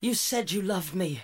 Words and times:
You 0.00 0.14
said 0.14 0.52
you 0.52 0.62
loved 0.62 0.94
me. 0.94 1.22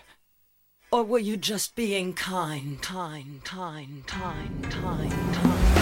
Or 0.90 1.04
were 1.04 1.20
you 1.20 1.36
just 1.36 1.76
being 1.76 2.12
kind, 2.12 2.82
kind, 2.82 3.44
kind, 3.44 4.04
kind, 4.04 4.68
kind, 4.68 5.14
kind? 5.32 5.74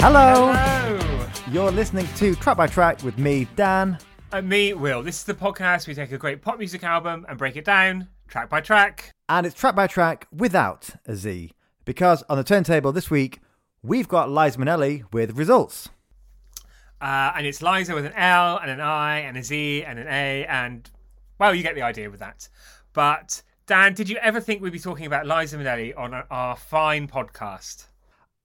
Hello. 0.00 0.52
Hello. 0.52 0.69
You're 1.50 1.72
listening 1.72 2.06
to 2.18 2.36
Track 2.36 2.56
by 2.56 2.68
Track 2.68 3.02
with 3.02 3.18
me, 3.18 3.48
Dan. 3.56 3.98
And 4.30 4.48
me, 4.48 4.72
Will. 4.72 5.02
This 5.02 5.16
is 5.16 5.24
the 5.24 5.34
podcast. 5.34 5.88
We 5.88 5.94
take 5.94 6.12
a 6.12 6.16
great 6.16 6.42
pop 6.42 6.60
music 6.60 6.84
album 6.84 7.26
and 7.28 7.36
break 7.36 7.56
it 7.56 7.64
down 7.64 8.06
track 8.28 8.48
by 8.48 8.60
track. 8.60 9.10
And 9.28 9.44
it's 9.44 9.56
Track 9.56 9.74
by 9.74 9.88
Track 9.88 10.28
without 10.30 10.90
a 11.06 11.16
Z. 11.16 11.50
Because 11.84 12.22
on 12.28 12.36
the 12.36 12.44
turntable 12.44 12.92
this 12.92 13.10
week, 13.10 13.40
we've 13.82 14.06
got 14.06 14.30
Liza 14.30 14.58
Minnelli 14.58 15.12
with 15.12 15.36
results. 15.36 15.88
Uh, 17.00 17.32
and 17.34 17.44
it's 17.44 17.60
Liza 17.60 17.96
with 17.96 18.06
an 18.06 18.12
L 18.12 18.58
and 18.58 18.70
an 18.70 18.80
I 18.80 19.18
and 19.18 19.36
a 19.36 19.42
Z 19.42 19.82
and 19.82 19.98
an 19.98 20.06
A. 20.06 20.46
And, 20.46 20.88
well, 21.40 21.52
you 21.52 21.64
get 21.64 21.74
the 21.74 21.82
idea 21.82 22.08
with 22.08 22.20
that. 22.20 22.48
But, 22.92 23.42
Dan, 23.66 23.94
did 23.94 24.08
you 24.08 24.18
ever 24.18 24.40
think 24.40 24.62
we'd 24.62 24.72
be 24.72 24.78
talking 24.78 25.06
about 25.06 25.26
Liza 25.26 25.58
Minnelli 25.58 25.98
on 25.98 26.14
our 26.30 26.54
fine 26.54 27.08
podcast? 27.08 27.86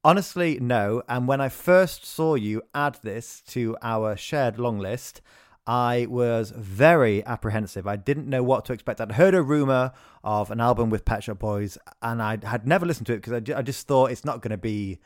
Honestly, 0.06 0.60
no. 0.62 1.02
And 1.10 1.28
when 1.28 1.42
I 1.42 1.50
first 1.50 2.06
saw 2.06 2.36
you 2.36 2.62
add 2.76 3.00
this 3.02 3.42
to 3.48 3.76
our 3.82 4.16
shared 4.16 4.60
long 4.60 4.78
list, 4.78 5.20
I 5.66 6.06
was 6.08 6.52
very 6.52 7.26
apprehensive. 7.26 7.88
I 7.88 7.96
didn't 7.96 8.30
know 8.30 8.44
what 8.44 8.66
to 8.66 8.74
expect. 8.74 9.02
I'd 9.02 9.14
heard 9.14 9.34
a 9.34 9.42
rumor 9.42 9.94
of 10.24 10.52
an 10.52 10.62
album 10.62 10.92
with 10.92 11.06
Pet 11.06 11.24
Shop 11.24 11.40
Boys, 11.40 11.80
and 12.04 12.22
I 12.22 12.38
had 12.46 12.68
never 12.68 12.86
listened 12.86 13.08
to 13.08 13.14
it 13.14 13.24
because 13.24 13.34
I, 13.52 13.64
just 13.64 13.88
thought 13.88 14.12
it's 14.12 14.24
not 14.24 14.44
going 14.44 14.52
to 14.52 14.60
be 14.60 15.00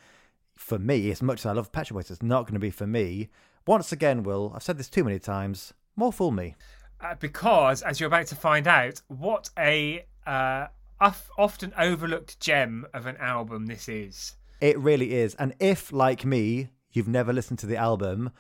for 0.57 0.77
me. 0.77 1.11
As 1.11 1.21
much 1.21 1.39
as 1.39 1.45
I 1.45 1.53
love 1.53 1.71
Pet 1.71 1.87
Shop 1.87 1.95
Boys, 1.95 2.11
it's 2.11 2.21
not 2.21 2.43
going 2.43 2.55
to 2.55 2.59
be 2.59 2.69
for 2.69 2.85
me. 2.85 3.29
Once 3.65 3.93
again, 3.93 4.23
Will, 4.23 4.51
I've 4.53 4.63
said 4.63 4.77
this 4.77 4.89
too 4.89 5.05
many 5.05 5.17
times. 5.17 5.73
More 5.95 6.11
fool 6.11 6.31
me. 6.31 6.55
Uh, 6.99 7.15
because, 7.21 7.83
as 7.83 8.01
you're 8.01 8.07
about 8.07 8.27
to 8.27 8.35
find 8.35 8.67
out, 8.67 9.01
what 9.07 9.49
a 9.57 10.05
uh, 10.27 10.67
often 11.37 11.71
overlooked 11.77 12.41
gem 12.41 12.85
of 12.93 13.05
an 13.05 13.15
album 13.15 13.65
this 13.67 13.87
is. 13.87 14.35
It 14.61 14.77
really 14.77 15.13
is. 15.13 15.35
And 15.35 15.53
if, 15.59 15.91
like 15.91 16.25
me, 16.25 16.69
you've 16.91 17.07
never 17.07 17.31
listened 17.31 17.59
to 17.59 17.65
the 17.65 17.77
album, 17.77 18.31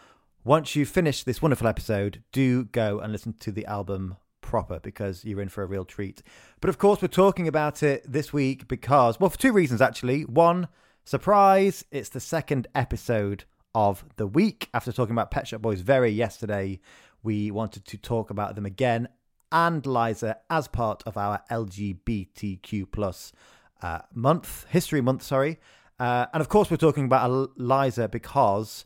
once 0.43 0.75
you 0.75 0.85
finish 0.85 1.23
this 1.23 1.41
wonderful 1.41 1.67
episode, 1.67 2.23
do 2.31 2.65
go 2.65 2.99
and 2.99 3.11
listen 3.11 3.33
to 3.33 3.51
the 3.51 3.65
album 3.65 4.17
proper 4.41 4.79
because 4.79 5.23
you're 5.23 5.41
in 5.41 5.49
for 5.49 5.63
a 5.63 5.67
real 5.67 5.85
treat. 5.85 6.23
But 6.59 6.69
of 6.69 6.77
course, 6.77 7.01
we're 7.01 7.07
talking 7.07 7.47
about 7.47 7.83
it 7.83 8.03
this 8.11 8.33
week 8.33 8.67
because, 8.67 9.19
well, 9.19 9.29
for 9.29 9.37
two 9.37 9.53
reasons 9.53 9.81
actually. 9.81 10.23
One, 10.23 10.67
surprise, 11.05 11.85
it's 11.91 12.09
the 12.09 12.19
second 12.19 12.67
episode 12.73 13.45
of 13.75 14.03
the 14.17 14.27
week. 14.27 14.69
After 14.73 14.91
talking 14.91 15.13
about 15.13 15.31
Pet 15.31 15.47
Shop 15.47 15.61
Boys 15.61 15.81
very 15.81 16.09
yesterday, 16.09 16.79
we 17.21 17.51
wanted 17.51 17.85
to 17.85 17.97
talk 17.97 18.29
about 18.29 18.55
them 18.55 18.65
again 18.65 19.07
and 19.51 19.85
Liza 19.85 20.37
as 20.49 20.67
part 20.67 21.03
of 21.05 21.17
our 21.17 21.41
LGBTQ 21.51 22.91
plus 22.91 23.31
uh, 23.81 23.99
month, 24.13 24.65
history 24.69 25.01
month, 25.01 25.23
sorry. 25.23 25.59
Uh, 25.99 26.27
and 26.33 26.41
of 26.41 26.49
course, 26.49 26.71
we're 26.71 26.77
talking 26.77 27.05
about 27.05 27.59
Liza 27.59 28.07
because 28.07 28.85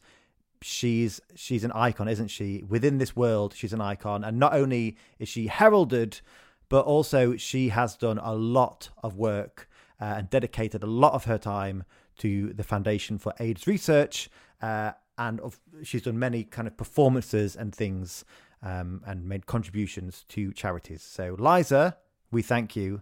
she's 0.62 1.22
she's 1.36 1.64
an 1.64 1.72
icon, 1.74 2.08
isn't 2.08 2.30
she? 2.30 2.64
Within 2.68 2.98
this 2.98 3.16
world, 3.16 3.54
she's 3.56 3.74
an 3.74 3.82
icon, 3.82 4.24
and 4.24 4.40
not 4.40 4.54
only 4.54 4.98
is 5.20 5.30
she 5.30 5.48
heralded, 5.48 6.22
but 6.70 6.86
also 6.86 7.36
she 7.38 7.70
has 7.70 7.96
done 7.96 8.18
a 8.18 8.34
lot 8.34 8.90
of 9.04 9.16
work 9.16 9.70
uh, 10.02 10.16
and 10.18 10.30
dedicated 10.30 10.82
a 10.82 10.88
lot 10.88 11.14
of 11.14 11.26
her 11.26 11.38
time 11.38 11.84
to 12.18 12.54
the 12.54 12.64
Foundation 12.64 13.18
for 13.18 13.34
AIDS 13.40 13.68
Research, 13.68 14.30
uh, 14.62 14.92
and 15.18 15.40
of, 15.42 15.60
she's 15.84 16.02
done 16.02 16.18
many 16.18 16.44
kind 16.44 16.68
of 16.68 16.78
performances 16.78 17.56
and 17.56 17.76
things, 17.76 18.26
um, 18.64 19.02
and 19.06 19.28
made 19.28 19.46
contributions 19.46 20.26
to 20.30 20.52
charities. 20.54 21.04
So, 21.04 21.36
Liza, 21.38 21.98
we 22.32 22.42
thank 22.42 22.76
you, 22.76 23.02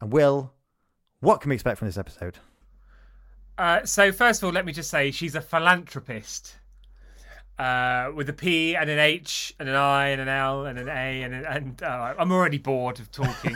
and 0.00 0.12
Will, 0.12 0.52
what 1.20 1.40
can 1.40 1.50
we 1.50 1.54
expect 1.54 1.78
from 1.78 1.88
this 1.88 1.98
episode? 1.98 2.38
Uh, 3.60 3.84
so 3.84 4.10
first 4.10 4.40
of 4.40 4.46
all, 4.46 4.52
let 4.52 4.64
me 4.64 4.72
just 4.72 4.88
say 4.88 5.10
she's 5.10 5.34
a 5.34 5.40
philanthropist 5.42 6.56
uh, 7.58 8.10
with 8.14 8.26
a 8.30 8.32
P 8.32 8.74
and 8.74 8.88
an 8.88 8.98
H 8.98 9.54
and 9.60 9.68
an 9.68 9.74
I 9.74 10.08
and 10.08 10.20
an 10.22 10.28
L 10.28 10.64
and 10.64 10.78
an 10.78 10.88
A 10.88 11.22
and 11.22 11.34
an, 11.34 11.44
and 11.44 11.82
uh, 11.82 12.14
I'm 12.18 12.32
already 12.32 12.56
bored 12.56 12.98
of 13.00 13.12
talking. 13.12 13.54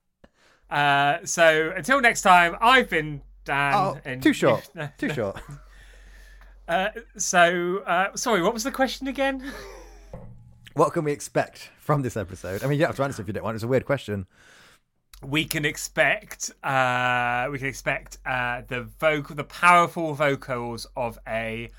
uh, 0.70 1.18
so 1.26 1.74
until 1.76 2.00
next 2.00 2.22
time, 2.22 2.56
I've 2.58 2.88
been 2.88 3.20
Dan. 3.44 3.74
Oh, 3.74 4.00
and 4.06 4.22
too 4.22 4.32
short. 4.32 4.66
Too 4.96 5.12
short. 5.12 5.38
Uh, 6.66 6.88
so 7.18 7.82
uh, 7.86 8.16
sorry, 8.16 8.40
what 8.40 8.54
was 8.54 8.64
the 8.64 8.72
question 8.72 9.08
again? 9.08 9.52
What 10.72 10.94
can 10.94 11.04
we 11.04 11.12
expect 11.12 11.70
from 11.80 12.00
this 12.00 12.16
episode? 12.16 12.64
I 12.64 12.66
mean, 12.66 12.78
you 12.78 12.86
don't 12.86 12.88
have 12.88 12.96
to 12.96 13.02
answer 13.02 13.20
if 13.20 13.28
you 13.28 13.34
don't 13.34 13.44
want. 13.44 13.56
It's 13.56 13.64
a 13.64 13.68
weird 13.68 13.84
question. 13.84 14.26
We 15.24 15.44
can 15.44 15.64
expect 15.64 16.50
uh, 16.62 17.48
we 17.50 17.58
can 17.58 17.68
expect 17.68 18.18
uh, 18.26 18.62
the 18.66 18.82
vocal, 18.82 19.36
the 19.36 19.44
powerful 19.44 20.14
vocals 20.14 20.86
of 20.96 21.18
a 21.26 21.70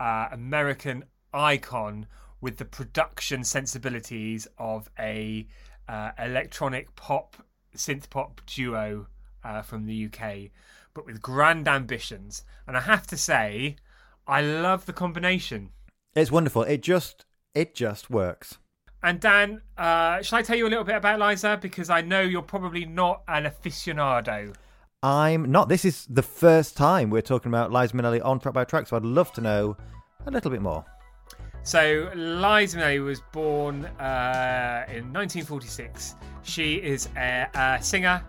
uh, 0.00 0.28
American 0.32 1.04
icon 1.32 2.06
with 2.40 2.56
the 2.58 2.64
production 2.64 3.44
sensibilities 3.44 4.46
of 4.58 4.90
a 4.98 5.46
uh, 5.88 6.10
electronic 6.18 6.94
pop 6.96 7.36
synth 7.76 8.08
pop 8.10 8.40
duo 8.46 9.06
uh, 9.44 9.62
from 9.62 9.86
the 9.86 10.06
UK, 10.06 10.50
but 10.94 11.06
with 11.06 11.22
grand 11.22 11.68
ambitions. 11.68 12.42
And 12.66 12.76
I 12.76 12.80
have 12.80 13.06
to 13.08 13.16
say, 13.16 13.76
I 14.26 14.40
love 14.40 14.86
the 14.86 14.92
combination. 14.92 15.70
It's 16.14 16.30
wonderful. 16.30 16.62
It 16.62 16.82
just 16.82 17.24
it 17.54 17.74
just 17.74 18.10
works. 18.10 18.58
And 19.06 19.20
Dan, 19.20 19.62
uh, 19.78 20.20
shall 20.20 20.40
I 20.40 20.42
tell 20.42 20.56
you 20.56 20.66
a 20.66 20.68
little 20.68 20.82
bit 20.82 20.96
about 20.96 21.20
Liza? 21.20 21.60
Because 21.62 21.90
I 21.90 22.00
know 22.00 22.22
you're 22.22 22.42
probably 22.42 22.84
not 22.84 23.22
an 23.28 23.44
aficionado. 23.44 24.52
I'm 25.00 25.52
not. 25.52 25.68
This 25.68 25.84
is 25.84 26.06
the 26.10 26.24
first 26.24 26.76
time 26.76 27.10
we're 27.10 27.22
talking 27.22 27.48
about 27.48 27.70
Liza 27.70 27.94
Minnelli 27.94 28.20
on 28.24 28.40
Track 28.40 28.52
by 28.52 28.64
Track, 28.64 28.88
so 28.88 28.96
I'd 28.96 29.04
love 29.04 29.32
to 29.34 29.40
know 29.40 29.76
a 30.26 30.30
little 30.32 30.50
bit 30.50 30.60
more. 30.60 30.84
So 31.62 32.10
Liza 32.16 32.78
Minnelli 32.78 33.04
was 33.04 33.20
born 33.30 33.84
uh, 33.84 34.86
in 34.88 35.12
1946. 35.12 36.16
She 36.42 36.74
is 36.74 37.08
a, 37.16 37.46
a 37.54 37.78
singer, 37.80 38.20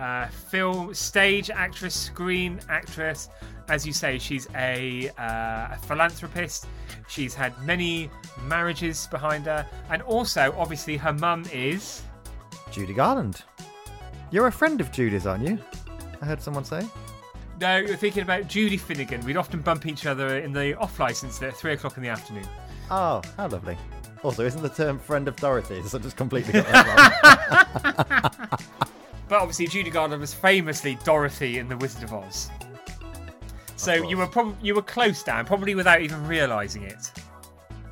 a 0.00 0.28
film, 0.28 0.92
stage 0.92 1.50
actress, 1.50 1.94
screen 1.94 2.58
actress. 2.68 3.28
As 3.70 3.86
you 3.86 3.92
say, 3.92 4.18
she's 4.18 4.48
a, 4.56 5.10
uh, 5.16 5.68
a 5.72 5.78
philanthropist. 5.86 6.66
She's 7.08 7.34
had 7.34 7.56
many 7.64 8.10
marriages 8.46 9.06
behind 9.06 9.46
her, 9.46 9.64
and 9.90 10.02
also, 10.02 10.52
obviously, 10.58 10.96
her 10.96 11.12
mum 11.12 11.44
is. 11.52 12.02
Judy 12.72 12.92
Garland. 12.92 13.42
You're 14.32 14.48
a 14.48 14.52
friend 14.52 14.80
of 14.80 14.90
Judy's, 14.90 15.24
aren't 15.24 15.46
you? 15.46 15.56
I 16.20 16.26
heard 16.26 16.42
someone 16.42 16.64
say. 16.64 16.84
No, 17.60 17.76
you're 17.78 17.96
thinking 17.96 18.22
about 18.22 18.48
Judy 18.48 18.76
Finnegan. 18.76 19.24
We'd 19.24 19.36
often 19.36 19.60
bump 19.60 19.86
each 19.86 20.04
other 20.04 20.38
in 20.38 20.52
the 20.52 20.76
off 20.76 20.98
license 20.98 21.40
at 21.40 21.54
three 21.56 21.72
o'clock 21.74 21.96
in 21.96 22.02
the 22.02 22.08
afternoon. 22.08 22.48
Oh, 22.90 23.22
how 23.36 23.46
lovely. 23.46 23.76
Also, 24.24 24.44
isn't 24.44 24.62
the 24.62 24.68
term 24.68 24.98
friend 24.98 25.28
of 25.28 25.36
Dorothy's? 25.36 25.94
I 25.94 25.98
just 25.98 26.16
completely 26.16 26.54
got 26.54 26.66
that 26.66 28.40
wrong. 28.40 28.58
But 29.30 29.38
obviously, 29.38 29.68
Judy 29.68 29.90
Garland 29.90 30.20
was 30.20 30.34
famously 30.34 30.98
Dorothy 31.04 31.58
in 31.58 31.68
The 31.68 31.76
Wizard 31.76 32.02
of 32.02 32.12
Oz. 32.12 32.50
So 33.80 33.94
you 33.94 34.16
were 34.18 34.26
prob- 34.26 34.56
you 34.62 34.74
were 34.74 34.82
close, 34.82 35.22
Dan, 35.22 35.44
probably 35.46 35.74
without 35.74 36.02
even 36.02 36.26
realising 36.26 36.82
it. 36.82 37.10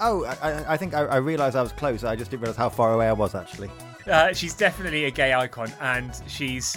oh, 0.00 0.24
I, 0.24 0.50
I- 0.50 0.72
I 0.74 0.76
think 0.76 0.94
I, 0.94 1.04
I 1.04 1.16
realised 1.16 1.56
I 1.56 1.62
was 1.62 1.72
close. 1.72 2.04
I 2.04 2.14
just 2.16 2.30
didn't 2.30 2.42
realise 2.42 2.56
how 2.58 2.68
far 2.68 2.92
away 2.94 3.08
I 3.08 3.12
was 3.12 3.34
actually. 3.34 3.70
Uh, 4.06 4.32
she's 4.32 4.54
definitely 4.54 5.04
a 5.06 5.10
gay 5.10 5.32
icon, 5.34 5.70
and 5.80 6.10
she's 6.26 6.76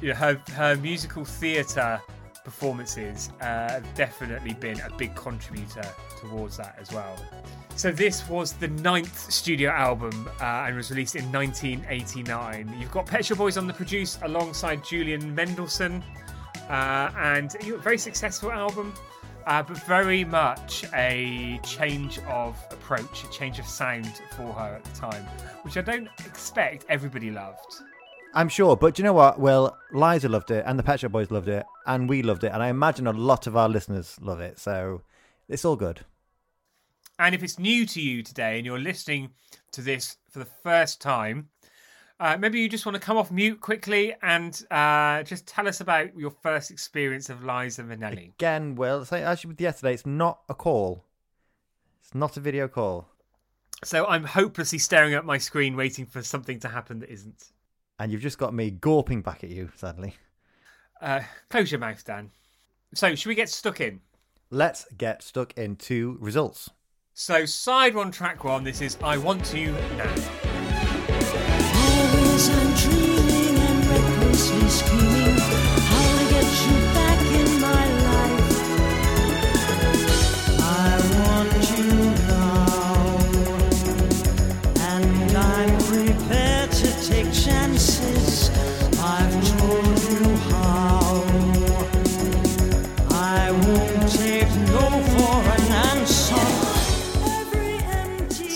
you 0.00 0.08
know, 0.08 0.14
her 0.14 0.40
her 0.52 0.76
musical 0.76 1.24
theatre 1.24 2.00
performances 2.44 3.30
uh, 3.40 3.44
have 3.70 3.94
definitely 3.94 4.52
been 4.54 4.78
a 4.80 4.90
big 4.98 5.14
contributor 5.14 5.82
towards 6.20 6.56
that 6.58 6.76
as 6.80 6.92
well. 6.92 7.16
So 7.76 7.90
this 7.90 8.28
was 8.28 8.52
the 8.52 8.68
ninth 8.68 9.32
studio 9.32 9.70
album 9.70 10.28
uh, 10.40 10.44
and 10.66 10.76
was 10.76 10.90
released 10.90 11.16
in 11.16 11.30
1989. 11.32 12.76
You've 12.78 12.90
got 12.92 13.06
Pet 13.06 13.24
Shop 13.24 13.38
Boys 13.38 13.56
on 13.56 13.66
the 13.66 13.72
produce 13.72 14.18
alongside 14.22 14.84
Julian 14.84 15.34
Mendelsohn, 15.34 16.04
uh, 16.68 17.10
and 17.16 17.54
a 17.60 17.76
very 17.78 17.98
successful 17.98 18.50
album. 18.50 18.94
Uh, 19.46 19.62
but 19.62 19.76
very 19.84 20.24
much 20.24 20.86
a 20.94 21.60
change 21.62 22.18
of 22.20 22.56
approach, 22.70 23.24
a 23.24 23.30
change 23.30 23.58
of 23.58 23.66
sound 23.66 24.22
for 24.34 24.50
her 24.54 24.74
at 24.76 24.82
the 24.84 24.98
time, 24.98 25.22
which 25.64 25.76
I 25.76 25.82
don't 25.82 26.08
expect 26.24 26.86
everybody 26.88 27.30
loved. 27.30 27.82
I'm 28.32 28.48
sure, 28.48 28.74
but 28.74 28.94
do 28.94 29.02
you 29.02 29.04
know 29.04 29.12
what? 29.12 29.38
Well, 29.38 29.76
Liza 29.92 30.30
loved 30.30 30.50
it, 30.50 30.64
and 30.66 30.78
the 30.78 30.82
Pet 30.82 31.00
Shop 31.00 31.12
Boys 31.12 31.30
loved 31.30 31.48
it, 31.48 31.66
and 31.86 32.08
we 32.08 32.22
loved 32.22 32.42
it, 32.42 32.52
and 32.54 32.62
I 32.62 32.68
imagine 32.68 33.06
a 33.06 33.12
lot 33.12 33.46
of 33.46 33.54
our 33.54 33.68
listeners 33.68 34.16
love 34.22 34.40
it. 34.40 34.58
So 34.58 35.02
it's 35.48 35.64
all 35.64 35.76
good. 35.76 36.00
And 37.18 37.34
if 37.34 37.42
it's 37.42 37.58
new 37.58 37.86
to 37.86 38.00
you 38.00 38.22
today 38.22 38.56
and 38.56 38.66
you're 38.66 38.78
listening 38.78 39.30
to 39.72 39.82
this 39.82 40.16
for 40.30 40.40
the 40.40 40.44
first 40.44 41.00
time, 41.00 41.48
uh, 42.20 42.36
maybe 42.38 42.60
you 42.60 42.68
just 42.68 42.86
want 42.86 42.94
to 42.94 43.00
come 43.00 43.16
off 43.16 43.30
mute 43.30 43.60
quickly 43.60 44.14
and 44.22 44.64
uh, 44.70 45.22
just 45.24 45.46
tell 45.46 45.66
us 45.66 45.80
about 45.80 46.16
your 46.16 46.30
first 46.30 46.70
experience 46.70 47.28
of 47.28 47.42
Liza 47.44 47.82
Minnelli. 47.82 48.32
Again, 48.34 48.76
Will, 48.76 49.04
so 49.04 49.16
actually 49.16 49.48
with 49.48 49.60
yesterday, 49.60 49.94
it's 49.94 50.06
not 50.06 50.40
a 50.48 50.54
call. 50.54 51.04
It's 52.00 52.14
not 52.14 52.36
a 52.36 52.40
video 52.40 52.68
call. 52.68 53.08
So 53.82 54.06
I'm 54.06 54.24
hopelessly 54.24 54.78
staring 54.78 55.14
at 55.14 55.24
my 55.24 55.38
screen, 55.38 55.76
waiting 55.76 56.06
for 56.06 56.22
something 56.22 56.60
to 56.60 56.68
happen 56.68 57.00
that 57.00 57.10
isn't. 57.10 57.52
And 57.98 58.12
you've 58.12 58.22
just 58.22 58.38
got 58.38 58.54
me 58.54 58.70
gawping 58.70 59.22
back 59.22 59.44
at 59.44 59.50
you, 59.50 59.70
sadly. 59.76 60.14
Uh, 61.00 61.20
close 61.50 61.70
your 61.70 61.80
mouth, 61.80 62.02
Dan. 62.04 62.30
So, 62.94 63.14
should 63.14 63.28
we 63.28 63.34
get 63.34 63.48
stuck 63.48 63.80
in? 63.80 64.00
Let's 64.50 64.86
get 64.96 65.22
stuck 65.22 65.52
into 65.58 66.16
results. 66.20 66.70
So, 67.12 67.44
side 67.44 67.94
one, 67.94 68.10
track 68.10 68.44
one. 68.44 68.64
This 68.64 68.80
is 68.80 68.96
"I 69.02 69.16
Want 69.18 69.52
You 69.52 69.72
Now." 69.96 70.53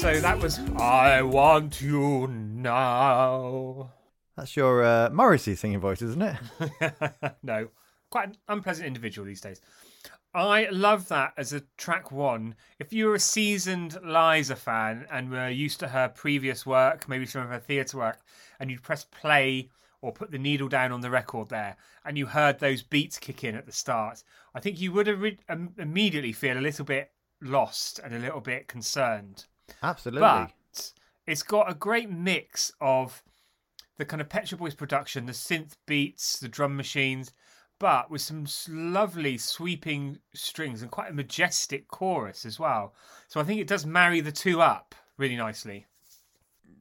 So 0.08 0.20
that 0.20 0.38
was 0.40 0.58
"I 0.78 1.22
Want 1.22 1.80
You 1.82 2.28
Now." 2.28 3.67
That's 4.38 4.56
your 4.56 4.84
uh, 4.84 5.10
Morrissey 5.10 5.56
singing 5.56 5.80
voice, 5.80 6.00
isn't 6.00 6.22
it? 6.22 6.36
no, 7.42 7.70
quite 8.08 8.28
an 8.28 8.36
unpleasant 8.46 8.86
individual 8.86 9.26
these 9.26 9.40
days. 9.40 9.60
I 10.32 10.68
love 10.70 11.08
that 11.08 11.32
as 11.36 11.52
a 11.52 11.64
track 11.76 12.12
one. 12.12 12.54
If 12.78 12.92
you're 12.92 13.16
a 13.16 13.20
seasoned 13.20 13.98
Liza 14.04 14.54
fan 14.54 15.06
and 15.10 15.28
were 15.28 15.48
used 15.48 15.80
to 15.80 15.88
her 15.88 16.08
previous 16.08 16.64
work, 16.64 17.08
maybe 17.08 17.26
some 17.26 17.42
of 17.42 17.48
her 17.48 17.58
theatre 17.58 17.98
work, 17.98 18.20
and 18.60 18.70
you'd 18.70 18.84
press 18.84 19.02
play 19.02 19.70
or 20.02 20.12
put 20.12 20.30
the 20.30 20.38
needle 20.38 20.68
down 20.68 20.92
on 20.92 21.00
the 21.00 21.10
record 21.10 21.48
there, 21.48 21.76
and 22.04 22.16
you 22.16 22.26
heard 22.26 22.60
those 22.60 22.84
beats 22.84 23.18
kick 23.18 23.42
in 23.42 23.56
at 23.56 23.66
the 23.66 23.72
start, 23.72 24.22
I 24.54 24.60
think 24.60 24.80
you 24.80 24.92
would 24.92 25.08
re- 25.08 25.38
um, 25.48 25.70
immediately 25.78 26.32
feel 26.32 26.56
a 26.56 26.60
little 26.60 26.84
bit 26.84 27.10
lost 27.42 27.98
and 27.98 28.14
a 28.14 28.20
little 28.20 28.40
bit 28.40 28.68
concerned. 28.68 29.46
Absolutely. 29.82 30.20
But 30.20 30.92
it's 31.26 31.42
got 31.42 31.68
a 31.68 31.74
great 31.74 32.08
mix 32.08 32.70
of 32.80 33.20
the 33.98 34.04
kind 34.04 34.20
of 34.20 34.28
Pet 34.28 34.48
Shop 34.48 34.60
Boys 34.60 34.74
production, 34.74 35.26
the 35.26 35.32
synth 35.32 35.72
beats, 35.86 36.38
the 36.38 36.48
drum 36.48 36.76
machines, 36.76 37.32
but 37.78 38.10
with 38.10 38.22
some 38.22 38.46
lovely 38.68 39.36
sweeping 39.38 40.18
strings 40.34 40.82
and 40.82 40.90
quite 40.90 41.10
a 41.10 41.14
majestic 41.14 41.88
chorus 41.88 42.46
as 42.46 42.58
well. 42.58 42.94
So 43.28 43.40
I 43.40 43.44
think 43.44 43.60
it 43.60 43.68
does 43.68 43.84
marry 43.84 44.20
the 44.20 44.32
two 44.32 44.60
up 44.62 44.94
really 45.16 45.36
nicely. 45.36 45.86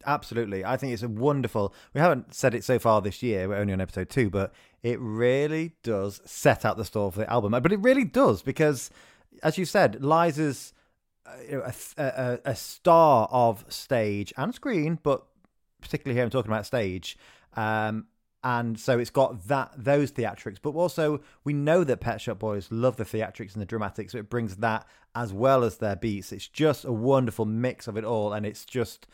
Absolutely. 0.06 0.64
I 0.64 0.78
think 0.78 0.94
it's 0.94 1.04
a 1.04 1.10
wonderful. 1.10 1.74
We 1.94 2.02
haven't 2.02 2.34
said 2.34 2.54
it 2.54 2.64
so 2.64 2.80
far 2.80 3.02
this 3.02 3.22
year. 3.22 3.50
We're 3.50 3.58
only 3.58 3.74
on 3.74 3.82
episode 3.82 4.10
two, 4.10 4.30
but 4.30 4.54
it 4.84 5.00
really 5.00 5.74
does 5.84 6.22
set 6.24 6.66
out 6.66 6.78
the 6.78 6.86
store 6.86 7.12
for 7.12 7.20
the 7.20 7.32
album. 7.32 7.52
But 7.52 7.72
it 7.72 7.80
really 7.80 8.06
does 8.06 8.42
because, 8.42 8.90
as 9.44 9.58
you 9.58 9.66
said, 9.66 10.04
Liza's 10.04 10.74
uh, 11.26 11.72
a, 11.98 12.04
a, 12.04 12.40
a 12.46 12.56
star 12.56 13.28
of 13.32 13.66
stage 13.70 14.32
and 14.38 14.54
screen, 14.54 15.00
but 15.02 15.26
particularly 15.88 16.18
here 16.18 16.24
I'm 16.24 16.30
talking 16.30 16.52
about 16.52 16.66
stage. 16.66 17.18
Um, 17.56 18.08
and 18.44 18.80
so 18.80 19.00
it's 19.00 19.10
got 19.10 19.48
that 19.48 19.72
those 19.76 20.12
theatrics, 20.12 20.58
but 20.62 20.72
also 20.72 21.22
we 21.44 21.54
know 21.54 21.84
that 21.84 22.02
Pet 22.02 22.22
Shop 22.22 22.40
Boys 22.40 22.68
love 22.72 22.96
the 22.98 23.04
theatrics 23.04 23.54
and 23.54 23.62
the 23.62 23.66
dramatics, 23.66 24.12
so 24.12 24.20
it 24.20 24.30
brings 24.30 24.58
that 24.58 24.86
as 25.16 25.34
well 25.34 25.64
as 25.64 25.78
their 25.78 25.96
beats. 25.96 26.32
It's 26.32 26.48
just 26.48 26.86
a 26.86 26.92
wonderful 26.92 27.46
mix 27.46 27.88
of 27.88 27.98
it 27.98 28.04
all, 28.04 28.34
and 28.34 28.46
it's 28.46 28.64
just 28.64 29.08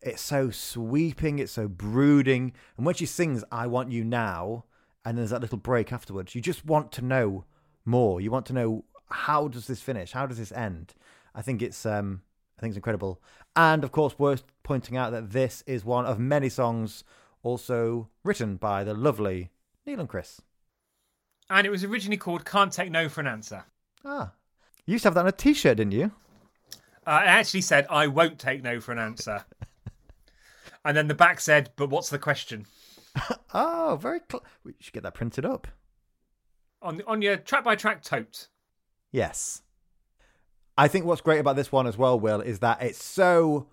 it's 0.00 0.22
so 0.22 0.50
sweeping, 0.50 1.38
it's 1.40 1.52
so 1.52 1.66
brooding. 1.66 2.52
And 2.76 2.86
when 2.86 2.94
she 2.94 3.06
sings 3.06 3.42
"I 3.50 3.66
Want 3.66 3.90
You 3.90 4.04
Now," 4.04 4.64
and 5.04 5.18
there's 5.18 5.30
that 5.30 5.40
little 5.40 5.58
break 5.58 5.92
afterwards, 5.92 6.34
you 6.34 6.40
just 6.40 6.64
want 6.64 6.92
to 6.92 7.04
know 7.04 7.44
more. 7.84 8.20
You 8.20 8.30
want 8.30 8.46
to 8.46 8.52
know 8.52 8.84
how 9.10 9.48
does 9.48 9.66
this 9.66 9.82
finish? 9.82 10.12
How 10.12 10.26
does 10.26 10.38
this 10.38 10.52
end? 10.52 10.94
I 11.34 11.42
think 11.42 11.62
it's 11.62 11.84
um, 11.84 12.22
I 12.58 12.60
think 12.60 12.72
it's 12.72 12.76
incredible. 12.76 13.20
And 13.54 13.84
of 13.84 13.92
course, 13.92 14.18
worth 14.18 14.44
pointing 14.62 14.96
out 14.96 15.12
that 15.12 15.30
this 15.30 15.62
is 15.66 15.84
one 15.84 16.04
of 16.06 16.18
many 16.18 16.48
songs 16.48 17.04
also 17.42 18.08
written 18.24 18.56
by 18.56 18.84
the 18.84 18.94
lovely 18.94 19.50
Neil 19.86 20.00
and 20.00 20.08
Chris. 20.08 20.40
And 21.48 21.66
it 21.66 21.70
was 21.70 21.84
originally 21.84 22.16
called 22.16 22.44
Can't 22.44 22.72
Take 22.72 22.90
No 22.90 23.08
for 23.08 23.20
an 23.20 23.26
Answer. 23.26 23.64
Ah, 24.04 24.32
you 24.86 24.92
used 24.92 25.02
to 25.02 25.08
have 25.08 25.14
that 25.14 25.20
on 25.20 25.28
a 25.28 25.32
T-shirt, 25.32 25.76
didn't 25.76 25.92
you? 25.92 26.10
Uh, 27.06 27.20
it 27.22 27.28
actually 27.28 27.62
said, 27.62 27.86
I 27.88 28.06
won't 28.06 28.38
take 28.38 28.62
no 28.62 28.80
for 28.80 28.92
an 28.92 28.98
answer. 28.98 29.44
and 30.84 30.96
then 30.96 31.08
the 31.08 31.14
back 31.14 31.40
said, 31.40 31.70
But 31.76 31.88
what's 31.90 32.10
the 32.10 32.18
question? 32.18 32.66
Oh, 33.54 33.98
very. 34.00 34.20
Cl- 34.30 34.44
we 34.62 34.74
should 34.78 34.92
get 34.92 35.02
that 35.02 35.14
printed 35.14 35.46
up. 35.46 35.66
On, 36.82 37.00
on 37.06 37.22
your 37.22 37.38
track 37.38 37.64
by 37.64 37.76
track 37.76 38.02
tote. 38.02 38.48
Yes. 39.10 39.62
I 40.78 40.86
think 40.86 41.04
what's 41.04 41.20
great 41.20 41.40
about 41.40 41.56
this 41.56 41.72
one 41.72 41.88
as 41.88 41.98
well, 41.98 42.18
Will, 42.18 42.40
is 42.40 42.60
that 42.60 42.80
it's 42.80 43.04
so 43.04 43.66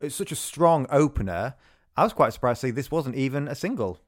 it's 0.00 0.14
such 0.14 0.32
a 0.32 0.36
strong 0.36 0.86
opener. 0.90 1.54
I 1.94 2.04
was 2.04 2.14
quite 2.14 2.32
surprised 2.32 2.62
to 2.62 2.68
see 2.68 2.70
this 2.70 2.90
wasn't 2.90 3.16
even 3.16 3.46
a 3.48 3.54
single. 3.54 4.00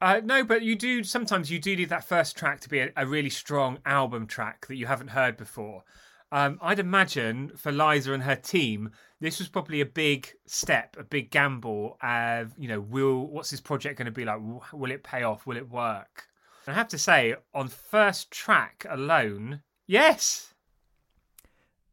Uh, 0.00 0.22
no, 0.24 0.42
but 0.42 0.62
you 0.62 0.74
do 0.74 1.04
sometimes 1.04 1.50
you 1.50 1.58
do 1.58 1.76
need 1.76 1.90
that 1.90 2.02
first 2.02 2.34
track 2.34 2.60
to 2.60 2.70
be 2.70 2.80
a, 2.80 2.92
a 2.96 3.06
really 3.06 3.28
strong 3.28 3.78
album 3.84 4.26
track 4.26 4.66
that 4.68 4.76
you 4.76 4.86
haven't 4.86 5.08
heard 5.08 5.36
before. 5.36 5.84
Um, 6.32 6.58
I'd 6.62 6.78
imagine 6.78 7.52
for 7.56 7.70
Liza 7.70 8.14
and 8.14 8.22
her 8.22 8.36
team, 8.36 8.90
this 9.20 9.38
was 9.38 9.48
probably 9.48 9.82
a 9.82 9.86
big 9.86 10.32
step, 10.46 10.96
a 10.98 11.04
big 11.04 11.30
gamble. 11.30 11.98
Of 12.02 12.54
you 12.58 12.68
know, 12.68 12.80
will 12.80 13.26
what's 13.26 13.50
this 13.50 13.60
project 13.60 13.98
going 13.98 14.06
to 14.06 14.12
be 14.12 14.24
like? 14.24 14.40
Will 14.72 14.90
it 14.90 15.04
pay 15.04 15.24
off? 15.24 15.46
Will 15.46 15.58
it 15.58 15.68
work? 15.68 16.28
And 16.66 16.74
I 16.74 16.78
have 16.78 16.88
to 16.88 16.98
say, 16.98 17.34
on 17.52 17.68
first 17.68 18.30
track 18.30 18.86
alone, 18.88 19.60
yes, 19.86 20.54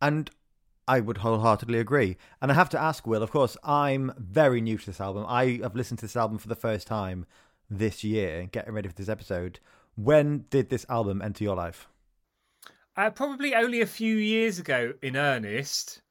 And 0.04 0.30
I 0.86 1.00
would 1.00 1.20
wholeheartedly 1.20 1.80
agree. 1.80 2.18
And 2.42 2.52
I 2.52 2.56
have 2.56 2.70
to 2.72 2.82
ask, 2.82 3.08
Will, 3.08 3.24
of 3.24 3.32
course, 3.32 3.56
I'm 3.64 4.12
very 4.18 4.60
new 4.60 4.78
to 4.78 4.86
this 4.86 5.00
album. 5.00 5.26
I 5.30 5.60
have 5.64 5.78
listened 5.78 6.00
to 6.00 6.06
this 6.06 6.18
album 6.18 6.40
for 6.40 6.50
the 6.50 6.56
first 6.56 6.88
time 6.88 7.26
this 7.70 8.04
year, 8.04 8.50
getting 8.52 8.74
ready 8.74 8.90
for 8.90 8.96
this 8.96 9.08
episode. 9.08 9.62
When 9.96 10.44
did 10.50 10.70
this 10.70 10.86
album 10.90 11.22
enter 11.22 11.46
your 11.46 11.56
life? 11.56 11.88
Uh, 12.98 13.12
probably 13.12 13.56
only 13.56 13.80
a 13.80 13.86
few 13.86 14.18
years 14.18 14.60
ago, 14.60 14.94
in 15.02 15.16
earnest. 15.16 16.02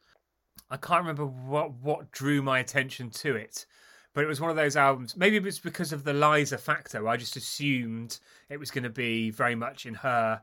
I 0.70 0.78
can't 0.78 1.02
remember 1.02 1.26
what 1.26 1.74
what 1.74 2.10
drew 2.12 2.40
my 2.40 2.60
attention 2.60 3.10
to 3.10 3.36
it, 3.36 3.66
but 4.14 4.24
it 4.24 4.26
was 4.26 4.40
one 4.40 4.48
of 4.48 4.56
those 4.56 4.74
albums. 4.74 5.18
Maybe 5.18 5.36
it 5.36 5.42
was 5.42 5.58
because 5.58 5.92
of 5.92 6.04
the 6.04 6.14
Liza 6.14 6.56
factor. 6.56 7.06
I 7.06 7.18
just 7.18 7.36
assumed 7.36 8.18
it 8.48 8.58
was 8.58 8.70
going 8.70 8.84
to 8.84 8.90
be 8.90 9.28
very 9.30 9.54
much 9.54 9.84
in 9.84 9.94
her 9.94 10.40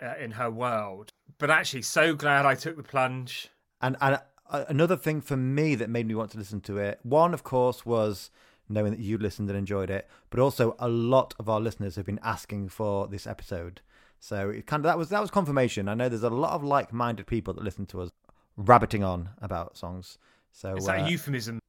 uh, 0.00 0.14
in 0.18 0.30
her 0.30 0.50
world. 0.50 1.12
But 1.36 1.50
actually, 1.50 1.82
so 1.82 2.14
glad 2.14 2.46
I 2.46 2.54
took 2.54 2.76
the 2.76 2.82
plunge. 2.82 3.48
And 3.80 3.96
and 4.00 4.20
uh, 4.50 4.64
another 4.68 4.96
thing 4.96 5.20
for 5.20 5.36
me 5.36 5.74
that 5.74 5.90
made 5.90 6.06
me 6.06 6.14
want 6.14 6.30
to 6.32 6.38
listen 6.38 6.60
to 6.62 6.78
it, 6.78 7.00
one 7.02 7.34
of 7.34 7.44
course 7.44 7.84
was 7.84 8.30
knowing 8.68 8.90
that 8.92 9.00
you 9.00 9.18
listened 9.18 9.48
and 9.48 9.58
enjoyed 9.58 9.90
it, 9.90 10.08
but 10.30 10.40
also 10.40 10.76
a 10.78 10.88
lot 10.88 11.34
of 11.38 11.48
our 11.48 11.60
listeners 11.60 11.96
have 11.96 12.06
been 12.06 12.20
asking 12.22 12.68
for 12.68 13.06
this 13.06 13.26
episode. 13.26 13.80
So 14.20 14.50
it 14.50 14.66
kind 14.66 14.80
of 14.80 14.84
that 14.84 14.98
was 14.98 15.10
that 15.10 15.20
was 15.20 15.30
confirmation. 15.30 15.88
I 15.88 15.94
know 15.94 16.08
there's 16.08 16.22
a 16.22 16.30
lot 16.30 16.52
of 16.52 16.64
like-minded 16.64 17.26
people 17.26 17.54
that 17.54 17.64
listen 17.64 17.86
to 17.86 18.02
us 18.02 18.10
rabbiting 18.56 19.04
on 19.04 19.30
about 19.40 19.76
songs. 19.76 20.18
So 20.52 20.76
Is 20.76 20.86
that 20.86 21.00
uh, 21.00 21.04
a 21.04 21.10
euphemism? 21.10 21.60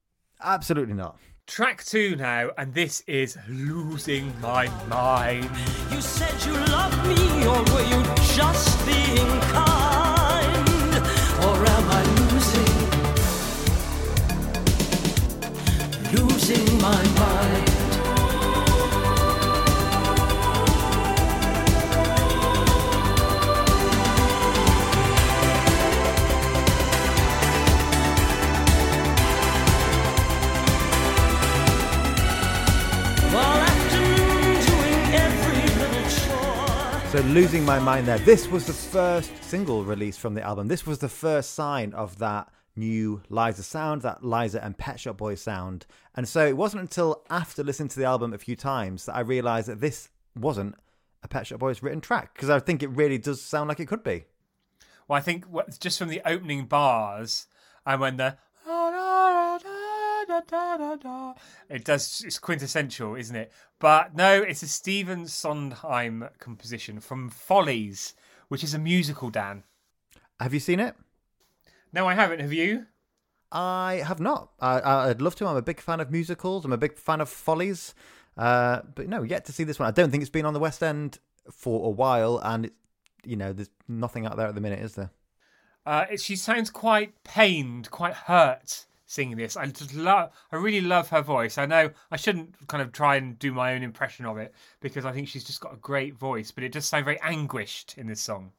absolutely 0.42 0.96
not. 0.96 1.18
Track 1.50 1.84
two 1.84 2.16
now, 2.16 2.52
and 2.60 2.76
this 2.76 3.02
is 3.08 3.36
losing 3.50 4.32
my 4.40 4.70
mind. 4.88 5.50
You 5.92 6.00
said 6.00 6.32
you 6.46 6.54
loved 6.54 7.08
me, 7.08 7.44
or 7.44 7.64
were 7.74 7.82
you 7.90 8.04
just 8.36 8.86
being 8.86 9.42
kind? 9.50 10.96
Or 11.44 11.66
am 11.66 11.90
I 11.90 12.04
losing, 12.20 12.76
losing 16.14 16.78
my 16.80 17.04
mind? 17.18 17.39
Losing 37.30 37.64
my 37.64 37.78
mind 37.78 38.08
there. 38.08 38.18
This 38.18 38.48
was 38.48 38.66
the 38.66 38.74
first 38.74 39.32
single 39.44 39.84
released 39.84 40.20
from 40.20 40.34
the 40.34 40.42
album. 40.42 40.68
This 40.68 40.88
was 40.88 40.98
the 40.98 41.08
first 41.08 41.54
sign 41.54 41.94
of 41.94 42.18
that 42.18 42.52
new 42.76 43.22
Liza 43.30 43.62
sound, 43.62 44.02
that 44.02 44.26
Liza 44.26 44.64
and 44.66 44.76
Pet 44.76 45.00
Shop 45.00 45.18
Boys 45.18 45.40
sound. 45.40 45.86
And 46.16 46.28
so 46.28 46.48
it 46.48 46.58
wasn't 46.58 46.82
until 46.82 47.24
after 47.30 47.64
listening 47.64 47.90
to 47.90 48.00
the 48.00 48.06
album 48.06 48.34
a 48.34 48.40
few 48.40 48.56
times 48.56 49.06
that 49.06 49.16
I 49.16 49.20
realized 49.20 49.68
that 49.68 49.80
this 49.80 50.10
wasn't 50.36 50.74
a 51.22 51.28
Pet 51.28 51.46
Shop 51.46 51.60
Boys 51.60 51.84
written 51.84 52.02
track 52.02 52.34
because 52.34 52.50
I 52.50 52.60
think 52.60 52.82
it 52.82 52.90
really 52.90 53.20
does 53.20 53.44
sound 53.44 53.70
like 53.70 53.80
it 53.80 53.88
could 53.88 54.04
be. 54.04 54.26
Well, 55.08 55.18
I 55.18 55.22
think 55.22 55.46
just 55.80 56.00
from 56.00 56.10
the 56.10 56.24
opening 56.26 56.66
bars 56.66 57.46
and 57.86 58.02
when 58.02 58.18
the 58.18 58.38
it 61.70 61.84
does 61.86 62.24
it's 62.26 62.40
quintessential, 62.40 63.16
isn't 63.16 63.36
it? 63.36 63.52
But 63.80 64.16
no, 64.16 64.42
it's 64.42 64.64
a 64.64 64.68
Stephen 64.68 65.28
Sondheim 65.28 66.28
composition 66.40 67.00
from 67.00 67.30
Follies, 67.30 68.14
which 68.48 68.64
is 68.64 68.74
a 68.74 68.80
musical. 68.80 69.30
Dan, 69.30 69.64
Have 70.40 70.54
you 70.54 70.60
seen 70.60 70.80
it? 70.80 70.96
no, 71.92 72.08
I 72.08 72.14
haven't. 72.14 72.40
Have 72.40 72.54
you? 72.54 72.86
I 73.52 74.04
have 74.06 74.20
not. 74.20 74.52
I, 74.60 75.10
I'd 75.10 75.22
love 75.22 75.36
to. 75.38 75.48
I'm 75.48 75.56
a 75.58 75.62
big 75.62 75.80
fan 75.80 76.00
of 76.00 76.12
musicals. 76.12 76.66
I'm 76.66 76.74
a 76.74 76.78
big 76.78 76.98
fan 76.98 77.22
of 77.22 77.30
Follies. 77.30 77.96
Uh, 78.38 78.82
but 78.96 79.08
no, 79.08 79.24
yet 79.24 79.46
to 79.46 79.52
see 79.52 79.64
this 79.64 79.80
one. 79.80 79.88
I 79.88 79.92
don't 79.92 80.12
think 80.12 80.22
it's 80.22 80.30
been 80.30 80.46
on 80.46 80.54
the 80.54 80.60
West 80.60 80.84
End 80.84 81.20
for 81.52 81.88
a 81.88 81.90
while, 81.90 82.40
and 82.44 82.66
it's 82.66 82.76
you 83.26 83.36
know, 83.36 83.54
there's 83.54 83.70
nothing 83.88 84.26
out 84.26 84.38
there 84.38 84.48
at 84.48 84.56
the 84.56 84.62
minute, 84.62 84.80
is 84.80 84.96
there? 84.96 85.12
Uh, 85.86 86.06
she 86.18 86.36
sounds 86.36 86.70
quite 86.70 87.24
pained, 87.24 87.90
quite 87.92 88.14
hurt 88.14 88.86
singing 89.10 89.38
this. 89.38 89.58
I 89.58 89.66
just 89.66 89.96
love, 89.96 90.32
I 90.52 90.58
really 90.58 90.82
love 90.82 91.10
her 91.10 91.22
voice. 91.22 91.58
I 91.58 91.66
know 91.66 91.90
I 92.12 92.16
shouldn't 92.16 92.68
kind 92.68 92.82
of 92.82 92.92
try 92.92 93.16
and 93.16 93.38
do 93.40 93.52
my 93.52 93.74
own 93.74 93.82
impression 93.82 94.26
of 94.26 94.38
it 94.38 94.54
because 94.82 95.04
I 95.04 95.12
think 95.12 95.28
she's 95.28 95.44
just 95.44 95.62
got 95.62 95.74
a 95.74 95.78
great 95.78 96.14
voice, 96.14 96.52
but 96.52 96.64
it 96.64 96.72
does 96.72 96.86
sound 96.86 97.06
very 97.06 97.20
anguished 97.22 97.98
in 97.98 98.06
this 98.06 98.22
song. 98.22 98.52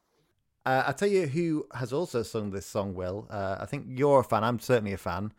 Uh, 0.67 0.83
I'll 0.87 0.95
tell 0.95 1.09
you 1.09 1.29
who 1.29 1.67
has 1.73 1.93
also 1.93 2.23
sung 2.25 2.51
this 2.51 2.67
song, 2.67 2.95
Will. 2.95 3.29
Uh, 3.31 3.59
I 3.61 3.67
think 3.67 3.87
you're 3.89 4.21
a 4.21 4.25
fan. 4.25 4.43
I'm 4.43 4.59
certainly 4.59 4.93
a 4.93 4.99
fan. 4.99 5.33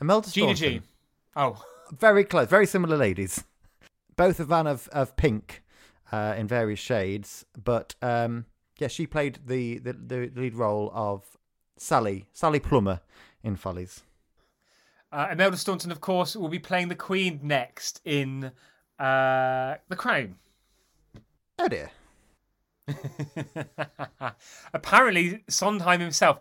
Imelda 0.00 0.30
Gina 0.30 0.56
Staunton. 0.56 0.80
G. 0.80 0.86
Oh, 1.36 1.62
Very 1.92 2.24
close. 2.24 2.48
Very 2.48 2.66
similar 2.66 2.96
ladies. 2.96 3.44
Both 4.16 4.40
a 4.40 4.46
fan 4.46 4.66
of, 4.66 4.88
of 4.88 5.16
pink 5.16 5.62
uh, 6.10 6.34
in 6.36 6.48
various 6.48 6.80
shades. 6.80 7.44
But 7.62 7.94
um, 8.00 8.46
yeah, 8.78 8.88
she 8.88 9.06
played 9.06 9.38
the, 9.46 9.78
the, 9.78 9.92
the 9.92 10.32
lead 10.34 10.54
role 10.54 10.90
of 10.94 11.36
Sally, 11.76 12.26
Sally 12.32 12.58
Plummer 12.58 13.00
in 13.44 13.56
Follies. 13.56 14.02
Uh, 15.12 15.28
Imelda 15.30 15.56
Staunton, 15.56 15.90
of 15.90 16.00
course, 16.00 16.36
will 16.36 16.48
be 16.48 16.58
playing 16.58 16.88
the 16.88 16.94
Queen 16.94 17.40
next 17.42 18.00
in 18.04 18.52
uh, 18.98 19.74
The 19.88 19.96
Crown. 19.96 20.36
Oh 21.58 21.68
dear. 21.68 21.90
Apparently, 24.72 25.42
Sondheim 25.48 26.00
himself 26.00 26.40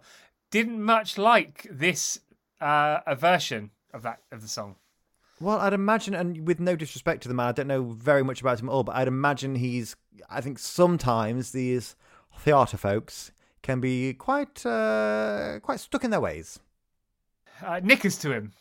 didn't 0.52 0.82
much 0.82 1.18
like 1.18 1.68
this 1.72 2.20
uh, 2.62 3.00
a 3.06 3.16
version 3.16 3.72
of 3.94 4.04
that 4.04 4.22
of 4.32 4.42
the 4.42 4.48
song. 4.48 4.76
Well, 5.40 5.60
I'd 5.60 5.74
imagine, 5.74 6.14
and 6.14 6.48
with 6.48 6.60
no 6.60 6.76
disrespect 6.76 7.24
to 7.24 7.28
the 7.28 7.34
man, 7.34 7.48
I 7.48 7.52
don't 7.52 7.68
know 7.68 7.84
very 7.84 8.24
much 8.24 8.40
about 8.40 8.60
him 8.60 8.70
at 8.70 8.72
all, 8.72 8.84
but 8.84 8.96
I'd 8.96 9.08
imagine 9.08 9.56
he's. 9.56 9.96
I 10.30 10.42
think 10.42 10.60
sometimes 10.60 11.52
these 11.52 11.96
theatre 12.40 12.78
folks 12.78 13.32
can 13.62 13.82
be 13.82 14.14
quite 14.14 14.66
uh, 14.66 15.60
quite 15.62 15.80
stuck 15.80 16.04
in 16.04 16.12
their 16.12 16.22
ways, 16.22 16.60
Uh, 17.64 17.80
knickers 17.84 18.18
to 18.20 18.32
him. 18.32 18.52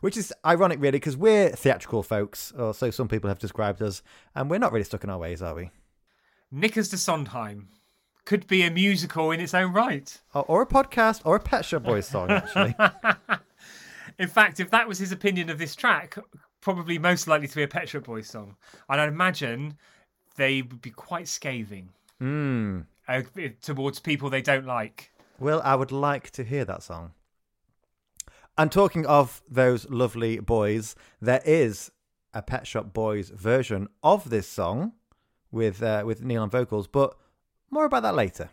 which 0.00 0.16
is 0.16 0.32
ironic, 0.44 0.78
really, 0.80 0.92
because 0.98 1.16
we're 1.16 1.50
theatrical 1.50 2.02
folks, 2.02 2.52
or 2.52 2.72
so 2.74 2.90
some 2.90 3.08
people 3.08 3.28
have 3.28 3.38
described 3.38 3.82
us, 3.82 4.02
and 4.34 4.50
we're 4.50 4.58
not 4.58 4.72
really 4.72 4.84
stuck 4.84 5.04
in 5.04 5.10
our 5.10 5.18
ways, 5.18 5.42
are 5.42 5.54
we? 5.54 5.70
Knickers 6.50 6.88
to 6.90 6.98
Sondheim 6.98 7.68
could 8.24 8.46
be 8.46 8.62
a 8.62 8.70
musical 8.70 9.30
in 9.30 9.40
its 9.40 9.54
own 9.54 9.72
right. 9.72 10.20
Or, 10.34 10.44
or 10.44 10.62
a 10.62 10.66
podcast, 10.66 11.22
or 11.24 11.36
a 11.36 11.40
Pet 11.40 11.64
Shop 11.64 11.82
Boys 11.82 12.06
song, 12.08 12.30
actually. 12.30 12.74
In 14.18 14.28
fact, 14.28 14.60
if 14.60 14.70
that 14.70 14.88
was 14.88 14.98
his 14.98 15.12
opinion 15.12 15.50
of 15.50 15.58
this 15.58 15.74
track, 15.76 16.16
probably 16.60 16.98
most 16.98 17.26
likely 17.28 17.48
to 17.48 17.56
be 17.56 17.62
a 17.62 17.68
Pet 17.68 17.88
Shop 17.88 18.04
Boys 18.04 18.28
song. 18.28 18.56
And 18.88 19.00
I'd 19.00 19.08
imagine 19.08 19.76
they 20.36 20.62
would 20.62 20.80
be 20.82 20.90
quite 20.90 21.28
scathing 21.28 21.90
Hmm. 22.18 22.80
uh, 23.08 23.22
towards 23.60 23.98
people 24.00 24.30
they 24.30 24.40
don't 24.42 24.64
like. 24.66 25.10
Well, 25.38 25.60
I 25.64 25.74
would 25.74 25.92
like 25.92 26.30
to 26.30 26.44
hear 26.44 26.64
that 26.64 26.82
song. 26.82 27.12
And 28.58 28.72
talking 28.72 29.04
of 29.04 29.42
those 29.48 29.88
lovely 29.90 30.38
boys, 30.38 30.96
there 31.20 31.42
is 31.44 31.90
a 32.32 32.40
Pet 32.40 32.66
Shop 32.66 32.92
Boys 32.94 33.28
version 33.28 33.88
of 34.02 34.30
this 34.30 34.48
song 34.48 34.92
with 35.50 35.82
uh, 35.82 36.02
with 36.06 36.24
Neil 36.24 36.42
on 36.42 36.50
vocals, 36.50 36.86
but 36.86 37.16
more 37.70 37.84
about 37.84 38.02
that 38.02 38.14
later. 38.14 38.50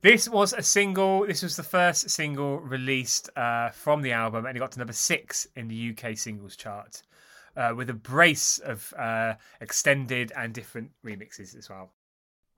This 0.00 0.28
was 0.28 0.52
a 0.52 0.62
single. 0.62 1.24
This 1.26 1.44
was 1.44 1.54
the 1.54 1.62
first 1.62 2.10
single 2.10 2.58
released 2.58 3.30
uh, 3.36 3.70
from 3.70 4.02
the 4.02 4.10
album, 4.10 4.46
and 4.46 4.56
it 4.56 4.60
got 4.60 4.72
to 4.72 4.78
number 4.78 4.92
six 4.92 5.46
in 5.54 5.68
the 5.68 5.94
UK 5.96 6.16
singles 6.16 6.56
chart, 6.56 7.02
uh, 7.56 7.72
with 7.76 7.90
a 7.90 7.94
brace 7.94 8.58
of 8.58 8.92
uh, 8.98 9.34
extended 9.60 10.32
and 10.36 10.52
different 10.52 10.90
remixes 11.06 11.56
as 11.56 11.70
well. 11.70 11.92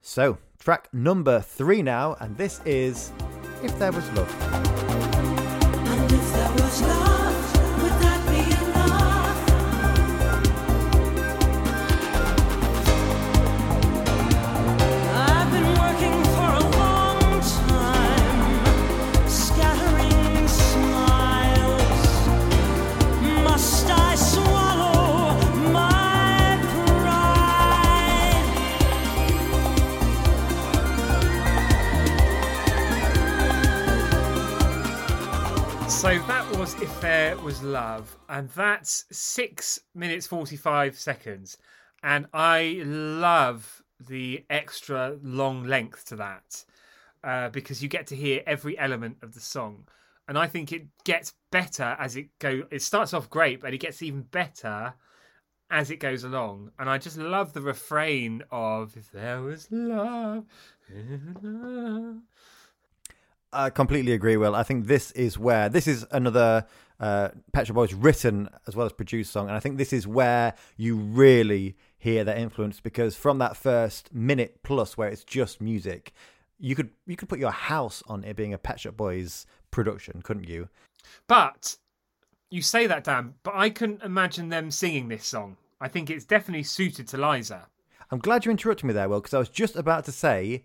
So, 0.01 0.39
track 0.57 0.91
number 0.93 1.39
three 1.39 1.83
now, 1.83 2.15
and 2.19 2.35
this 2.37 2.61
is 2.65 3.11
If 3.61 3.77
There 3.77 3.91
Was 3.91 4.09
Love. 4.13 5.24
If 6.15 6.31
there 6.31 6.51
was 6.53 6.81
love, 6.81 7.04
was 36.65 36.81
If 36.81 36.99
There 36.99 37.37
Was 37.37 37.61
Love, 37.61 38.17
and 38.27 38.49
that's 38.49 39.05
six 39.11 39.79
minutes 39.93 40.25
45 40.25 40.97
seconds. 40.97 41.59
And 42.01 42.25
I 42.33 42.81
love 42.83 43.83
the 43.99 44.43
extra 44.49 45.15
long 45.21 45.65
length 45.65 46.05
to 46.05 46.15
that 46.15 46.65
uh, 47.23 47.49
because 47.49 47.83
you 47.83 47.87
get 47.87 48.07
to 48.07 48.15
hear 48.15 48.41
every 48.47 48.75
element 48.79 49.17
of 49.21 49.35
the 49.35 49.39
song. 49.39 49.87
And 50.27 50.39
I 50.39 50.47
think 50.47 50.71
it 50.71 50.87
gets 51.03 51.33
better 51.51 51.95
as 51.99 52.15
it 52.15 52.29
go. 52.39 52.63
It 52.71 52.81
starts 52.81 53.13
off 53.13 53.29
great, 53.29 53.61
but 53.61 53.75
it 53.75 53.77
gets 53.77 54.01
even 54.01 54.23
better 54.23 54.95
as 55.69 55.91
it 55.91 55.97
goes 55.97 56.23
along. 56.23 56.71
And 56.79 56.89
I 56.89 56.97
just 56.97 57.19
love 57.19 57.53
the 57.53 57.61
refrain 57.61 58.41
of 58.49 58.97
"If 58.97 59.11
there 59.11 59.43
was 59.43 59.67
love." 59.69 60.45
I 63.53 63.69
completely 63.69 64.13
agree, 64.13 64.37
Will. 64.37 64.55
I 64.55 64.63
think 64.63 64.87
this 64.87 65.11
is 65.11 65.37
where 65.37 65.69
this 65.69 65.87
is 65.87 66.05
another 66.11 66.65
uh, 66.99 67.29
Pet 67.53 67.67
Shop 67.67 67.75
Boys 67.75 67.93
written 67.93 68.49
as 68.67 68.75
well 68.75 68.85
as 68.85 68.93
produced 68.93 69.31
song, 69.31 69.47
and 69.47 69.55
I 69.55 69.59
think 69.59 69.77
this 69.77 69.93
is 69.93 70.07
where 70.07 70.53
you 70.77 70.95
really 70.95 71.75
hear 71.97 72.23
their 72.23 72.35
influence 72.35 72.79
because 72.79 73.15
from 73.15 73.39
that 73.39 73.57
first 73.57 74.13
minute 74.13 74.59
plus 74.63 74.97
where 74.97 75.09
it's 75.09 75.23
just 75.23 75.61
music, 75.61 76.13
you 76.59 76.75
could 76.75 76.89
you 77.05 77.15
could 77.15 77.29
put 77.29 77.39
your 77.39 77.51
house 77.51 78.03
on 78.07 78.23
it 78.23 78.35
being 78.35 78.53
a 78.53 78.57
Pet 78.57 78.79
Shop 78.79 78.97
Boys 78.97 79.45
production, 79.71 80.21
couldn't 80.21 80.47
you? 80.47 80.69
But 81.27 81.77
you 82.49 82.61
say 82.61 82.87
that, 82.87 83.03
Dan, 83.03 83.35
but 83.43 83.53
I 83.55 83.69
couldn't 83.69 84.03
imagine 84.03 84.49
them 84.49 84.71
singing 84.71 85.07
this 85.07 85.25
song. 85.25 85.57
I 85.81 85.87
think 85.87 86.09
it's 86.09 86.25
definitely 86.25 86.63
suited 86.63 87.07
to 87.09 87.17
Liza. 87.17 87.67
I'm 88.11 88.19
glad 88.19 88.45
you 88.45 88.51
interrupted 88.51 88.85
me 88.85 88.93
there, 88.93 89.09
Will, 89.09 89.19
because 89.19 89.33
I 89.33 89.39
was 89.39 89.49
just 89.49 89.75
about 89.75 90.05
to 90.05 90.11
say 90.11 90.63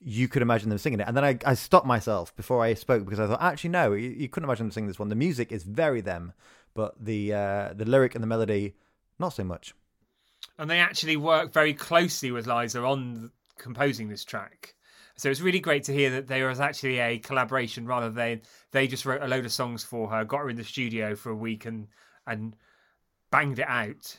you 0.00 0.28
could 0.28 0.42
imagine 0.42 0.68
them 0.68 0.78
singing 0.78 1.00
it, 1.00 1.08
and 1.08 1.16
then 1.16 1.24
I, 1.24 1.38
I 1.44 1.54
stopped 1.54 1.86
myself 1.86 2.34
before 2.34 2.62
I 2.62 2.74
spoke 2.74 3.04
because 3.04 3.20
I 3.20 3.26
thought 3.26 3.42
actually 3.42 3.70
no, 3.70 3.92
you, 3.92 4.08
you 4.10 4.28
couldn't 4.28 4.48
imagine 4.48 4.66
them 4.66 4.72
singing 4.72 4.88
this 4.88 4.98
one. 4.98 5.08
The 5.08 5.14
music 5.14 5.52
is 5.52 5.62
very 5.62 6.00
them, 6.00 6.32
but 6.74 6.94
the 7.02 7.34
uh, 7.34 7.72
the 7.74 7.84
lyric 7.84 8.14
and 8.14 8.22
the 8.22 8.28
melody 8.28 8.74
not 9.18 9.34
so 9.34 9.44
much. 9.44 9.74
And 10.58 10.70
they 10.70 10.78
actually 10.78 11.16
work 11.16 11.52
very 11.52 11.74
closely 11.74 12.30
with 12.30 12.46
Liza 12.46 12.82
on 12.82 13.30
composing 13.58 14.08
this 14.08 14.24
track. 14.24 14.74
So 15.16 15.28
it's 15.30 15.42
really 15.42 15.60
great 15.60 15.84
to 15.84 15.92
hear 15.92 16.10
that 16.10 16.28
there 16.28 16.48
was 16.48 16.60
actually 16.60 16.98
a 16.98 17.18
collaboration 17.18 17.86
rather 17.86 18.08
than 18.08 18.40
they 18.72 18.86
just 18.86 19.04
wrote 19.04 19.22
a 19.22 19.28
load 19.28 19.44
of 19.44 19.52
songs 19.52 19.84
for 19.84 20.08
her, 20.08 20.24
got 20.24 20.38
her 20.38 20.50
in 20.50 20.56
the 20.56 20.64
studio 20.64 21.14
for 21.14 21.30
a 21.30 21.36
week 21.36 21.66
and 21.66 21.88
and 22.26 22.56
banged 23.30 23.58
it 23.58 23.68
out. 23.68 24.18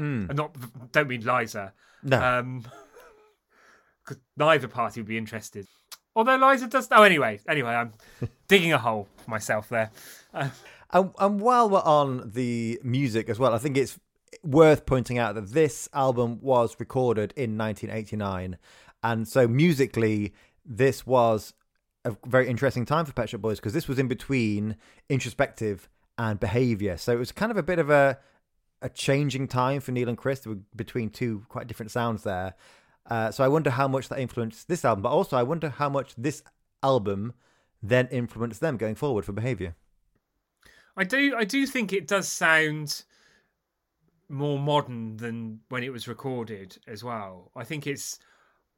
Mm. 0.00 0.28
And 0.28 0.36
not 0.36 0.56
don't 0.90 1.08
mean 1.08 1.24
Liza. 1.24 1.72
No, 2.02 2.20
Um 2.20 2.64
neither 4.36 4.68
party 4.68 5.00
would 5.00 5.08
be 5.08 5.18
interested. 5.18 5.66
Although 6.16 6.36
Liza 6.36 6.68
does. 6.68 6.88
Oh, 6.92 7.02
anyway, 7.02 7.40
anyway, 7.48 7.72
I'm 7.72 7.92
digging 8.48 8.72
a 8.72 8.78
hole 8.78 9.08
for 9.16 9.30
myself 9.30 9.68
there. 9.68 9.90
Uh, 10.32 10.50
And, 10.94 11.10
and 11.18 11.40
while 11.40 11.68
we're 11.68 11.80
on 11.82 12.30
the 12.34 12.80
music 12.84 13.28
as 13.28 13.38
well, 13.38 13.52
I 13.52 13.58
think 13.58 13.76
it's 13.76 13.98
worth 14.44 14.86
pointing 14.86 15.18
out 15.18 15.34
that 15.34 15.50
this 15.50 15.88
album 15.92 16.38
was 16.40 16.76
recorded 16.78 17.32
in 17.36 17.58
1989, 17.58 18.56
and 19.02 19.26
so 19.26 19.48
musically, 19.48 20.32
this 20.64 21.04
was 21.04 21.52
a 22.04 22.16
very 22.24 22.48
interesting 22.48 22.84
time 22.84 23.06
for 23.06 23.12
Pet 23.12 23.28
Shop 23.30 23.40
Boys 23.40 23.58
because 23.58 23.72
this 23.72 23.88
was 23.88 23.98
in 23.98 24.06
between 24.06 24.76
introspective 25.08 25.88
and 26.16 26.38
behavior. 26.38 26.96
So 26.96 27.12
it 27.12 27.18
was 27.18 27.32
kind 27.32 27.50
of 27.50 27.58
a 27.58 27.62
bit 27.62 27.80
of 27.80 27.90
a 27.90 28.18
a 28.80 28.88
changing 28.88 29.48
time 29.48 29.80
for 29.80 29.90
Neil 29.92 30.08
and 30.08 30.18
Chris. 30.18 30.40
They 30.40 30.50
were 30.50 30.58
between 30.76 31.10
two 31.10 31.44
quite 31.48 31.66
different 31.66 31.90
sounds 31.90 32.22
there. 32.22 32.54
Uh, 33.08 33.30
so 33.30 33.44
I 33.44 33.48
wonder 33.48 33.70
how 33.70 33.86
much 33.86 34.08
that 34.08 34.18
influenced 34.18 34.68
this 34.68 34.84
album, 34.84 35.02
but 35.02 35.10
also 35.10 35.36
I 35.36 35.42
wonder 35.42 35.68
how 35.68 35.88
much 35.88 36.14
this 36.16 36.42
album 36.82 37.34
then 37.82 38.08
influenced 38.10 38.60
them 38.60 38.76
going 38.76 38.94
forward 38.94 39.24
for 39.24 39.32
behavior. 39.32 39.74
I 40.96 41.04
do 41.04 41.34
I 41.36 41.44
do 41.44 41.66
think 41.66 41.92
it 41.92 42.06
does 42.06 42.28
sound 42.28 43.04
more 44.28 44.58
modern 44.58 45.16
than 45.16 45.60
when 45.68 45.82
it 45.82 45.92
was 45.92 46.08
recorded 46.08 46.78
as 46.86 47.04
well. 47.04 47.50
I 47.54 47.64
think 47.64 47.86
it's 47.86 48.18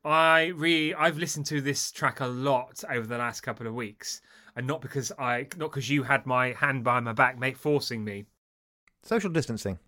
I 0.05 0.47
really 0.57 0.95
I've 0.95 1.19
listened 1.19 1.47
to 1.47 1.61
this 1.61 1.93
track 1.93 2.21
a 2.21 2.27
lot 2.27 2.83
over 2.91 3.07
the 3.07 3.19
last 3.19 3.43
couple 3.43 3.67
of 3.67 3.75
weeks, 3.75 4.23
and 4.57 4.67
not 4.67 4.81
because 4.81 5.13
I 5.19 5.47
not 5.57 5.71
because 5.71 5.91
you 5.91 6.03
had 6.05 6.27
my 6.27 6.53
hand 6.53 6.85
behind 6.85 7.05
my 7.05 7.13
back, 7.13 7.39
mate, 7.39 7.57
forcing 7.57 8.03
me. 8.05 8.27
Social 9.03 9.31
distancing. 9.31 9.79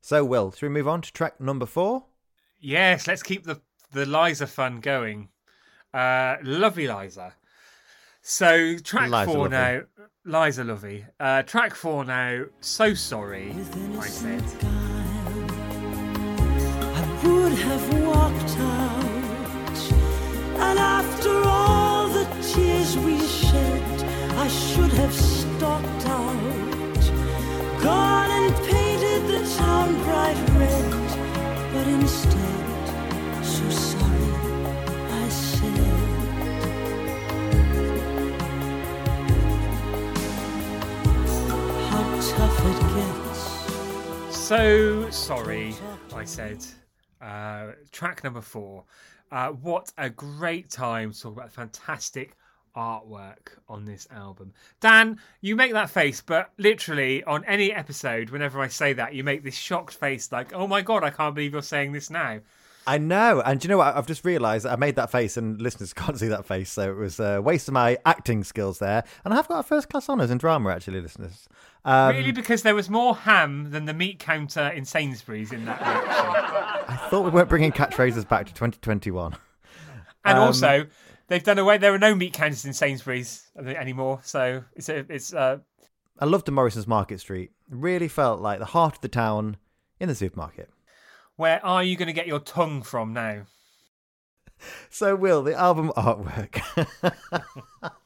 So, 0.00 0.24
Will, 0.24 0.52
should 0.52 0.66
we 0.66 0.68
move 0.68 0.88
on 0.88 1.02
to 1.02 1.12
track 1.12 1.40
number 1.40 1.66
four? 1.66 2.04
Yes, 2.60 3.06
let's 3.06 3.22
keep 3.22 3.44
the 3.44 3.60
the 3.92 4.06
Liza 4.06 4.46
fun 4.46 4.80
going. 4.80 5.28
Uh, 5.94 6.36
lovely 6.42 6.88
Liza. 6.88 7.34
So 8.22 8.76
track 8.78 9.10
Liza 9.10 9.24
four 9.26 9.48
Lovey. 9.48 9.50
now, 9.50 9.82
Liza 10.44 10.64
Lovey. 10.64 11.04
Uh, 11.20 11.42
track 11.42 11.74
four 11.74 12.04
now. 12.04 12.44
So 12.60 12.94
sorry, 12.94 13.52
I 13.98 14.06
said. 14.06 14.42
I 16.98 17.22
would 17.24 17.52
have 17.52 18.04
walked 18.06 18.58
out, 18.58 19.92
and 20.60 20.78
after 20.78 21.42
all 21.44 22.08
the 22.08 22.24
tears 22.42 22.96
we 22.98 23.18
shed, 23.26 24.04
I 24.36 24.48
should 24.48 24.92
have 24.92 25.14
stalked 25.14 26.06
out, 26.06 27.82
gone 27.82 28.30
and 28.30 28.54
painted 28.66 29.26
the 29.28 29.56
town 29.56 29.94
bright 30.04 30.36
red, 30.58 30.92
but 30.92 30.98
instead, 30.98 31.05
so 44.46 45.10
sorry, 45.10 45.74
I 46.14 46.24
said. 46.24 46.64
Uh, 47.20 47.72
track 47.90 48.22
number 48.22 48.40
four. 48.40 48.84
Uh, 49.32 49.48
what 49.48 49.92
a 49.98 50.08
great 50.08 50.70
time 50.70 51.10
to 51.10 51.20
talk 51.20 51.32
about 51.32 51.46
the 51.46 51.52
fantastic 51.52 52.36
artwork 52.76 53.56
on 53.68 53.84
this 53.84 54.06
album. 54.10 54.52
Dan, 54.80 55.18
you 55.40 55.56
make 55.56 55.72
that 55.72 55.90
face, 55.90 56.20
but 56.20 56.50
literally 56.58 57.24
on 57.24 57.44
any 57.44 57.72
episode, 57.72 58.30
whenever 58.30 58.60
I 58.60 58.68
say 58.68 58.92
that, 58.92 59.14
you 59.14 59.24
make 59.24 59.42
this 59.42 59.56
shocked 59.56 59.94
face 59.94 60.30
like, 60.30 60.52
oh 60.52 60.66
my 60.66 60.82
god, 60.82 61.02
I 61.02 61.10
can't 61.10 61.34
believe 61.34 61.52
you're 61.52 61.62
saying 61.62 61.92
this 61.92 62.10
now. 62.10 62.40
I 62.88 62.98
know, 62.98 63.42
and 63.44 63.62
you 63.64 63.68
know 63.68 63.78
what? 63.78 63.96
I've 63.96 64.06
just 64.06 64.24
realised 64.24 64.64
I 64.64 64.76
made 64.76 64.94
that 64.94 65.10
face, 65.10 65.36
and 65.36 65.60
listeners 65.60 65.92
can't 65.94 66.16
see 66.16 66.28
that 66.28 66.46
face, 66.46 66.70
so 66.70 66.88
it 66.88 66.96
was 66.96 67.18
a 67.18 67.42
waste 67.42 67.66
of 67.66 67.74
my 67.74 67.98
acting 68.06 68.44
skills 68.44 68.78
there. 68.78 69.02
And 69.24 69.34
I 69.34 69.36
have 69.36 69.48
got 69.48 69.58
a 69.58 69.62
first 69.64 69.88
class 69.88 70.08
honours 70.08 70.30
in 70.30 70.38
drama, 70.38 70.70
actually, 70.70 71.00
listeners. 71.00 71.48
Um, 71.84 72.14
really, 72.14 72.30
because 72.30 72.62
there 72.62 72.76
was 72.76 72.88
more 72.88 73.16
ham 73.16 73.70
than 73.72 73.86
the 73.86 73.94
meat 73.94 74.20
counter 74.20 74.68
in 74.68 74.84
Sainsbury's 74.84 75.50
in 75.52 75.64
that 75.64 75.80
reaction. 75.80 76.84
I 76.88 76.96
thought 77.10 77.24
we 77.24 77.30
weren't 77.30 77.48
bringing 77.48 77.72
catchphrases 77.72 78.28
back 78.28 78.46
to 78.46 78.54
2021. 78.54 79.34
And 80.24 80.38
Um, 80.38 80.44
also, 80.44 80.86
they've 81.28 81.42
done 81.42 81.58
away. 81.58 81.78
There 81.78 81.94
are 81.94 81.98
no 81.98 82.14
meat 82.14 82.32
counters 82.32 82.64
in 82.64 82.72
Sainsbury's 82.72 83.46
anymore, 83.56 84.20
so 84.22 84.64
it's 84.74 84.88
a, 84.88 85.04
it's 85.08 85.32
uh, 85.34 85.58
I 86.18 86.24
loved 86.24 86.46
the 86.46 86.52
Morrison's 86.52 86.86
Market 86.86 87.20
Street. 87.20 87.50
It 87.70 87.76
really 87.76 88.08
felt 88.08 88.40
like 88.40 88.58
the 88.58 88.66
heart 88.66 88.96
of 88.96 89.00
the 89.00 89.08
town 89.08 89.56
in 90.00 90.08
the 90.08 90.14
supermarket. 90.14 90.70
where 91.36 91.64
are 91.64 91.82
you 91.82 91.96
going 91.96 92.06
to 92.06 92.12
get 92.12 92.26
your 92.26 92.40
tongue 92.40 92.82
from 92.82 93.12
now? 93.12 93.42
So, 94.88 95.14
Will, 95.14 95.42
the 95.42 95.52
album 95.52 95.92
artwork. 95.98 96.62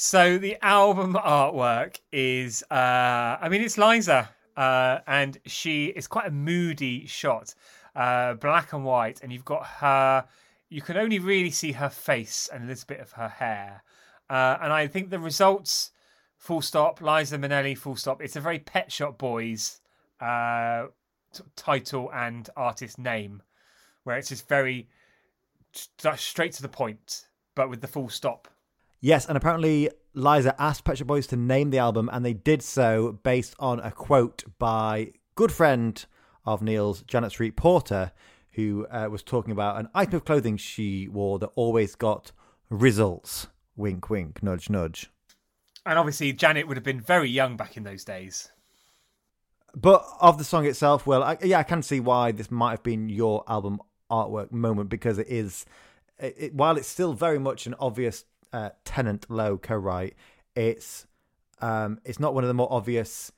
So 0.00 0.38
the 0.38 0.56
album 0.64 1.14
artwork 1.14 1.98
is, 2.12 2.62
uh, 2.70 2.74
I 3.40 3.48
mean, 3.50 3.62
it's 3.62 3.76
Liza, 3.76 4.28
uh, 4.56 4.98
and 5.08 5.36
she 5.44 5.86
is 5.86 6.06
quite 6.06 6.28
a 6.28 6.30
moody 6.30 7.04
shot, 7.06 7.52
uh, 7.96 8.34
black 8.34 8.72
and 8.72 8.84
white, 8.84 9.18
and 9.24 9.32
you've 9.32 9.44
got 9.44 9.66
her. 9.66 10.24
You 10.68 10.82
can 10.82 10.96
only 10.96 11.18
really 11.18 11.50
see 11.50 11.72
her 11.72 11.88
face 11.88 12.48
and 12.52 12.64
a 12.64 12.66
little 12.66 12.84
bit 12.86 13.00
of 13.00 13.12
her 13.12 13.28
hair, 13.28 13.82
uh, 14.28 14.58
and 14.60 14.72
I 14.72 14.86
think 14.86 15.10
the 15.10 15.18
results, 15.18 15.92
full 16.36 16.60
stop, 16.60 17.00
Liza 17.00 17.38
Minnelli, 17.38 17.76
full 17.76 17.96
stop. 17.96 18.20
It's 18.20 18.36
a 18.36 18.40
very 18.40 18.58
Pet 18.58 18.92
Shop 18.92 19.16
Boys 19.16 19.80
uh, 20.20 20.86
t- 21.32 21.42
title 21.56 22.10
and 22.12 22.50
artist 22.56 22.98
name, 22.98 23.42
where 24.04 24.18
it's 24.18 24.28
just 24.28 24.46
very 24.46 24.88
st- 25.72 26.18
straight 26.18 26.52
to 26.52 26.62
the 26.62 26.68
point, 26.68 27.28
but 27.54 27.70
with 27.70 27.80
the 27.80 27.88
full 27.88 28.10
stop. 28.10 28.48
yes, 29.00 29.26
and 29.26 29.36
apparently 29.38 29.88
Liza 30.12 30.54
asked 30.60 30.84
Pet 30.84 30.98
Shop 30.98 31.06
Boys 31.06 31.26
to 31.28 31.36
name 31.36 31.70
the 31.70 31.78
album, 31.78 32.10
and 32.12 32.24
they 32.26 32.34
did 32.34 32.62
so 32.62 33.18
based 33.22 33.54
on 33.58 33.80
a 33.80 33.90
quote 33.90 34.44
by 34.58 35.12
good 35.34 35.52
friend 35.52 36.04
of 36.44 36.60
Neil's, 36.60 37.02
Janet 37.02 37.30
Street 37.30 37.56
Porter, 37.56 38.12
who 38.58 38.84
uh, 38.90 39.06
was 39.08 39.22
talking 39.22 39.52
about 39.52 39.78
an 39.78 39.88
item 39.94 40.16
of 40.16 40.24
clothing 40.24 40.56
she 40.56 41.06
wore 41.06 41.38
that 41.38 41.50
always 41.54 41.94
got 41.94 42.32
results. 42.70 43.46
Wink, 43.76 44.10
wink, 44.10 44.42
nudge, 44.42 44.68
nudge. 44.68 45.12
And 45.86 45.96
obviously, 45.96 46.32
Janet 46.32 46.66
would 46.66 46.76
have 46.76 46.82
been 46.82 47.00
very 47.00 47.30
young 47.30 47.56
back 47.56 47.76
in 47.76 47.84
those 47.84 48.02
days. 48.02 48.50
But 49.76 50.04
of 50.20 50.38
the 50.38 50.44
song 50.44 50.66
itself, 50.66 51.06
well, 51.06 51.22
I, 51.22 51.38
yeah, 51.40 51.60
I 51.60 51.62
can 51.62 51.82
see 51.84 52.00
why 52.00 52.32
this 52.32 52.50
might 52.50 52.72
have 52.72 52.82
been 52.82 53.08
your 53.08 53.44
album 53.46 53.78
artwork 54.10 54.50
moment 54.50 54.88
because 54.90 55.18
it 55.18 55.28
is, 55.28 55.64
it, 56.18 56.34
it- 56.36 56.54
while 56.54 56.76
it's 56.76 56.88
still 56.88 57.12
very 57.12 57.38
much 57.38 57.64
an 57.68 57.76
obvious 57.78 58.24
uh, 58.52 58.70
Tennant 58.84 59.30
Lowe 59.30 59.56
co-write, 59.56 60.16
it's 60.56 61.06
um, 61.60 62.00
it's 62.04 62.18
not 62.18 62.34
one 62.34 62.42
of 62.42 62.48
the 62.48 62.54
more 62.54 62.72
obvious 62.72 63.30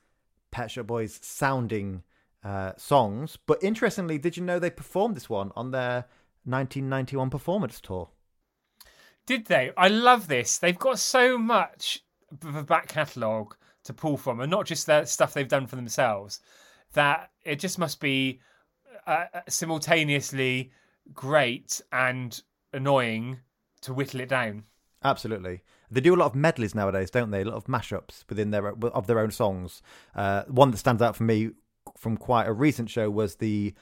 Pet 0.51 0.71
Shop 0.71 0.87
Boys 0.87 1.19
sounding 1.23 2.05
uh, 2.45 2.73
songs. 2.77 3.39
But 3.47 3.63
interestingly, 3.63 4.19
did 4.19 4.37
you 4.37 4.43
know 4.43 4.59
they 4.59 4.71
performed 4.71 5.17
this 5.17 5.29
one 5.29 5.53
on 5.57 5.71
their 5.71 6.07
1991 6.45 7.31
performance 7.31 7.81
tour? 7.81 8.09
Did 9.27 9.47
they? 9.47 9.73
I 9.77 9.89
love 9.89 10.29
this. 10.29 10.59
They've 10.59 10.79
got 10.79 10.99
so 10.99 11.39
much 11.39 12.03
of 12.45 12.57
a 12.57 12.63
back 12.63 12.89
catalogue 12.89 13.57
to 13.85 13.93
pull 13.93 14.17
from, 14.17 14.41
and 14.41 14.51
not 14.51 14.67
just 14.67 14.87
the 14.87 15.05
stuff 15.05 15.35
they've 15.35 15.49
done 15.49 15.67
for 15.67 15.77
themselves, 15.77 16.41
that 16.93 17.31
it 17.45 17.57
just 17.57 17.79
must 17.79 18.01
be 18.01 18.41
uh, 19.07 19.27
simultaneously 19.49 20.73
great 21.13 21.81
and 21.93 22.43
annoying 22.73 23.39
to 23.83 23.95
whittle 23.95 24.21
it 24.21 24.29
down. 24.29 24.65
Absolutely. 25.03 25.63
They 25.91 26.01
do 26.01 26.15
a 26.15 26.17
lot 26.17 26.27
of 26.27 26.35
medleys 26.35 26.75
nowadays, 26.75 27.11
don't 27.11 27.31
they? 27.31 27.43
A 27.43 27.45
lot 27.45 27.55
of 27.55 27.65
mashups 27.65 28.25
within 28.29 28.51
their 28.51 28.69
of 28.69 29.07
their 29.07 29.19
own 29.19 29.31
songs. 29.31 29.83
Uh, 30.15 30.45
one 30.45 30.71
that 30.71 30.77
stands 30.77 31.03
out 31.03 31.17
for 31.17 31.25
me 31.25 31.51
from 31.97 32.17
quite 32.17 32.47
a 32.47 32.53
recent 32.53 32.91
show 32.91 33.11
was 33.11 33.37
the 33.37 33.75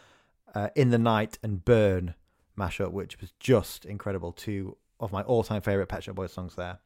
uh, 0.55 0.69
"In 0.75 0.91
the 0.91 0.99
Night" 0.99 1.39
and 1.43 1.65
"Burn" 1.65 2.15
mashup, 2.59 2.93
which 2.93 3.21
was 3.21 3.33
just 3.39 3.85
incredible. 3.85 4.33
Two 4.33 4.77
of 5.01 5.13
my 5.13 5.23
all-time 5.23 5.63
favorite 5.63 5.87
Pet 5.87 6.05
Shop 6.05 6.17
Boys 6.17 6.33
songs 6.33 6.55
there. 6.57 6.79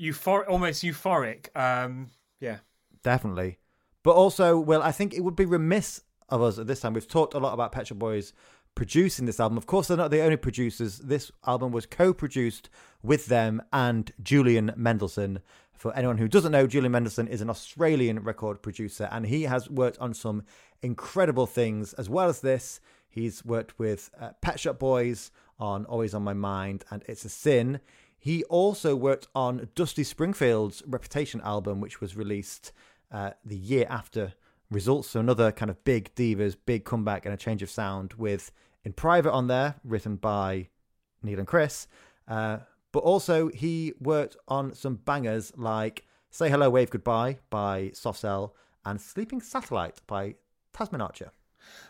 Euphoric, 0.00 0.48
almost 0.48 0.82
euphoric. 0.82 1.54
Um, 1.56 2.10
yeah. 2.38 2.58
Definitely. 3.02 3.58
But 4.02 4.12
also, 4.12 4.58
well, 4.58 4.82
I 4.82 4.92
think 4.92 5.14
it 5.14 5.20
would 5.20 5.36
be 5.36 5.44
remiss 5.44 6.02
of 6.28 6.42
us 6.42 6.58
at 6.58 6.66
this 6.66 6.80
time. 6.80 6.94
We've 6.94 7.06
talked 7.08 7.34
a 7.34 7.38
lot 7.38 7.52
about 7.52 7.72
Pet 7.72 7.88
Shop 7.88 7.98
Boys 7.98 8.32
producing 8.74 9.26
this 9.26 9.40
album. 9.40 9.58
Of 9.58 9.66
course, 9.66 9.88
they're 9.88 9.96
not 9.96 10.10
the 10.10 10.22
only 10.22 10.36
producers. 10.36 10.98
This 10.98 11.30
album 11.46 11.72
was 11.72 11.86
co-produced 11.86 12.70
with 13.02 13.26
them 13.26 13.62
and 13.72 14.12
Julian 14.22 14.72
Mendelsohn. 14.76 15.40
For 15.80 15.96
anyone 15.96 16.18
who 16.18 16.28
doesn't 16.28 16.52
know, 16.52 16.66
Julian 16.66 16.92
Mendelsohn 16.92 17.26
is 17.26 17.40
an 17.40 17.48
Australian 17.48 18.18
record 18.18 18.60
producer, 18.60 19.08
and 19.10 19.24
he 19.24 19.44
has 19.44 19.70
worked 19.70 19.96
on 19.96 20.12
some 20.12 20.42
incredible 20.82 21.46
things 21.46 21.94
as 21.94 22.06
well 22.06 22.28
as 22.28 22.42
this. 22.42 22.82
He's 23.08 23.46
worked 23.46 23.78
with 23.78 24.10
uh, 24.20 24.32
Pet 24.42 24.60
Shop 24.60 24.78
Boys 24.78 25.30
on 25.58 25.86
Always 25.86 26.12
on 26.12 26.22
My 26.22 26.34
Mind 26.34 26.84
and 26.90 27.02
It's 27.06 27.24
a 27.24 27.30
Sin. 27.30 27.80
He 28.18 28.44
also 28.44 28.94
worked 28.94 29.28
on 29.34 29.70
Dusty 29.74 30.04
Springfield's 30.04 30.82
Reputation 30.86 31.40
album, 31.40 31.80
which 31.80 31.98
was 31.98 32.14
released 32.14 32.72
uh, 33.10 33.30
the 33.42 33.56
year 33.56 33.86
after 33.88 34.34
Results. 34.70 35.08
So 35.08 35.20
another 35.20 35.50
kind 35.50 35.70
of 35.70 35.82
big 35.84 36.14
divas, 36.14 36.56
big 36.66 36.84
comeback, 36.84 37.24
and 37.24 37.32
a 37.32 37.38
change 37.38 37.62
of 37.62 37.70
sound 37.70 38.12
with 38.18 38.52
In 38.84 38.92
Private 38.92 39.32
on 39.32 39.46
there, 39.46 39.76
written 39.82 40.16
by 40.16 40.68
Neil 41.22 41.38
and 41.38 41.48
Chris. 41.48 41.86
Uh, 42.28 42.58
but 42.92 43.00
also 43.00 43.48
he 43.48 43.92
worked 44.00 44.36
on 44.48 44.74
some 44.74 44.96
bangers 44.96 45.52
like 45.56 46.04
Say 46.30 46.48
Hello, 46.48 46.70
Wave 46.70 46.90
Goodbye 46.90 47.38
by 47.50 47.90
Soft 47.94 48.20
Cell 48.20 48.54
and 48.84 49.00
Sleeping 49.00 49.40
Satellite 49.40 50.00
by 50.06 50.36
Tasmin 50.72 51.02
Archer. 51.02 51.32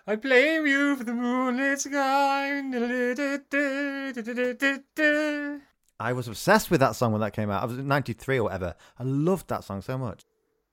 I 0.06 0.16
blame 0.16 0.66
you 0.66 0.96
for 0.96 1.04
the 1.04 1.14
moonlit 1.14 1.80
sky. 1.80 2.60
I 6.00 6.12
was 6.12 6.28
obsessed 6.28 6.70
with 6.70 6.80
that 6.80 6.96
song 6.96 7.12
when 7.12 7.20
that 7.20 7.34
came 7.34 7.50
out. 7.50 7.62
I 7.62 7.66
was 7.66 7.78
93 7.78 8.38
or 8.38 8.44
whatever. 8.44 8.74
I 8.98 9.04
loved 9.04 9.48
that 9.48 9.64
song 9.64 9.82
so 9.82 9.98
much. 9.98 10.24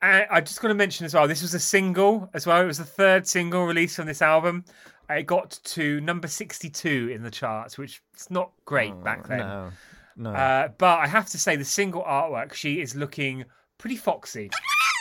Uh, 0.01 0.05
and 0.05 0.27
I 0.31 0.41
just 0.41 0.61
got 0.61 0.69
to 0.69 0.73
mention 0.73 1.05
as 1.05 1.13
well, 1.13 1.27
this 1.27 1.41
was 1.41 1.53
a 1.53 1.59
single 1.59 2.29
as 2.33 2.47
well. 2.47 2.61
It 2.61 2.65
was 2.65 2.77
the 2.77 2.85
third 2.85 3.27
single 3.27 3.65
released 3.65 3.99
on 3.99 4.05
this 4.05 4.21
album. 4.21 4.63
It 5.09 5.23
got 5.23 5.59
to 5.63 6.01
number 6.01 6.27
62 6.27 7.11
in 7.13 7.23
the 7.23 7.31
charts, 7.31 7.77
which 7.77 8.01
is 8.15 8.29
not 8.29 8.51
great 8.65 8.93
oh, 8.93 9.03
back 9.03 9.27
then. 9.27 9.39
No, 9.39 9.71
no. 10.17 10.31
Uh, 10.31 10.69
but 10.77 10.99
I 10.99 11.07
have 11.07 11.27
to 11.29 11.37
say, 11.37 11.55
the 11.55 11.65
single 11.65 12.03
artwork, 12.03 12.53
she 12.53 12.81
is 12.81 12.95
looking 12.95 13.45
pretty 13.77 13.95
foxy. 13.95 14.49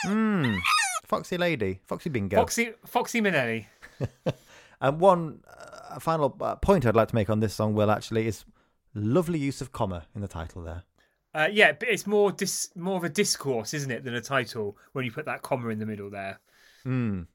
Mm. 0.05 0.59
Foxy 1.05 1.37
lady, 1.37 1.79
Foxy 1.85 2.09
Bingo. 2.09 2.37
Foxy, 2.37 2.73
Foxy 2.85 3.21
Minnelli. 3.21 3.65
And 4.79 4.99
one 4.99 5.39
uh, 5.47 5.99
final 5.99 6.35
uh, 6.39 6.55
point 6.55 6.85
I'd 6.85 6.95
like 6.95 7.09
to 7.09 7.15
make 7.15 7.29
on 7.29 7.39
this 7.39 7.53
song, 7.53 7.73
Will, 7.73 7.89
actually, 7.89 8.27
is 8.27 8.45
lovely 8.93 9.39
use 9.39 9.61
of 9.61 9.71
comma 9.71 10.05
in 10.15 10.21
the 10.21 10.27
title 10.27 10.63
there. 10.63 10.83
Uh, 11.33 11.47
yeah, 11.51 11.71
but 11.73 11.87
it's 11.89 12.07
more 12.07 12.31
dis- 12.31 12.69
more 12.75 12.97
of 12.97 13.03
a 13.03 13.09
discourse, 13.09 13.73
isn't 13.73 13.91
it, 13.91 14.03
than 14.03 14.15
a 14.15 14.21
title 14.21 14.77
when 14.93 15.05
you 15.05 15.11
put 15.11 15.25
that 15.25 15.41
comma 15.41 15.69
in 15.69 15.79
the 15.79 15.85
middle 15.85 16.09
there. 16.09 16.39
Mm. 16.85 17.27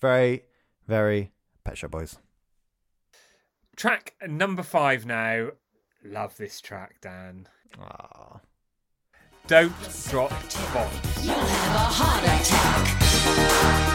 Very, 0.00 0.44
very 0.86 1.32
Pet 1.64 1.78
Shop 1.78 1.90
Boys. 1.90 2.18
Track 3.76 4.14
number 4.26 4.62
five 4.62 5.06
now. 5.06 5.50
Love 6.04 6.36
this 6.36 6.60
track, 6.60 6.96
Dan. 7.00 7.46
Aw. 7.80 8.40
Don't 9.46 9.72
drop 10.08 10.30
bombs. 10.72 11.24
You'll 11.24 11.34
have 11.34 11.74
a 11.74 11.78
heart 11.78 12.24
attack. 12.24 13.91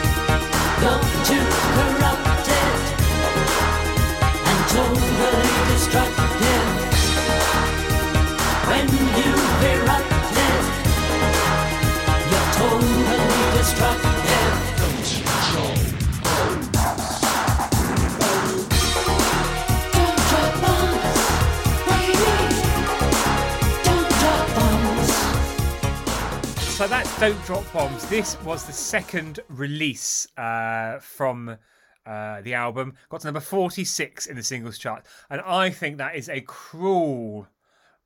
Don't 27.19 27.45
Drop 27.45 27.73
Bombs. 27.73 28.07
This 28.09 28.39
was 28.43 28.65
the 28.65 28.71
second 28.71 29.39
release 29.49 30.27
uh, 30.37 30.99
from 30.99 31.57
uh, 32.05 32.41
the 32.41 32.53
album. 32.53 32.93
Got 33.09 33.21
to 33.21 33.27
number 33.27 33.39
46 33.39 34.27
in 34.27 34.35
the 34.35 34.43
singles 34.43 34.77
chart. 34.77 35.03
And 35.31 35.41
I 35.41 35.71
think 35.71 35.97
that 35.97 36.15
is 36.15 36.29
a 36.29 36.41
cruel 36.41 37.47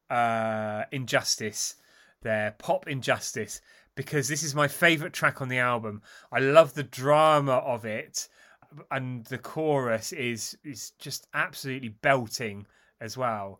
uh, 0.09 0.83
injustice 0.93 1.75
there, 2.21 2.55
pop 2.57 2.87
injustice, 2.87 3.59
because 3.95 4.29
this 4.29 4.43
is 4.43 4.55
my 4.55 4.69
favourite 4.69 5.11
track 5.11 5.41
on 5.41 5.49
the 5.49 5.59
album. 5.59 6.01
I 6.31 6.39
love 6.39 6.73
the 6.73 6.83
drama 6.83 7.55
of 7.57 7.83
it. 7.83 8.29
And 8.89 9.25
the 9.25 9.37
chorus 9.37 10.13
is 10.13 10.57
is 10.63 10.91
just 10.99 11.27
absolutely 11.33 11.89
belting 11.89 12.65
as 13.01 13.17
well, 13.17 13.59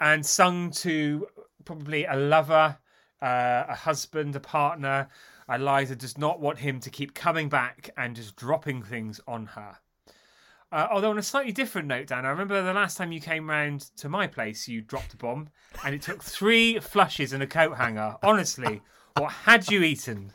and 0.00 0.24
sung 0.24 0.70
to 0.70 1.26
probably 1.66 2.06
a 2.06 2.16
lover, 2.16 2.78
uh, 3.22 3.64
a 3.68 3.74
husband, 3.74 4.36
a 4.36 4.40
partner. 4.40 5.08
Eliza 5.48 5.96
does 5.96 6.18
not 6.18 6.40
want 6.40 6.58
him 6.58 6.80
to 6.80 6.90
keep 6.90 7.14
coming 7.14 7.48
back 7.48 7.90
and 7.96 8.16
just 8.16 8.36
dropping 8.36 8.82
things 8.82 9.20
on 9.26 9.46
her. 9.46 9.76
Uh, 10.72 10.88
although 10.90 11.10
on 11.10 11.18
a 11.18 11.22
slightly 11.22 11.52
different 11.52 11.86
note, 11.86 12.08
Dan, 12.08 12.26
I 12.26 12.30
remember 12.30 12.60
the 12.62 12.74
last 12.74 12.96
time 12.96 13.12
you 13.12 13.20
came 13.20 13.48
round 13.48 13.82
to 13.98 14.08
my 14.08 14.26
place, 14.26 14.66
you 14.66 14.80
dropped 14.80 15.14
a 15.14 15.16
bomb, 15.16 15.48
and 15.84 15.94
it 15.94 16.02
took 16.02 16.22
three 16.22 16.80
flushes 16.80 17.32
and 17.32 17.42
a 17.42 17.46
coat 17.46 17.76
hanger. 17.76 18.16
Honestly, 18.22 18.82
what 19.16 19.30
had 19.30 19.70
you 19.70 19.82
eaten? 19.82 20.32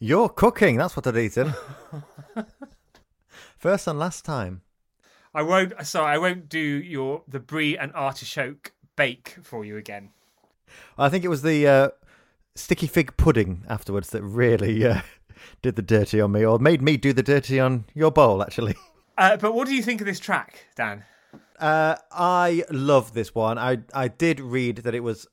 You're 0.00 0.28
cooking. 0.28 0.76
That's 0.76 0.96
what 0.96 1.06
I'd 1.06 1.16
eaten. 1.16 1.54
First 3.58 3.86
and 3.86 3.98
last 3.98 4.24
time. 4.24 4.62
I 5.32 5.42
won't. 5.42 5.72
Sorry, 5.86 6.12
I 6.12 6.18
won't 6.18 6.48
do 6.48 6.58
your 6.58 7.22
the 7.28 7.38
brie 7.38 7.78
and 7.78 7.92
artichoke 7.94 8.72
bake 8.96 9.36
for 9.42 9.64
you 9.64 9.76
again. 9.76 10.10
I 10.98 11.08
think 11.08 11.24
it 11.24 11.28
was 11.28 11.42
the 11.42 11.66
uh, 11.66 11.88
sticky 12.54 12.86
fig 12.86 13.16
pudding 13.16 13.64
afterwards 13.68 14.10
that 14.10 14.22
really 14.22 14.86
uh, 14.86 15.00
did 15.62 15.76
the 15.76 15.82
dirty 15.82 16.20
on 16.20 16.32
me, 16.32 16.44
or 16.44 16.58
made 16.58 16.82
me 16.82 16.96
do 16.96 17.12
the 17.12 17.22
dirty 17.22 17.58
on 17.60 17.84
your 17.94 18.10
bowl, 18.10 18.42
actually. 18.42 18.76
Uh, 19.18 19.36
but 19.36 19.52
what 19.52 19.68
do 19.68 19.74
you 19.74 19.82
think 19.82 20.00
of 20.00 20.06
this 20.06 20.18
track, 20.18 20.68
Dan? 20.74 21.04
Uh, 21.58 21.96
I 22.10 22.64
love 22.70 23.12
this 23.12 23.34
one. 23.34 23.58
I 23.58 23.80
I 23.92 24.08
did 24.08 24.40
read 24.40 24.78
that 24.78 24.94
it 24.94 25.00
was, 25.00 25.26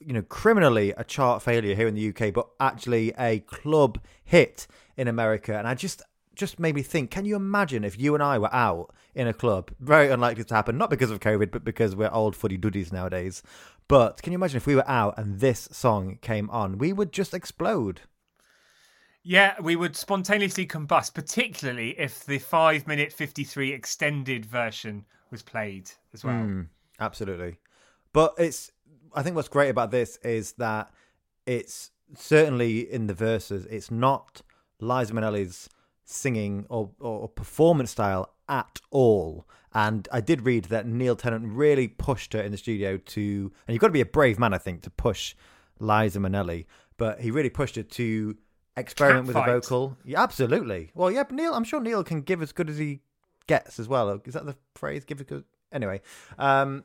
you 0.00 0.12
know, 0.12 0.20
criminally 0.22 0.90
a 0.98 1.02
chart 1.02 1.42
failure 1.42 1.74
here 1.74 1.88
in 1.88 1.94
the 1.94 2.08
UK, 2.10 2.32
but 2.32 2.48
actually 2.60 3.12
a 3.18 3.40
club 3.40 3.98
hit 4.22 4.66
in 4.98 5.08
America. 5.08 5.56
And 5.56 5.66
I 5.66 5.74
just 5.74 6.02
just 6.34 6.60
made 6.60 6.74
me 6.74 6.82
think: 6.82 7.10
Can 7.10 7.24
you 7.24 7.36
imagine 7.36 7.84
if 7.84 7.98
you 7.98 8.14
and 8.14 8.22
I 8.22 8.38
were 8.38 8.54
out 8.54 8.94
in 9.14 9.26
a 9.26 9.32
club? 9.32 9.70
Very 9.80 10.10
unlikely 10.10 10.44
to 10.44 10.54
happen, 10.54 10.78
not 10.78 10.90
because 10.90 11.10
of 11.10 11.20
COVID, 11.20 11.50
but 11.50 11.64
because 11.64 11.96
we're 11.96 12.12
old 12.12 12.36
footy 12.36 12.56
duddies 12.56 12.92
nowadays. 12.92 13.42
But 13.92 14.22
can 14.22 14.32
you 14.32 14.38
imagine 14.38 14.56
if 14.56 14.66
we 14.66 14.74
were 14.74 14.88
out 14.88 15.18
and 15.18 15.38
this 15.40 15.68
song 15.70 16.16
came 16.22 16.48
on? 16.48 16.78
We 16.78 16.94
would 16.94 17.12
just 17.12 17.34
explode. 17.34 18.00
Yeah, 19.22 19.54
we 19.60 19.76
would 19.76 19.96
spontaneously 19.96 20.66
combust, 20.66 21.12
particularly 21.12 21.90
if 22.00 22.24
the 22.24 22.38
five 22.38 22.86
minute 22.86 23.12
fifty 23.12 23.44
three 23.44 23.70
extended 23.70 24.46
version 24.46 25.04
was 25.30 25.42
played 25.42 25.90
as 26.14 26.24
well. 26.24 26.36
Mm, 26.36 26.68
absolutely. 27.00 27.58
But 28.14 28.32
it's 28.38 28.72
I 29.14 29.22
think 29.22 29.36
what's 29.36 29.48
great 29.48 29.68
about 29.68 29.90
this 29.90 30.16
is 30.24 30.52
that 30.52 30.90
it's 31.44 31.90
certainly 32.16 32.90
in 32.90 33.08
the 33.08 33.14
verses, 33.14 33.66
it's 33.66 33.90
not 33.90 34.40
Liza 34.80 35.12
Minnelli's 35.12 35.68
singing 36.06 36.64
or, 36.70 36.88
or 36.98 37.28
performance 37.28 37.90
style 37.90 38.32
at 38.48 38.80
all. 38.90 39.46
And 39.74 40.06
I 40.12 40.20
did 40.20 40.42
read 40.42 40.66
that 40.66 40.86
Neil 40.86 41.16
Tennant 41.16 41.46
really 41.48 41.88
pushed 41.88 42.32
her 42.34 42.40
in 42.40 42.52
the 42.52 42.58
studio 42.58 42.96
to, 42.98 43.52
and 43.66 43.74
you've 43.74 43.80
got 43.80 43.86
to 43.88 43.92
be 43.92 44.00
a 44.02 44.06
brave 44.06 44.38
man, 44.38 44.52
I 44.52 44.58
think, 44.58 44.82
to 44.82 44.90
push 44.90 45.34
Liza 45.78 46.18
Minnelli, 46.18 46.66
but 46.98 47.20
he 47.20 47.30
really 47.30 47.50
pushed 47.50 47.76
her 47.76 47.82
to 47.82 48.36
experiment 48.76 49.26
with 49.26 49.34
the 49.34 49.40
Catfight. 49.40 49.46
vocal. 49.46 49.96
Yeah, 50.04 50.22
absolutely. 50.22 50.90
Well, 50.94 51.10
yeah, 51.10 51.24
but 51.24 51.32
Neil, 51.32 51.54
I'm 51.54 51.64
sure 51.64 51.80
Neil 51.80 52.04
can 52.04 52.20
give 52.20 52.42
as 52.42 52.52
good 52.52 52.68
as 52.68 52.78
he 52.78 53.00
gets 53.46 53.80
as 53.80 53.88
well. 53.88 54.20
Is 54.24 54.34
that 54.34 54.46
the 54.46 54.56
phrase? 54.74 55.04
Give 55.04 55.20
as 55.20 55.26
good. 55.26 55.44
Anyway, 55.72 56.00
um, 56.38 56.84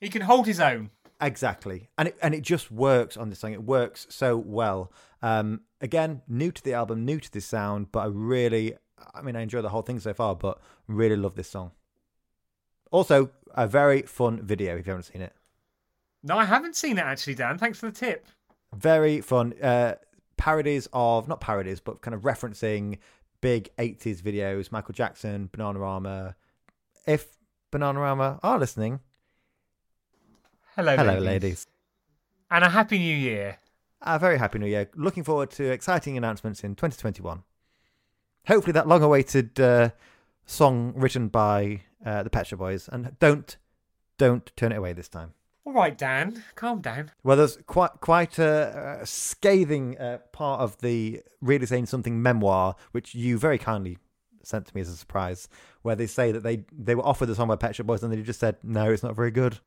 He 0.00 0.08
can 0.08 0.22
hold 0.22 0.46
his 0.46 0.60
own. 0.60 0.90
Exactly, 1.20 1.88
and 1.96 2.08
it 2.08 2.18
and 2.20 2.34
it 2.34 2.42
just 2.42 2.72
works 2.72 3.16
on 3.16 3.30
this 3.30 3.38
song. 3.38 3.52
It 3.52 3.62
works 3.62 4.08
so 4.10 4.36
well. 4.36 4.92
Um, 5.22 5.60
again, 5.80 6.22
new 6.26 6.50
to 6.50 6.62
the 6.62 6.74
album, 6.74 7.04
new 7.04 7.20
to 7.20 7.30
this 7.30 7.46
sound, 7.46 7.92
but 7.92 8.00
I 8.00 8.06
really, 8.06 8.74
I 9.14 9.22
mean, 9.22 9.36
I 9.36 9.42
enjoy 9.42 9.62
the 9.62 9.68
whole 9.68 9.82
thing 9.82 10.00
so 10.00 10.12
far, 10.12 10.34
but 10.34 10.60
really 10.88 11.14
love 11.14 11.36
this 11.36 11.48
song. 11.48 11.70
Also, 12.92 13.30
a 13.54 13.66
very 13.66 14.02
fun 14.02 14.40
video 14.42 14.76
if 14.76 14.86
you 14.86 14.90
haven't 14.92 15.04
seen 15.04 15.22
it. 15.22 15.32
No, 16.22 16.38
I 16.38 16.44
haven't 16.44 16.76
seen 16.76 16.98
it 16.98 17.04
actually, 17.04 17.34
Dan. 17.34 17.58
Thanks 17.58 17.78
for 17.80 17.86
the 17.86 17.92
tip. 17.92 18.26
Very 18.74 19.20
fun. 19.20 19.54
Uh, 19.60 19.94
parodies 20.36 20.88
of 20.92 21.26
not 21.26 21.40
parodies, 21.40 21.80
but 21.80 22.00
kind 22.00 22.14
of 22.14 22.20
referencing 22.22 22.98
big 23.40 23.70
'80s 23.78 24.22
videos. 24.22 24.70
Michael 24.70 24.94
Jackson, 24.94 25.48
Bananarama. 25.52 26.34
If 27.06 27.36
Bananarama 27.72 28.38
are 28.42 28.58
listening, 28.58 29.00
Hello, 30.76 30.96
hello, 30.96 31.14
ladies. 31.18 31.26
ladies. 31.26 31.66
and 32.50 32.64
a 32.64 32.68
happy 32.70 32.98
new 32.98 33.16
year. 33.16 33.58
A 34.02 34.18
very 34.18 34.38
happy 34.38 34.58
new 34.58 34.66
year. 34.66 34.88
Looking 34.94 35.22
forward 35.24 35.50
to 35.52 35.70
exciting 35.70 36.16
announcements 36.16 36.62
in 36.64 36.74
2021. 36.74 37.42
Hopefully, 38.48 38.72
that 38.72 38.88
long 38.88 39.02
awaited 39.02 39.58
uh, 39.60 39.90
song 40.46 40.92
written 40.96 41.28
by 41.28 41.82
uh, 42.04 42.22
the 42.22 42.30
Pet 42.30 42.46
Shop 42.46 42.58
Boys. 42.58 42.88
And 42.90 43.16
don't, 43.18 43.56
don't 44.18 44.50
turn 44.56 44.72
it 44.72 44.76
away 44.76 44.92
this 44.92 45.08
time. 45.08 45.34
All 45.64 45.72
right, 45.72 45.96
Dan, 45.96 46.42
calm 46.56 46.80
down. 46.80 47.12
Well, 47.22 47.36
there's 47.36 47.56
quite 47.68 47.92
quite 48.00 48.38
a, 48.38 48.98
a 49.02 49.06
scathing 49.06 49.96
uh, 49.96 50.18
part 50.32 50.60
of 50.60 50.76
the 50.78 51.22
Really 51.40 51.66
Saying 51.66 51.86
Something 51.86 52.20
memoir, 52.20 52.74
which 52.90 53.14
you 53.14 53.38
very 53.38 53.58
kindly 53.58 53.98
sent 54.42 54.66
to 54.66 54.74
me 54.74 54.80
as 54.80 54.88
a 54.88 54.96
surprise, 54.96 55.48
where 55.82 55.94
they 55.94 56.08
say 56.08 56.32
that 56.32 56.42
they, 56.42 56.64
they 56.76 56.96
were 56.96 57.06
offered 57.06 57.26
the 57.26 57.36
song 57.36 57.46
by 57.46 57.54
Pet 57.54 57.76
Shop 57.76 57.86
Boys 57.86 58.02
and 58.02 58.12
they 58.12 58.20
just 58.22 58.40
said, 58.40 58.56
no, 58.64 58.90
it's 58.90 59.04
not 59.04 59.14
very 59.14 59.30
good. 59.30 59.60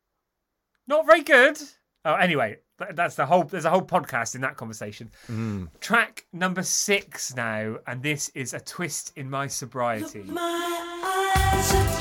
Not 0.85 1.05
very 1.05 1.23
good. 1.23 1.61
Oh, 2.03 2.15
anyway, 2.15 2.57
that's 2.93 3.15
the 3.15 3.25
whole. 3.25 3.45
There's 3.45 3.65
a 3.65 3.69
whole 3.69 3.81
podcast 3.81 4.35
in 4.35 4.41
that 4.41 4.57
conversation. 4.57 5.09
Track 5.79 6.25
number 6.33 6.61
six 6.61 7.33
now, 7.35 7.77
and 7.87 8.03
this 8.03 8.29
is 8.35 8.53
a 8.53 8.59
twist 8.59 9.13
in 9.15 9.29
my 9.29 9.47
sobriety. 9.47 10.23
My 10.23 11.91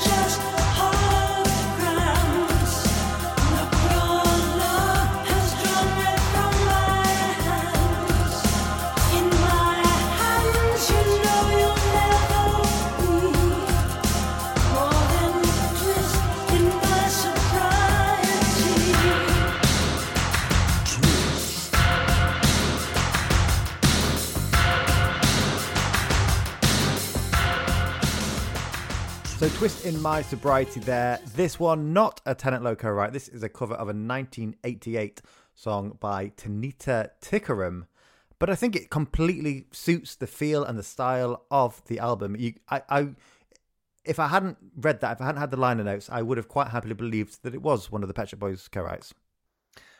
So, 29.45 29.57
Twist 29.57 29.85
in 29.85 30.01
My 30.01 30.23
Sobriety 30.23 30.79
there. 30.79 31.19
This 31.35 31.59
one, 31.59 31.93
not 31.93 32.19
a 32.25 32.33
Tennant 32.33 32.63
Lowe 32.63 32.75
co-write? 32.75 33.13
This 33.13 33.27
is 33.27 33.43
a 33.43 33.47
cover 33.47 33.75
of 33.75 33.81
a 33.81 33.93
1988 33.93 35.21
song 35.53 35.99
by 35.99 36.29
Tanita 36.29 37.11
Tikaram. 37.21 37.85
But 38.39 38.49
I 38.49 38.55
think 38.55 38.75
it 38.75 38.89
completely 38.89 39.67
suits 39.71 40.15
the 40.15 40.25
feel 40.25 40.63
and 40.63 40.79
the 40.79 40.83
style 40.83 41.45
of 41.51 41.83
the 41.85 41.99
album. 41.99 42.35
You, 42.35 42.55
I, 42.71 42.81
I, 42.89 43.09
if 44.03 44.17
I 44.17 44.29
hadn't 44.29 44.57
read 44.77 45.01
that, 45.01 45.17
if 45.17 45.21
I 45.21 45.25
hadn't 45.25 45.41
had 45.41 45.51
the 45.51 45.57
liner 45.57 45.83
notes, 45.83 46.09
I 46.11 46.23
would 46.23 46.37
have 46.39 46.47
quite 46.47 46.69
happily 46.69 46.95
believed 46.95 47.43
that 47.43 47.53
it 47.53 47.61
was 47.61 47.91
one 47.91 48.01
of 48.01 48.07
the 48.07 48.15
Pet 48.15 48.29
Shop 48.29 48.39
Boys 48.39 48.67
co-writes. 48.67 49.13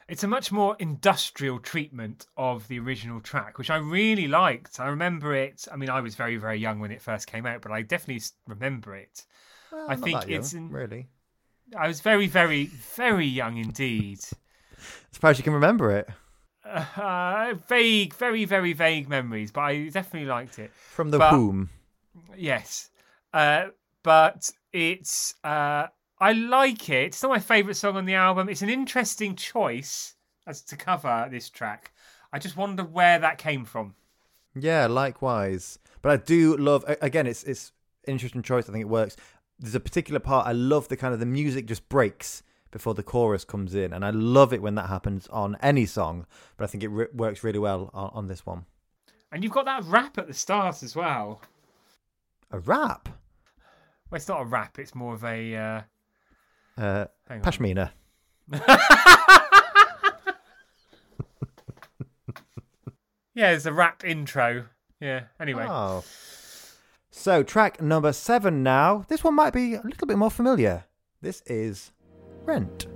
It's 0.07 0.23
a 0.23 0.27
much 0.27 0.51
more 0.51 0.75
industrial 0.79 1.59
treatment 1.59 2.27
of 2.37 2.67
the 2.67 2.77
original 2.79 3.19
track, 3.21 3.57
which 3.57 3.71
I 3.71 3.77
really 3.77 4.27
liked. 4.27 4.79
I 4.79 4.87
remember 4.87 5.33
it. 5.33 5.67
I 5.71 5.77
mean, 5.77 5.89
I 5.89 6.01
was 6.01 6.13
very, 6.15 6.37
very 6.37 6.57
young 6.59 6.79
when 6.79 6.91
it 6.91 7.01
first 7.01 7.25
came 7.27 7.45
out, 7.47 7.61
but 7.61 7.71
I 7.71 7.81
definitely 7.81 8.23
remember 8.47 8.95
it. 8.95 9.25
Well, 9.71 9.87
I 9.89 9.95
think 9.95 10.19
that 10.21 10.29
young, 10.29 10.39
it's 10.39 10.53
in- 10.53 10.69
really. 10.69 11.07
I 11.75 11.87
was 11.87 12.01
very, 12.01 12.27
very, 12.27 12.65
very 12.95 13.25
young 13.25 13.57
indeed. 13.57 14.19
Surprised 15.11 15.39
you 15.39 15.43
can 15.43 15.53
remember 15.53 15.89
it 15.91 16.07
Uh, 16.63 17.55
vague, 17.67 18.13
very, 18.13 18.45
very 18.45 18.73
vague 18.73 19.09
memories, 19.09 19.51
but 19.51 19.61
I 19.61 19.87
definitely 19.89 20.27
liked 20.29 20.59
it. 20.59 20.71
from 20.73 21.09
the 21.09 21.17
But- 21.17 21.33
womb. 21.33 21.69
Yes, 22.37 22.89
uh, 23.33 23.67
but 24.03 24.49
it's 24.71 25.33
uh, 25.43 25.87
I 26.19 26.31
like 26.31 26.89
it. 26.89 27.07
It's 27.07 27.23
not 27.23 27.29
my 27.29 27.39
favourite 27.39 27.75
song 27.75 27.97
on 27.97 28.05
the 28.05 28.15
album. 28.15 28.47
It's 28.49 28.61
an 28.61 28.69
interesting 28.69 29.35
choice 29.35 30.15
as 30.47 30.61
to 30.63 30.77
cover 30.77 31.27
this 31.29 31.49
track. 31.49 31.91
I 32.31 32.39
just 32.39 32.57
wonder 32.57 32.83
where 32.83 33.19
that 33.19 33.37
came 33.37 33.65
from. 33.65 33.95
Yeah, 34.53 34.87
likewise. 34.87 35.79
But 36.01 36.11
I 36.11 36.17
do 36.17 36.55
love 36.57 36.85
again. 37.01 37.27
It's 37.27 37.43
it's 37.43 37.71
an 38.05 38.13
interesting 38.13 38.41
choice. 38.41 38.69
I 38.69 38.71
think 38.71 38.83
it 38.83 38.89
works. 38.89 39.17
There's 39.59 39.75
a 39.75 39.79
particular 39.79 40.19
part 40.19 40.47
I 40.47 40.51
love. 40.53 40.87
The 40.87 40.97
kind 40.97 41.13
of 41.13 41.19
the 41.19 41.25
music 41.25 41.65
just 41.65 41.87
breaks 41.89 42.43
before 42.71 42.93
the 42.93 43.03
chorus 43.03 43.43
comes 43.43 43.73
in, 43.73 43.93
and 43.93 44.05
I 44.05 44.09
love 44.11 44.53
it 44.53 44.61
when 44.61 44.75
that 44.75 44.87
happens 44.89 45.27
on 45.27 45.57
any 45.61 45.85
song. 45.85 46.25
But 46.57 46.65
I 46.65 46.67
think 46.67 46.83
it 46.83 46.89
re- 46.89 47.07
works 47.13 47.43
really 47.43 47.59
well 47.59 47.89
on, 47.93 48.11
on 48.13 48.27
this 48.27 48.45
one. 48.45 48.65
And 49.31 49.43
you've 49.43 49.53
got 49.53 49.65
that 49.65 49.83
rap 49.85 50.17
at 50.17 50.27
the 50.27 50.33
start 50.33 50.83
as 50.83 50.95
well. 50.95 51.41
A 52.51 52.59
rap, 52.59 53.09
Well, 54.09 54.17
it's 54.17 54.27
not 54.27 54.41
a 54.41 54.45
rap. 54.45 54.79
It's 54.79 54.95
more 54.95 55.13
of 55.13 55.23
a. 55.23 55.55
Uh, 55.55 55.81
uh, 56.77 57.05
pashmina. 57.29 57.91
Yeah, 63.33 63.51
it's 63.51 63.65
a 63.65 63.73
rap 63.73 64.03
intro. 64.05 64.65
Yeah. 65.01 65.23
Anyway, 65.39 65.65
Oh. 65.67 66.03
So 67.11 67.43
track 67.43 67.81
number 67.81 68.13
seven 68.13 68.63
now. 68.63 69.05
This 69.09 69.23
one 69.23 69.35
might 69.35 69.53
be 69.53 69.73
a 69.75 69.81
little 69.83 70.07
bit 70.07 70.17
more 70.17 70.31
familiar. 70.31 70.85
This 71.21 71.41
is 71.45 71.91
Rent. 72.45 72.87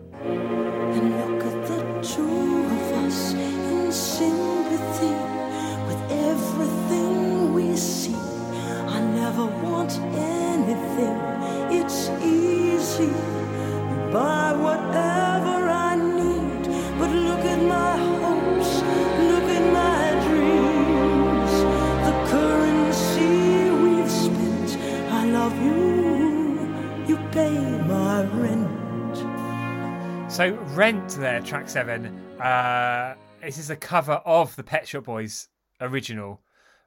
So 30.39 30.57
Rent 30.73 31.09
there, 31.09 31.41
track 31.41 31.69
seven. 31.69 32.05
Uh, 32.39 33.13
this 33.43 33.57
is 33.57 33.69
a 33.69 33.75
cover 33.75 34.13
of 34.25 34.55
the 34.55 34.63
Pet 34.63 34.87
Shop 34.87 35.03
Boys 35.03 35.49
original 35.81 36.41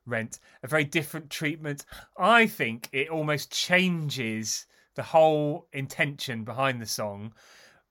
Rent. 0.07 0.41
A 0.65 0.67
very 0.67 0.85
different 0.85 1.31
treatment. 1.31 1.85
I 2.19 2.47
think 2.47 2.89
it 2.93 3.11
almost 3.11 3.53
changes 3.53 4.67
the 4.95 5.03
whole 5.03 5.67
intention 5.73 6.45
behind 6.45 6.81
the 6.81 6.87
song 6.87 7.33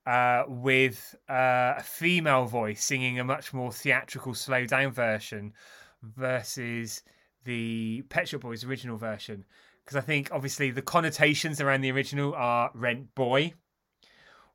uh, 0.05 0.43
with 0.47 1.15
uh, 1.29 1.75
a 1.77 1.83
female 1.83 2.45
voice 2.45 2.83
singing 2.83 3.19
a 3.19 3.23
much 3.23 3.53
more 3.53 3.71
theatrical, 3.71 4.33
slow 4.33 4.65
down 4.65 4.91
version 4.91 5.53
versus 6.01 7.03
the 7.43 8.03
Pet 8.09 8.27
Shop 8.27 8.41
Boys 8.41 8.63
original 8.63 8.97
version. 8.97 9.45
Because 9.83 9.97
I 9.97 10.01
think 10.01 10.29
obviously 10.31 10.71
the 10.71 10.81
connotations 10.81 11.59
around 11.59 11.81
the 11.81 11.91
original 11.91 12.33
are 12.33 12.71
rent 12.73 13.13
boy 13.15 13.53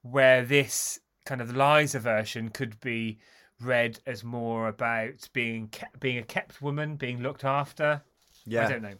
where 0.03 0.45
this 0.45 1.01
kind 1.25 1.41
of 1.41 1.57
Liza 1.57 1.99
version 1.99 2.49
could 2.49 2.79
be 2.81 3.19
read 3.61 3.99
as 4.07 4.23
more 4.23 4.69
about 4.69 5.29
being 5.33 5.69
ke- 5.69 5.99
being 5.99 6.19
a 6.19 6.23
kept 6.23 6.63
woman, 6.63 6.97
being 6.97 7.23
looked 7.23 7.45
after. 7.45 8.03
Yeah, 8.45 8.67
I 8.67 8.71
don't 8.71 8.83
know. 8.83 8.95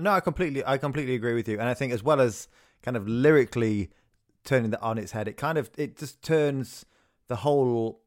No, 0.00 0.12
I 0.12 0.20
completely, 0.20 0.64
I 0.64 0.78
completely 0.78 1.14
agree 1.14 1.34
with 1.34 1.48
you, 1.48 1.58
and 1.58 1.68
I 1.68 1.74
think 1.74 1.92
as 1.92 2.02
well 2.02 2.20
as 2.20 2.48
kind 2.88 2.96
of 2.96 3.06
lyrically 3.06 3.90
turning 4.44 4.70
that 4.70 4.80
on 4.80 4.96
its 4.96 5.12
head, 5.12 5.28
it 5.28 5.36
kind 5.36 5.58
of 5.58 5.68
it 5.76 5.98
just 5.98 6.22
turns 6.22 6.86
the 7.26 7.36
whole 7.36 8.00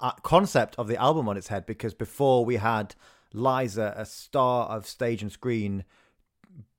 uh, 0.00 0.10
concept 0.24 0.74
of 0.80 0.88
the 0.88 0.96
album 0.96 1.28
on 1.28 1.36
its 1.36 1.46
head 1.46 1.64
because 1.64 1.94
before 1.94 2.44
we 2.44 2.56
had 2.56 2.96
Liza, 3.32 3.94
a 3.96 4.04
star 4.04 4.68
of 4.68 4.84
stage 4.84 5.22
and 5.22 5.30
screen, 5.30 5.84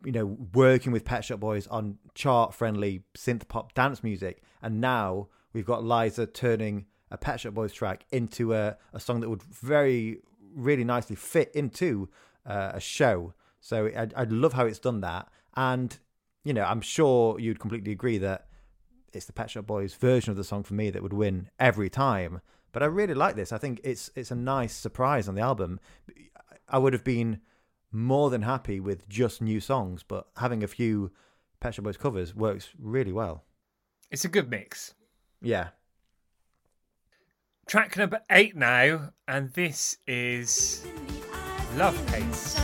you 0.03 0.11
know, 0.11 0.25
working 0.53 0.91
with 0.91 1.05
Pet 1.05 1.23
Shop 1.23 1.39
Boys 1.39 1.67
on 1.67 1.99
chart-friendly 2.15 3.03
synth 3.17 3.47
pop 3.47 3.73
dance 3.73 4.03
music, 4.03 4.43
and 4.61 4.81
now 4.81 5.29
we've 5.53 5.65
got 5.65 5.85
Liza 5.85 6.25
turning 6.25 6.85
a 7.11 7.17
Pet 7.17 7.39
Shop 7.39 7.53
Boys 7.53 7.71
track 7.71 8.03
into 8.11 8.53
a, 8.53 8.75
a 8.91 8.99
song 8.99 9.21
that 9.21 9.29
would 9.29 9.43
very, 9.43 10.17
really 10.53 10.83
nicely 10.83 11.15
fit 11.15 11.49
into 11.55 12.09
uh, 12.45 12.71
a 12.73 12.81
show. 12.81 13.33
So 13.61 13.85
I, 13.85 14.09
I 14.17 14.23
love 14.25 14.51
how 14.51 14.65
it's 14.65 14.79
done 14.79 14.99
that, 14.99 15.29
and 15.55 15.97
you 16.43 16.53
know, 16.53 16.63
I'm 16.63 16.81
sure 16.81 17.39
you'd 17.39 17.59
completely 17.59 17.91
agree 17.91 18.17
that 18.19 18.47
it's 19.13 19.25
the 19.25 19.33
Pet 19.33 19.49
Shop 19.49 19.65
Boys 19.65 19.93
version 19.93 20.31
of 20.31 20.37
the 20.37 20.43
song 20.43 20.63
for 20.63 20.73
me 20.73 20.89
that 20.89 21.03
would 21.03 21.13
win 21.13 21.49
every 21.59 21.89
time. 21.89 22.41
But 22.71 22.83
I 22.83 22.85
really 22.85 23.13
like 23.13 23.35
this. 23.35 23.51
I 23.51 23.57
think 23.57 23.81
it's 23.83 24.09
it's 24.15 24.31
a 24.31 24.35
nice 24.35 24.73
surprise 24.73 25.27
on 25.27 25.35
the 25.35 25.41
album. 25.41 25.79
I 26.69 26.77
would 26.77 26.93
have 26.93 27.03
been 27.03 27.41
more 27.91 28.29
than 28.29 28.43
happy 28.43 28.79
with 28.79 29.07
just 29.09 29.41
new 29.41 29.59
songs, 29.59 30.03
but 30.03 30.27
having 30.37 30.63
a 30.63 30.67
few 30.67 31.11
Pet 31.59 31.75
Shop 31.75 31.83
Boys 31.83 31.97
covers 31.97 32.33
works 32.33 32.69
really 32.79 33.11
well. 33.11 33.43
It's 34.09 34.25
a 34.25 34.29
good 34.29 34.49
mix. 34.49 34.93
Yeah. 35.41 35.69
Track 37.67 37.95
number 37.97 38.21
eight 38.29 38.55
now, 38.55 39.11
and 39.27 39.51
this 39.53 39.97
is 40.07 40.85
Love 41.75 42.05
Pains. 42.07 42.59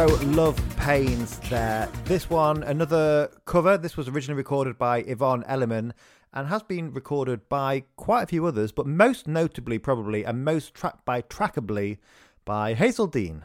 So 0.00 0.06
Love 0.28 0.58
Pains 0.78 1.38
there. 1.50 1.86
This 2.04 2.30
one, 2.30 2.62
another 2.62 3.30
cover. 3.44 3.76
This 3.76 3.98
was 3.98 4.08
originally 4.08 4.38
recorded 4.38 4.78
by 4.78 5.00
Yvonne 5.00 5.44
Elliman 5.46 5.92
and 6.32 6.48
has 6.48 6.62
been 6.62 6.94
recorded 6.94 7.46
by 7.50 7.84
quite 7.96 8.22
a 8.22 8.26
few 8.26 8.46
others, 8.46 8.72
but 8.72 8.86
most 8.86 9.28
notably, 9.28 9.78
probably, 9.78 10.24
and 10.24 10.42
most 10.42 10.72
track 10.72 11.04
by 11.04 11.20
trackably 11.20 11.98
by 12.46 12.74
Hazell 12.74 13.12
Dean. 13.12 13.42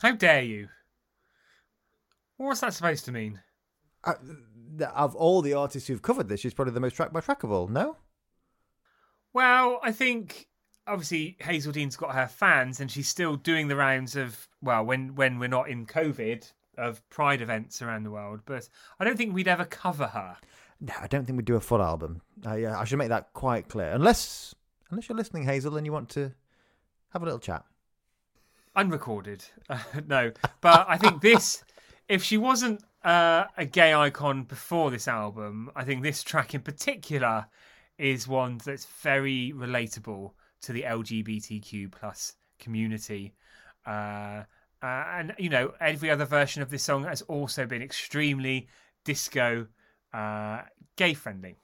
How 0.00 0.12
dare 0.12 0.40
you? 0.40 0.68
What's 2.38 2.60
that 2.60 2.72
supposed 2.72 3.04
to 3.04 3.12
mean? 3.12 3.42
Uh, 4.02 4.14
of 4.94 5.14
all 5.14 5.42
the 5.42 5.52
artists 5.52 5.88
who've 5.88 6.00
covered 6.00 6.30
this, 6.30 6.40
she's 6.40 6.54
probably 6.54 6.72
the 6.72 6.80
most 6.80 6.94
track 6.94 7.12
by 7.12 7.20
track 7.20 7.42
of 7.42 7.52
all, 7.52 7.68
no? 7.68 7.98
Well, 9.34 9.78
I 9.82 9.92
think 9.92 10.48
obviously 10.86 11.36
Hazell 11.40 11.72
Dean's 11.72 11.96
got 11.96 12.14
her 12.14 12.28
fans, 12.28 12.80
and 12.80 12.90
she's 12.90 13.08
still 13.08 13.36
doing 13.36 13.68
the 13.68 13.76
rounds 13.76 14.16
of 14.16 14.48
well, 14.64 14.84
when 14.84 15.14
when 15.14 15.38
we're 15.38 15.48
not 15.48 15.68
in 15.68 15.86
COVID, 15.86 16.50
of 16.78 17.08
Pride 17.10 17.40
events 17.40 17.82
around 17.82 18.04
the 18.04 18.10
world. 18.10 18.40
But 18.44 18.68
I 18.98 19.04
don't 19.04 19.16
think 19.16 19.34
we'd 19.34 19.48
ever 19.48 19.64
cover 19.64 20.06
her. 20.08 20.36
No, 20.80 20.94
I 21.00 21.06
don't 21.06 21.24
think 21.24 21.36
we'd 21.36 21.46
do 21.46 21.56
a 21.56 21.60
full 21.60 21.82
album. 21.82 22.20
Uh, 22.44 22.54
yeah, 22.54 22.78
I 22.78 22.84
should 22.84 22.98
make 22.98 23.08
that 23.08 23.32
quite 23.32 23.68
clear. 23.68 23.90
Unless, 23.90 24.54
unless 24.90 25.08
you're 25.08 25.16
listening, 25.16 25.44
Hazel, 25.44 25.76
and 25.76 25.86
you 25.86 25.92
want 25.92 26.08
to 26.10 26.32
have 27.12 27.22
a 27.22 27.24
little 27.24 27.38
chat. 27.38 27.64
unrecorded. 28.76 29.44
Uh, 29.68 29.78
no, 30.06 30.32
but 30.60 30.86
I 30.88 30.96
think 30.96 31.22
this, 31.22 31.62
if 32.08 32.22
she 32.22 32.36
wasn't 32.36 32.82
uh, 33.04 33.44
a 33.56 33.64
gay 33.64 33.94
icon 33.94 34.44
before 34.44 34.90
this 34.90 35.08
album, 35.08 35.70
I 35.76 35.84
think 35.84 36.02
this 36.02 36.22
track 36.22 36.54
in 36.54 36.60
particular 36.60 37.46
is 37.98 38.26
one 38.26 38.60
that's 38.64 38.86
very 39.02 39.52
relatable 39.54 40.32
to 40.62 40.72
the 40.72 40.82
LGBTQ 40.82 41.92
plus 41.92 42.34
community. 42.58 43.34
Uh, 43.86 44.44
uh, 44.82 45.04
and 45.14 45.34
you 45.38 45.48
know, 45.48 45.72
every 45.80 46.10
other 46.10 46.24
version 46.24 46.62
of 46.62 46.70
this 46.70 46.82
song 46.82 47.04
has 47.04 47.22
also 47.22 47.66
been 47.66 47.82
extremely 47.82 48.68
disco, 49.04 49.66
uh, 50.12 50.62
gay 50.96 51.14
friendly. 51.14 51.56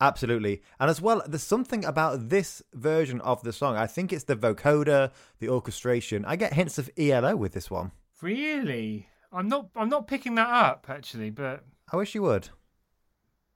Absolutely. 0.00 0.62
And 0.80 0.90
as 0.90 1.00
well, 1.00 1.22
there's 1.26 1.44
something 1.44 1.84
about 1.84 2.28
this 2.28 2.60
version 2.74 3.20
of 3.20 3.42
the 3.44 3.52
song. 3.52 3.76
I 3.76 3.86
think 3.86 4.12
it's 4.12 4.24
the 4.24 4.34
vocoder, 4.34 5.12
the 5.38 5.48
orchestration. 5.48 6.24
I 6.24 6.34
get 6.34 6.54
hints 6.54 6.76
of 6.76 6.90
ELO 6.98 7.36
with 7.36 7.52
this 7.52 7.70
one. 7.70 7.92
Really, 8.20 9.08
I'm 9.32 9.48
not. 9.48 9.70
I'm 9.76 9.88
not 9.88 10.06
picking 10.06 10.34
that 10.36 10.48
up 10.48 10.86
actually, 10.88 11.30
but 11.30 11.64
I 11.92 11.96
wish 11.96 12.14
you 12.14 12.22
would. 12.22 12.48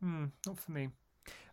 hmm, 0.00 0.26
not 0.46 0.58
for 0.58 0.72
me. 0.72 0.90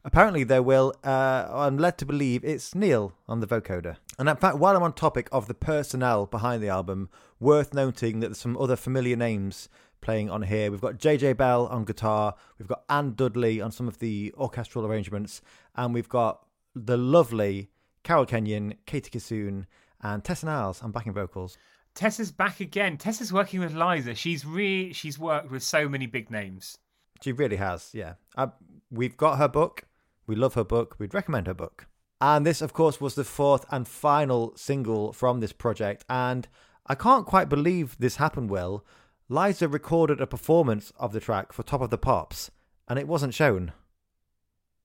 Apparently, 0.05 0.43
there 0.43 0.61
will. 0.61 0.93
Uh, 1.03 1.47
I'm 1.49 1.77
led 1.77 1.97
to 1.99 2.05
believe 2.05 2.43
it's 2.43 2.75
Neil 2.75 3.13
on 3.27 3.39
the 3.39 3.47
vocoder. 3.47 3.97
And 4.19 4.27
in 4.27 4.35
fact, 4.35 4.57
while 4.57 4.75
I'm 4.75 4.83
on 4.83 4.93
topic 4.93 5.29
of 5.31 5.47
the 5.47 5.53
personnel 5.53 6.25
behind 6.25 6.61
the 6.61 6.69
album, 6.69 7.09
worth 7.39 7.73
noting 7.73 8.19
that 8.19 8.27
there's 8.27 8.37
some 8.37 8.57
other 8.57 8.75
familiar 8.75 9.15
names 9.15 9.69
playing 10.01 10.29
on 10.29 10.43
here. 10.43 10.69
We've 10.69 10.81
got 10.81 10.97
JJ 10.97 11.37
Belle 11.37 11.67
on 11.67 11.85
guitar, 11.85 12.35
we've 12.59 12.67
got 12.67 12.83
Anne 12.89 13.13
Dudley 13.13 13.61
on 13.61 13.71
some 13.71 13.87
of 13.87 13.99
the 13.99 14.33
orchestral 14.37 14.85
arrangements, 14.85 15.41
and 15.75 15.93
we've 15.93 16.09
got 16.09 16.45
the 16.75 16.97
lovely 16.97 17.69
Carol 18.03 18.25
Kenyon, 18.25 18.75
Katie 18.85 19.09
Kissoon, 19.09 19.65
and 20.01 20.23
Tessa 20.23 20.45
Niles 20.45 20.81
on 20.81 20.91
backing 20.91 21.13
vocals. 21.13 21.57
Tessa's 21.95 22.31
back 22.31 22.59
again. 22.59 22.97
Tessa's 22.97 23.31
working 23.31 23.61
with 23.61 23.73
Liza. 23.73 24.15
She's 24.15 24.45
re 24.45 24.91
she's 24.93 25.17
worked 25.17 25.49
with 25.49 25.63
so 25.63 25.87
many 25.87 26.05
big 26.05 26.29
names. 26.29 26.77
She 27.21 27.31
really 27.31 27.55
has, 27.55 27.91
yeah. 27.93 28.15
Uh, 28.35 28.47
we've 28.91 29.15
got 29.15 29.37
her 29.37 29.47
book. 29.47 29.85
We 30.25 30.35
love 30.35 30.53
her 30.53 30.63
book. 30.63 30.95
We'd 30.99 31.13
recommend 31.13 31.47
her 31.47 31.53
book. 31.53 31.87
And 32.21 32.45
this, 32.45 32.61
of 32.61 32.73
course, 32.73 33.01
was 33.01 33.15
the 33.15 33.23
fourth 33.23 33.65
and 33.69 33.87
final 33.87 34.53
single 34.55 35.11
from 35.11 35.39
this 35.39 35.53
project. 35.53 36.05
And 36.09 36.47
I 36.87 36.95
can't 36.95 37.25
quite 37.25 37.49
believe 37.49 37.97
this 37.97 38.15
happened, 38.15 38.49
Will. 38.49 38.85
Liza 39.29 39.67
recorded 39.67 40.21
a 40.21 40.27
performance 40.27 40.91
of 40.97 41.13
the 41.13 41.19
track 41.19 41.53
for 41.53 41.63
Top 41.63 41.81
of 41.81 41.89
the 41.89 41.97
Pops, 41.97 42.51
and 42.87 42.99
it 42.99 43.07
wasn't 43.07 43.33
shown. 43.33 43.73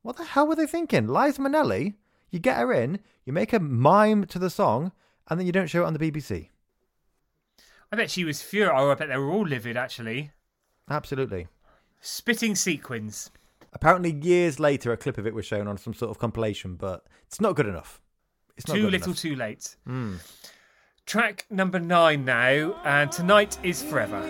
What 0.02 0.16
the 0.16 0.24
hell 0.24 0.46
were 0.46 0.56
they 0.56 0.66
thinking? 0.66 1.06
Liza 1.08 1.40
Minnelli? 1.40 1.94
You 2.30 2.38
get 2.38 2.58
her 2.58 2.72
in, 2.72 3.00
you 3.24 3.32
make 3.32 3.52
a 3.52 3.60
mime 3.60 4.26
to 4.26 4.38
the 4.38 4.50
song, 4.50 4.92
and 5.28 5.38
then 5.38 5.46
you 5.46 5.52
don't 5.52 5.68
show 5.68 5.82
it 5.82 5.86
on 5.86 5.94
the 5.94 6.10
BBC. 6.10 6.48
I 7.90 7.96
bet 7.96 8.10
she 8.10 8.24
was 8.24 8.42
furious. 8.42 8.72
Oh, 8.76 8.90
I 8.90 8.94
bet 8.94 9.08
they 9.08 9.16
were 9.16 9.30
all 9.30 9.46
livid 9.46 9.76
actually. 9.76 10.32
Absolutely. 10.90 11.48
Spitting 12.00 12.54
sequins. 12.54 13.30
Apparently, 13.72 14.12
years 14.12 14.58
later, 14.58 14.92
a 14.92 14.96
clip 14.96 15.18
of 15.18 15.26
it 15.26 15.34
was 15.34 15.46
shown 15.46 15.68
on 15.68 15.76
some 15.78 15.94
sort 15.94 16.10
of 16.10 16.18
compilation, 16.18 16.74
but 16.76 17.06
it's 17.26 17.40
not 17.40 17.54
good 17.56 17.66
enough. 17.66 18.00
It's 18.56 18.66
not 18.66 18.74
Too 18.74 18.88
little, 18.90 19.08
enough. 19.08 19.18
too 19.18 19.36
late. 19.36 19.76
Hmm. 19.86 20.16
Track 21.06 21.46
number 21.50 21.78
nine 21.78 22.24
now, 22.24 22.80
and 22.84 23.10
tonight 23.12 23.56
is 23.62 23.82
forever. 23.82 24.20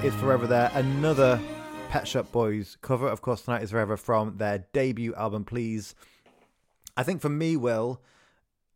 Tonight. 0.00 0.14
Is 0.14 0.20
Forever 0.20 0.46
There, 0.46 0.70
another 0.74 1.40
Pet 1.88 2.06
Shop 2.06 2.30
Boys 2.32 2.76
cover. 2.80 3.08
Of 3.08 3.22
course, 3.22 3.42
tonight 3.42 3.62
is 3.62 3.70
Forever 3.70 3.96
from 3.96 4.36
their 4.36 4.66
debut 4.72 5.14
album, 5.14 5.44
Please. 5.44 5.94
I 6.96 7.02
think 7.02 7.20
for 7.20 7.28
me, 7.28 7.56
Will, 7.56 8.00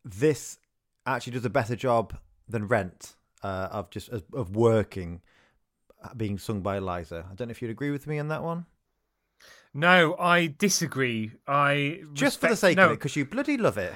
this 0.05 0.59
actually 1.07 1.35
does 1.35 1.45
a 1.45 1.51
better 1.51 1.77
job 1.77 2.17
than 2.49 2.69
Rent 2.69 3.15
uh, 3.43 3.69
of 3.71 3.91
just 3.91 4.09
of, 4.09 4.57
working, 4.57 5.21
uh, 6.03 6.15
being 6.15 6.39
sung 6.39 6.61
by 6.61 6.79
Eliza. 6.79 7.27
I 7.31 7.35
don't 7.35 7.49
know 7.49 7.53
if 7.53 7.63
you'd 7.63 7.71
agree 7.71 7.91
with 7.91 8.07
me 8.07 8.19
on 8.19 8.29
that 8.29 8.43
one. 8.43 8.67
No, 9.73 10.17
I 10.19 10.55
disagree. 10.59 11.33
I 11.47 12.03
Just 12.13 12.41
for 12.41 12.49
the 12.49 12.57
sake 12.57 12.77
no, 12.77 12.87
of 12.87 12.93
it, 12.93 12.95
because 12.95 13.17
you 13.17 13.25
bloody 13.25 13.57
love 13.57 13.79
it. 13.79 13.95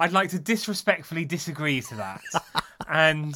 I'd 0.00 0.12
like 0.12 0.30
to 0.30 0.38
disrespectfully 0.38 1.24
disagree 1.24 1.80
to 1.82 1.94
that. 1.96 2.20
and 2.88 3.34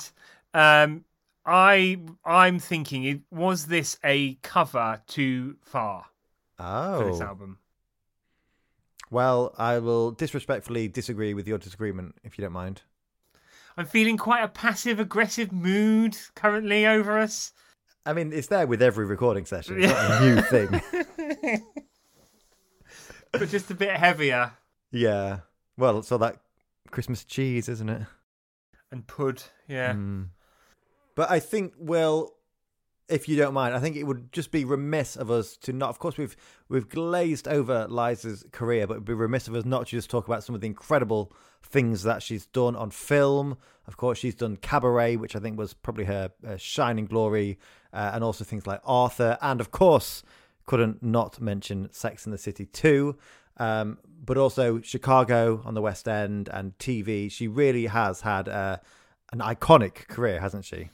um, 0.54 1.04
I, 1.44 1.98
I'm 2.24 2.58
thinking, 2.58 3.04
it, 3.04 3.20
was 3.30 3.66
this 3.66 3.98
a 4.04 4.34
cover 4.42 5.02
too 5.06 5.56
far 5.62 6.06
for 6.56 7.10
this 7.10 7.20
Oh, 7.20 7.24
album? 7.24 7.58
well, 9.10 9.54
I 9.58 9.78
will 9.78 10.12
disrespectfully 10.12 10.88
disagree 10.88 11.34
with 11.34 11.46
your 11.48 11.58
disagreement, 11.58 12.14
if 12.22 12.38
you 12.38 12.42
don't 12.42 12.52
mind. 12.52 12.82
I'm 13.76 13.86
feeling 13.86 14.16
quite 14.16 14.42
a 14.42 14.48
passive 14.48 15.00
aggressive 15.00 15.50
mood 15.52 16.16
currently 16.34 16.86
over 16.86 17.18
us. 17.18 17.52
I 18.04 18.12
mean, 18.12 18.32
it's 18.32 18.48
there 18.48 18.66
with 18.66 18.82
every 18.82 19.06
recording 19.06 19.44
session. 19.46 19.82
It's 19.82 19.92
not 19.92 20.22
a 20.22 20.24
new 20.24 20.42
thing. 21.52 21.62
but 23.32 23.48
just 23.48 23.70
a 23.70 23.74
bit 23.74 23.96
heavier. 23.96 24.52
Yeah. 24.90 25.40
Well, 25.76 25.98
it's 25.98 26.12
all 26.12 26.18
that 26.18 26.38
Christmas 26.90 27.24
cheese, 27.24 27.68
isn't 27.68 27.88
it? 27.88 28.02
And 28.90 29.06
pud, 29.06 29.42
yeah. 29.68 29.94
Mm. 29.94 30.28
But 31.14 31.30
I 31.30 31.40
think, 31.40 31.74
well, 31.78 32.34
if 33.08 33.28
you 33.28 33.36
don't 33.36 33.52
mind, 33.52 33.74
I 33.74 33.78
think 33.78 33.96
it 33.96 34.04
would 34.04 34.32
just 34.32 34.50
be 34.50 34.64
remiss 34.64 35.16
of 35.16 35.30
us 35.30 35.56
to 35.58 35.72
not. 35.72 35.90
Of 35.90 35.98
course, 35.98 36.16
we've 36.16 36.36
we've 36.68 36.88
glazed 36.88 37.46
over 37.46 37.86
Liza's 37.88 38.44
career, 38.52 38.86
but 38.86 38.94
it'd 38.94 39.04
be 39.04 39.14
remiss 39.14 39.48
of 39.48 39.54
us 39.54 39.64
not 39.64 39.86
to 39.86 39.90
just 39.90 40.08
talk 40.08 40.26
about 40.26 40.44
some 40.44 40.54
of 40.54 40.60
the 40.60 40.66
incredible 40.66 41.32
things 41.62 42.04
that 42.04 42.22
she's 42.22 42.46
done 42.46 42.74
on 42.74 42.90
film. 42.90 43.58
Of 43.86 43.96
course, 43.96 44.18
she's 44.18 44.34
done 44.34 44.56
Cabaret, 44.56 45.16
which 45.16 45.36
I 45.36 45.40
think 45.40 45.58
was 45.58 45.74
probably 45.74 46.04
her 46.04 46.30
uh, 46.46 46.56
shining 46.56 47.06
glory, 47.06 47.58
uh, 47.92 48.12
and 48.14 48.24
also 48.24 48.44
things 48.44 48.66
like 48.66 48.80
Arthur, 48.84 49.36
and 49.42 49.60
of 49.60 49.70
course, 49.70 50.22
couldn't 50.66 51.02
not 51.02 51.40
mention 51.40 51.92
Sex 51.92 52.24
in 52.24 52.32
the 52.32 52.38
City 52.38 52.66
too. 52.66 53.16
Um, 53.58 53.98
but 54.24 54.38
also 54.38 54.80
Chicago 54.80 55.60
on 55.64 55.74
the 55.74 55.82
West 55.82 56.08
End 56.08 56.48
and 56.52 56.76
TV. 56.78 57.30
She 57.30 57.48
really 57.48 57.86
has 57.86 58.22
had 58.22 58.48
uh, 58.48 58.78
an 59.32 59.40
iconic 59.40 60.08
career, 60.08 60.40
hasn't 60.40 60.64
she? 60.64 60.88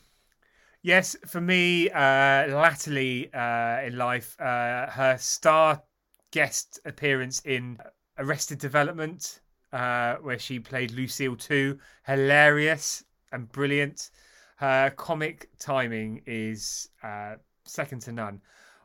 Yes, 0.82 1.16
for 1.26 1.40
me, 1.40 1.90
uh, 1.90 2.46
latterly 2.48 3.32
uh, 3.34 3.80
in 3.82 3.96
life, 3.96 4.40
uh, 4.40 4.88
her 4.90 5.16
star 5.18 5.82
guest 6.30 6.78
appearance 6.84 7.40
in 7.44 7.78
Arrested 8.18 8.58
Development, 8.58 9.40
uh, 9.72 10.16
where 10.16 10.38
she 10.38 10.60
played 10.60 10.92
Lucille 10.92 11.36
2, 11.36 11.78
hilarious 12.06 13.04
and 13.32 13.50
brilliant. 13.50 14.10
Her 14.56 14.90
comic 14.90 15.50
timing 15.58 16.22
is 16.26 16.88
uh, 17.02 17.34
second 17.64 18.02
to 18.02 18.12
none. 18.12 18.40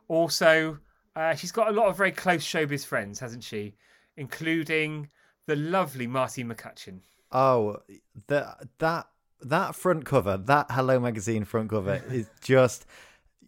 Also, 0.08 0.78
uh, 1.16 1.34
she's 1.34 1.52
got 1.52 1.68
a 1.68 1.72
lot 1.72 1.86
of 1.86 1.96
very 1.96 2.12
close 2.12 2.44
showbiz 2.44 2.84
friends, 2.84 3.20
hasn't 3.20 3.44
she? 3.44 3.74
Including 4.16 5.08
the 5.46 5.56
lovely 5.56 6.06
Martine 6.06 6.48
McCutcheon. 6.48 7.00
Oh, 7.30 7.78
the, 8.26 8.54
that 8.78 9.08
that 9.44 9.74
front 9.74 10.04
cover, 10.04 10.36
that 10.36 10.70
Hello 10.70 10.98
magazine 11.00 11.44
front 11.44 11.70
cover 11.70 12.02
is 12.10 12.28
just 12.40 12.86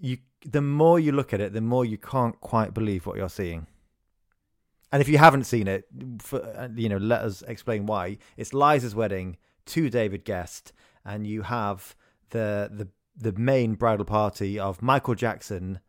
you. 0.00 0.18
The 0.44 0.62
more 0.62 1.00
you 1.00 1.12
look 1.12 1.32
at 1.32 1.40
it, 1.40 1.52
the 1.52 1.60
more 1.60 1.84
you 1.84 1.98
can't 1.98 2.40
quite 2.40 2.72
believe 2.72 3.06
what 3.06 3.16
you're 3.16 3.28
seeing. 3.28 3.66
And 4.92 5.02
if 5.02 5.08
you 5.08 5.18
haven't 5.18 5.44
seen 5.44 5.66
it, 5.66 5.86
for, 6.20 6.40
uh, 6.40 6.68
you 6.74 6.88
know, 6.88 6.98
let 6.98 7.22
us 7.22 7.42
explain 7.42 7.86
why. 7.86 8.18
It's 8.36 8.54
Liza's 8.54 8.94
wedding 8.94 9.36
to 9.66 9.90
David 9.90 10.24
Gest, 10.24 10.72
and 11.04 11.26
you 11.26 11.42
have 11.42 11.96
the 12.30 12.70
the 12.72 12.88
the 13.16 13.32
main 13.38 13.74
bridal 13.74 14.04
party 14.04 14.58
of 14.58 14.82
Michael 14.82 15.14
Jackson. 15.14 15.80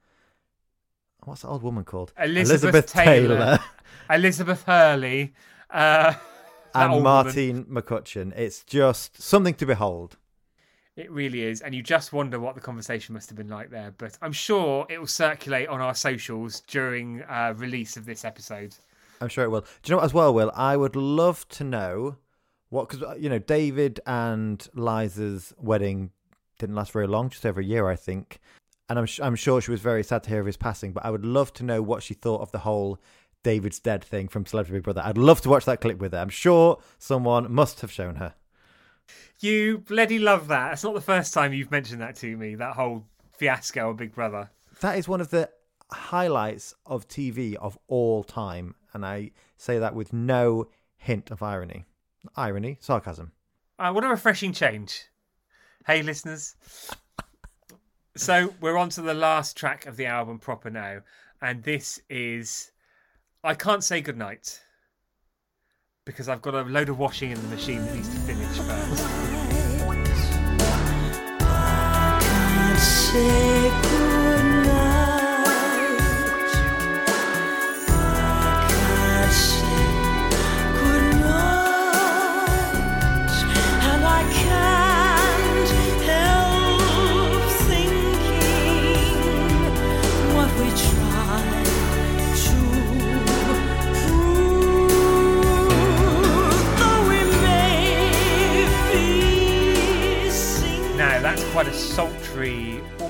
What's 1.24 1.42
the 1.42 1.50
old 1.50 1.62
woman 1.62 1.84
called? 1.84 2.14
Elizabeth, 2.20 2.88
Taylor, 2.88 3.60
Elizabeth 4.10 4.64
Hurley, 4.64 5.34
uh, 5.70 6.14
that 6.14 6.20
and 6.78 7.04
Martine 7.04 7.66
woman. 7.68 7.84
McCutcheon. 7.84 8.38
It's 8.38 8.64
just 8.64 9.22
something 9.22 9.54
to 9.56 9.66
behold. 9.66 10.18
It 10.96 11.12
really 11.12 11.44
is, 11.44 11.62
and 11.62 11.76
you 11.76 11.84
just 11.84 12.12
wonder 12.12 12.40
what 12.40 12.56
the 12.56 12.62
conversation 12.62 13.14
must 13.14 13.30
have 13.30 13.38
been 13.38 13.50
like 13.50 13.70
there. 13.70 13.94
But 13.98 14.18
I'm 14.22 14.32
sure 14.34 14.88
it 14.90 14.98
will 14.98 15.06
circulate 15.06 15.68
on 15.70 15.80
our 15.80 15.94
socials 15.94 16.62
during 16.62 17.22
uh, 17.30 17.54
release 17.56 17.98
of 17.98 18.06
this 18.06 18.26
episode. 18.26 18.76
I'm 19.22 19.28
sure 19.30 19.44
it 19.44 19.50
will. 19.50 19.62
Do 19.62 19.68
you 19.86 19.92
know 19.92 19.98
what, 19.98 20.06
as 20.06 20.14
well, 20.14 20.34
Will? 20.34 20.52
I 20.56 20.76
would 20.76 20.96
love 20.96 21.48
to 21.50 21.64
know 21.64 22.18
what, 22.70 22.90
because, 22.90 23.20
you 23.20 23.30
know, 23.30 23.40
David 23.40 24.00
and 24.08 24.68
Liza's 24.74 25.54
wedding 25.60 26.12
didn't 26.58 26.76
last 26.76 26.92
very 26.92 27.06
long, 27.08 27.30
just 27.30 27.46
over 27.46 27.62
a 27.62 27.64
year, 27.64 27.88
I 27.88 27.96
think. 27.96 28.40
and 28.90 28.98
I'm 28.98 29.06
sh- 29.06 29.20
I'm 29.22 29.36
sure 29.36 29.62
she 29.62 29.72
was 29.72 29.82
very 29.82 30.04
sad 30.04 30.24
to 30.24 30.30
hear 30.30 30.40
of 30.40 30.46
his 30.46 30.58
passing. 30.58 30.94
But 30.94 31.06
I 31.06 31.12
would 31.12 31.26
love 31.26 31.54
to 31.54 31.64
know 31.64 31.82
what 31.82 32.04
she 32.04 32.14
thought 32.14 32.42
of 32.42 32.52
the 32.52 32.60
whole 32.60 33.00
David's 33.44 33.80
dead 33.80 34.04
thing 34.04 34.28
from 34.28 34.46
Celebrity 34.46 34.78
Big 34.78 34.84
Brother. 34.84 35.02
I'd 35.04 35.18
love 35.18 35.42
to 35.42 35.50
watch 35.50 35.66
that 35.66 35.82
clip 35.82 36.00
with 36.00 36.12
her. 36.14 36.20
I'm 36.20 36.30
sure 36.30 36.80
someone 36.98 37.52
must 37.52 37.82
have 37.82 37.92
shown 37.92 38.16
her. 38.16 38.34
You 39.40 39.78
bloody 39.80 40.20
love 40.20 40.48
that. 40.48 40.74
It's 40.74 40.84
not 40.84 40.96
the 40.96 41.02
first 41.02 41.34
time 41.34 41.54
you've 41.54 41.72
mentioned 41.72 42.02
that 42.02 42.16
to 42.18 42.36
me. 42.36 42.56
That 42.56 42.76
whole 42.76 43.06
fiasco 43.38 43.92
of 43.92 43.98
Big 43.98 44.14
Brother. 44.14 44.50
That 44.82 44.98
is 44.98 45.08
one 45.08 45.22
of 45.22 45.30
the 45.30 45.50
highlights 45.92 46.74
of 46.86 47.08
TV 47.08 47.56
of 47.56 47.78
all 47.88 48.24
time, 48.24 48.76
and 48.94 49.06
I 49.06 49.32
say 49.58 49.80
that 49.80 49.96
with 49.96 50.12
no 50.12 50.68
hint 50.98 51.32
of 51.32 51.42
irony. 51.42 51.86
Irony, 52.36 52.78
sarcasm. 52.80 53.32
Uh, 53.80 53.92
what 53.92 54.04
a 54.04 54.10
refreshing 54.10 54.54
change. 54.54 55.06
Hey, 55.86 56.02
listeners. 56.02 56.56
so 58.16 58.54
we're 58.60 58.78
on 58.78 58.90
to 58.90 59.02
the 59.02 59.14
last 59.14 59.56
track 59.56 59.86
of 59.86 59.96
the 59.96 60.08
album 60.08 60.40
proper 60.40 60.70
now, 60.70 61.02
and 61.42 61.64
this 61.64 62.02
is 62.10 62.72
I 63.48 63.54
can't 63.54 63.82
say 63.82 64.02
goodnight 64.02 64.60
because 66.06 66.28
I've 66.28 66.42
got 66.42 66.54
a 66.54 66.64
load 66.64 66.90
of 66.90 67.00
washing 67.00 67.32
in 67.32 67.42
the 67.42 67.48
machine 67.48 67.86
that 67.86 67.96
needs 67.96 68.14
to 68.14 68.20
finish 68.20 68.58
first. 68.58 69.06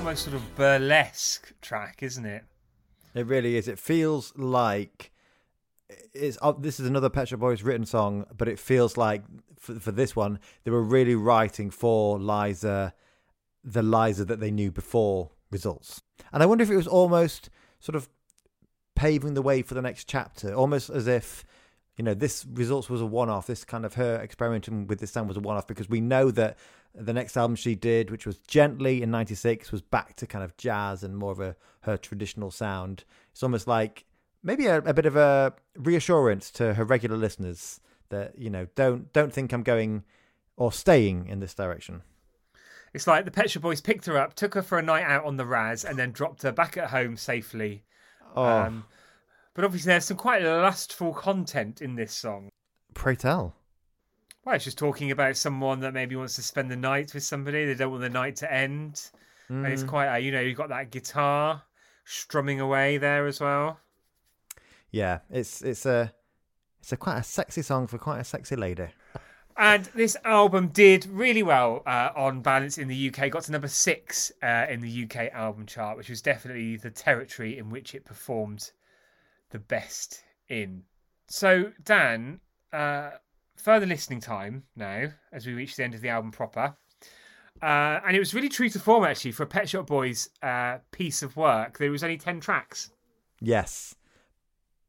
Almost 0.08 0.24
sort 0.24 0.36
of 0.36 0.56
burlesque 0.56 1.52
track, 1.60 2.02
isn't 2.02 2.24
it? 2.24 2.42
It 3.14 3.26
really 3.26 3.56
is. 3.56 3.68
It 3.68 3.78
feels 3.78 4.32
like 4.38 5.12
it's. 6.14 6.38
Uh, 6.40 6.52
this 6.52 6.80
is 6.80 6.86
another 6.86 7.10
Pet 7.10 7.28
Shop 7.28 7.40
Boys 7.40 7.62
written 7.62 7.84
song, 7.84 8.24
but 8.34 8.48
it 8.48 8.58
feels 8.58 8.96
like 8.96 9.22
for, 9.58 9.78
for 9.78 9.92
this 9.92 10.16
one 10.16 10.38
they 10.64 10.70
were 10.70 10.82
really 10.82 11.14
writing 11.14 11.68
for 11.68 12.18
Liza, 12.18 12.94
the 13.62 13.82
Liza 13.82 14.24
that 14.24 14.40
they 14.40 14.50
knew 14.50 14.70
before 14.70 15.32
results. 15.50 16.00
And 16.32 16.42
I 16.42 16.46
wonder 16.46 16.64
if 16.64 16.70
it 16.70 16.76
was 16.76 16.88
almost 16.88 17.50
sort 17.78 17.94
of 17.94 18.08
paving 18.94 19.34
the 19.34 19.42
way 19.42 19.60
for 19.60 19.74
the 19.74 19.82
next 19.82 20.08
chapter, 20.08 20.54
almost 20.54 20.88
as 20.88 21.06
if 21.06 21.44
you 21.98 22.04
know 22.04 22.14
this 22.14 22.46
results 22.50 22.88
was 22.88 23.02
a 23.02 23.06
one-off. 23.06 23.46
This 23.46 23.62
kind 23.62 23.84
of 23.84 23.92
her 23.96 24.18
experimenting 24.22 24.86
with 24.86 25.00
this 25.00 25.10
sound 25.10 25.28
was 25.28 25.36
a 25.36 25.40
one-off 25.40 25.66
because 25.66 25.90
we 25.90 26.00
know 26.00 26.30
that 26.30 26.56
the 26.94 27.12
next 27.12 27.36
album 27.36 27.54
she 27.56 27.74
did, 27.74 28.10
which 28.10 28.26
was 28.26 28.38
Gently 28.38 29.02
in 29.02 29.10
'96, 29.10 29.70
was 29.72 29.82
back 29.82 30.16
to 30.16 30.26
kind 30.26 30.44
of 30.44 30.56
jazz 30.56 31.02
and 31.02 31.16
more 31.16 31.32
of 31.32 31.40
a 31.40 31.56
her 31.82 31.96
traditional 31.96 32.50
sound. 32.50 33.04
It's 33.32 33.42
almost 33.42 33.66
like 33.66 34.04
maybe 34.42 34.66
a, 34.66 34.78
a 34.78 34.94
bit 34.94 35.06
of 35.06 35.16
a 35.16 35.54
reassurance 35.76 36.50
to 36.52 36.74
her 36.74 36.84
regular 36.84 37.16
listeners 37.16 37.80
that 38.10 38.38
you 38.38 38.50
know 38.50 38.66
don't 38.74 39.12
don't 39.12 39.32
think 39.32 39.52
I'm 39.52 39.62
going 39.62 40.04
or 40.56 40.72
staying 40.72 41.26
in 41.28 41.40
this 41.40 41.54
direction. 41.54 42.02
It's 42.94 43.06
like 43.06 43.24
the 43.24 43.30
Pet 43.30 43.50
Shop 43.50 43.62
Boys 43.62 43.80
picked 43.80 44.06
her 44.06 44.16
up, 44.16 44.34
took 44.34 44.54
her 44.54 44.62
for 44.62 44.78
a 44.78 44.82
night 44.82 45.04
out 45.04 45.24
on 45.24 45.36
the 45.36 45.44
Raz, 45.44 45.84
and 45.84 45.98
then 45.98 46.10
dropped 46.10 46.42
her 46.42 46.52
back 46.52 46.76
at 46.76 46.90
home 46.90 47.16
safely. 47.16 47.84
Oh, 48.34 48.44
Um, 48.44 48.84
but 49.54 49.64
obviously, 49.64 49.90
there's 49.90 50.06
some 50.06 50.16
quite 50.16 50.42
lustful 50.42 51.12
content 51.12 51.82
in 51.82 51.96
this 51.96 52.14
song. 52.14 52.48
pray 52.94 53.14
tell. 53.14 53.54
Well, 54.48 54.54
it's 54.54 54.64
just 54.64 54.78
talking 54.78 55.10
about 55.10 55.36
someone 55.36 55.80
that 55.80 55.92
maybe 55.92 56.16
wants 56.16 56.36
to 56.36 56.42
spend 56.42 56.70
the 56.70 56.76
night 56.76 57.12
with 57.12 57.22
somebody. 57.22 57.66
They 57.66 57.74
don't 57.74 57.90
want 57.90 58.00
the 58.00 58.08
night 58.08 58.36
to 58.36 58.50
end. 58.50 59.10
And 59.50 59.66
it's 59.66 59.82
quite, 59.82 60.06
a, 60.06 60.18
you 60.20 60.32
know, 60.32 60.40
you've 60.40 60.56
got 60.56 60.70
that 60.70 60.90
guitar 60.90 61.62
strumming 62.06 62.58
away 62.58 62.96
there 62.96 63.26
as 63.26 63.40
well. 63.40 63.78
Yeah, 64.90 65.18
it's 65.28 65.60
it's 65.60 65.84
a 65.84 66.14
it's 66.80 66.92
a 66.92 66.96
quite 66.96 67.18
a 67.18 67.22
sexy 67.22 67.60
song 67.60 67.88
for 67.88 67.98
quite 67.98 68.20
a 68.20 68.24
sexy 68.24 68.56
lady. 68.56 68.86
And 69.58 69.84
this 69.94 70.16
album 70.24 70.68
did 70.68 71.04
really 71.04 71.42
well 71.42 71.82
uh, 71.84 72.08
on 72.16 72.40
balance 72.40 72.78
in 72.78 72.88
the 72.88 73.10
UK. 73.10 73.30
Got 73.30 73.42
to 73.42 73.52
number 73.52 73.68
six 73.68 74.32
uh, 74.42 74.64
in 74.70 74.80
the 74.80 75.04
UK 75.04 75.30
album 75.34 75.66
chart, 75.66 75.98
which 75.98 76.08
was 76.08 76.22
definitely 76.22 76.78
the 76.78 76.90
territory 76.90 77.58
in 77.58 77.68
which 77.68 77.94
it 77.94 78.06
performed 78.06 78.70
the 79.50 79.58
best 79.58 80.24
in. 80.48 80.84
So, 81.26 81.70
Dan, 81.84 82.40
uh, 82.72 83.10
further 83.58 83.86
listening 83.86 84.20
time 84.20 84.64
now 84.76 85.08
as 85.32 85.46
we 85.46 85.52
reach 85.52 85.76
the 85.76 85.84
end 85.84 85.94
of 85.94 86.00
the 86.00 86.08
album 86.08 86.30
proper. 86.30 86.76
Uh, 87.60 88.00
and 88.06 88.14
it 88.14 88.20
was 88.20 88.34
really 88.34 88.48
true 88.48 88.68
to 88.68 88.78
form 88.78 89.04
actually 89.04 89.32
for 89.32 89.42
a 89.42 89.46
Pet 89.46 89.68
Shop 89.68 89.86
Boys 89.86 90.30
uh, 90.42 90.78
piece 90.92 91.22
of 91.22 91.36
work. 91.36 91.78
There 91.78 91.90
was 91.90 92.04
only 92.04 92.16
10 92.16 92.40
tracks. 92.40 92.90
Yes. 93.40 93.94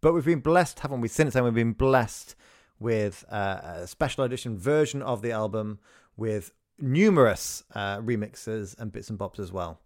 But 0.02 0.14
we've 0.14 0.26
been 0.26 0.40
blessed, 0.40 0.80
haven't 0.80 1.02
we? 1.02 1.08
Since 1.08 1.34
then, 1.34 1.44
we've 1.44 1.54
been 1.54 1.74
blessed 1.74 2.36
with 2.80 3.26
uh, 3.30 3.60
a 3.64 3.88
special 3.88 4.24
edition 4.24 4.58
version 4.58 5.02
of 5.02 5.22
the 5.22 5.32
album 5.32 5.80
with 6.16 6.52
numerous 6.80 7.64
uh, 7.74 7.98
remixes 7.98 8.78
and 8.80 8.92
bits 8.92 9.10
and 9.10 9.18
bobs 9.18 9.40
as 9.40 9.52
well. 9.52 9.80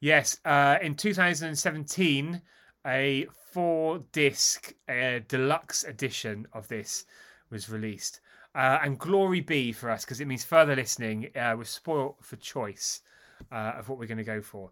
Yes, 0.00 0.38
uh, 0.46 0.78
in 0.80 0.94
2017, 0.94 2.40
a 2.86 3.26
four 3.52 4.02
disc 4.12 4.74
uh, 4.88 5.18
deluxe 5.28 5.84
edition 5.84 6.46
of 6.52 6.68
this 6.68 7.04
was 7.50 7.68
released. 7.68 8.20
Uh, 8.54 8.78
and 8.82 8.98
glory 8.98 9.40
be 9.40 9.72
for 9.72 9.90
us 9.90 10.04
because 10.04 10.20
it 10.20 10.26
means 10.26 10.44
further 10.44 10.74
listening. 10.74 11.30
Uh, 11.36 11.54
we're 11.56 11.64
spoilt 11.64 12.16
for 12.20 12.36
choice 12.36 13.02
uh, 13.52 13.74
of 13.78 13.88
what 13.88 13.98
we're 13.98 14.06
going 14.06 14.18
to 14.18 14.24
go 14.24 14.42
for. 14.42 14.70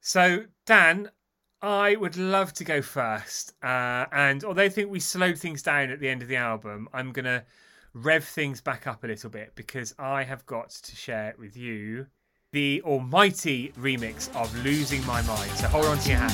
So, 0.00 0.44
Dan, 0.66 1.10
I 1.60 1.94
would 1.94 2.16
love 2.16 2.52
to 2.54 2.64
go 2.64 2.82
first. 2.82 3.54
Uh, 3.62 4.06
and 4.10 4.42
although 4.44 4.62
I 4.64 4.68
think 4.68 4.90
we 4.90 4.98
slowed 4.98 5.38
things 5.38 5.62
down 5.62 5.90
at 5.90 6.00
the 6.00 6.08
end 6.08 6.22
of 6.22 6.28
the 6.28 6.36
album, 6.36 6.88
I'm 6.92 7.12
going 7.12 7.26
to 7.26 7.44
rev 7.94 8.24
things 8.24 8.60
back 8.60 8.86
up 8.86 9.04
a 9.04 9.06
little 9.06 9.30
bit 9.30 9.52
because 9.54 9.94
I 9.98 10.24
have 10.24 10.44
got 10.46 10.70
to 10.70 10.96
share 10.96 11.34
with 11.38 11.56
you 11.56 12.06
the 12.52 12.82
almighty 12.82 13.72
remix 13.78 14.34
of 14.34 14.54
Losing 14.64 15.06
My 15.06 15.22
Mind. 15.22 15.50
So 15.52 15.68
hold 15.68 15.86
on 15.86 15.98
to 15.98 16.08
your 16.08 16.18
hat. 16.18 16.32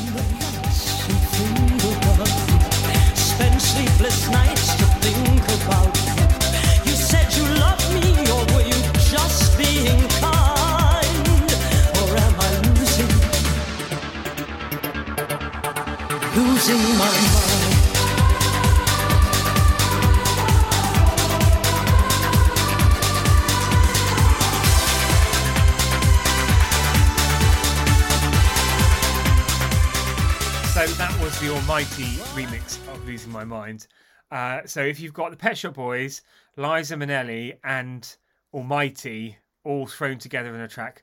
Remix 32.38 32.78
of 32.88 33.04
Losing 33.04 33.32
My 33.32 33.44
Mind. 33.44 33.86
Uh, 34.30 34.60
so 34.66 34.82
if 34.82 35.00
you've 35.00 35.14
got 35.14 35.30
the 35.30 35.36
Pet 35.36 35.56
Shop 35.56 35.74
Boys, 35.74 36.22
Liza 36.56 36.96
Minnelli, 36.96 37.56
and 37.64 38.16
Almighty 38.52 39.38
all 39.64 39.86
thrown 39.86 40.18
together 40.18 40.54
in 40.54 40.60
a 40.60 40.68
track, 40.68 41.02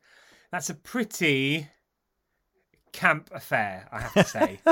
that's 0.52 0.70
a 0.70 0.76
pretty 0.76 1.68
camp 2.92 3.30
affair, 3.34 3.88
I 3.92 4.02
have 4.02 4.14
to 4.14 4.24
say. 4.24 4.60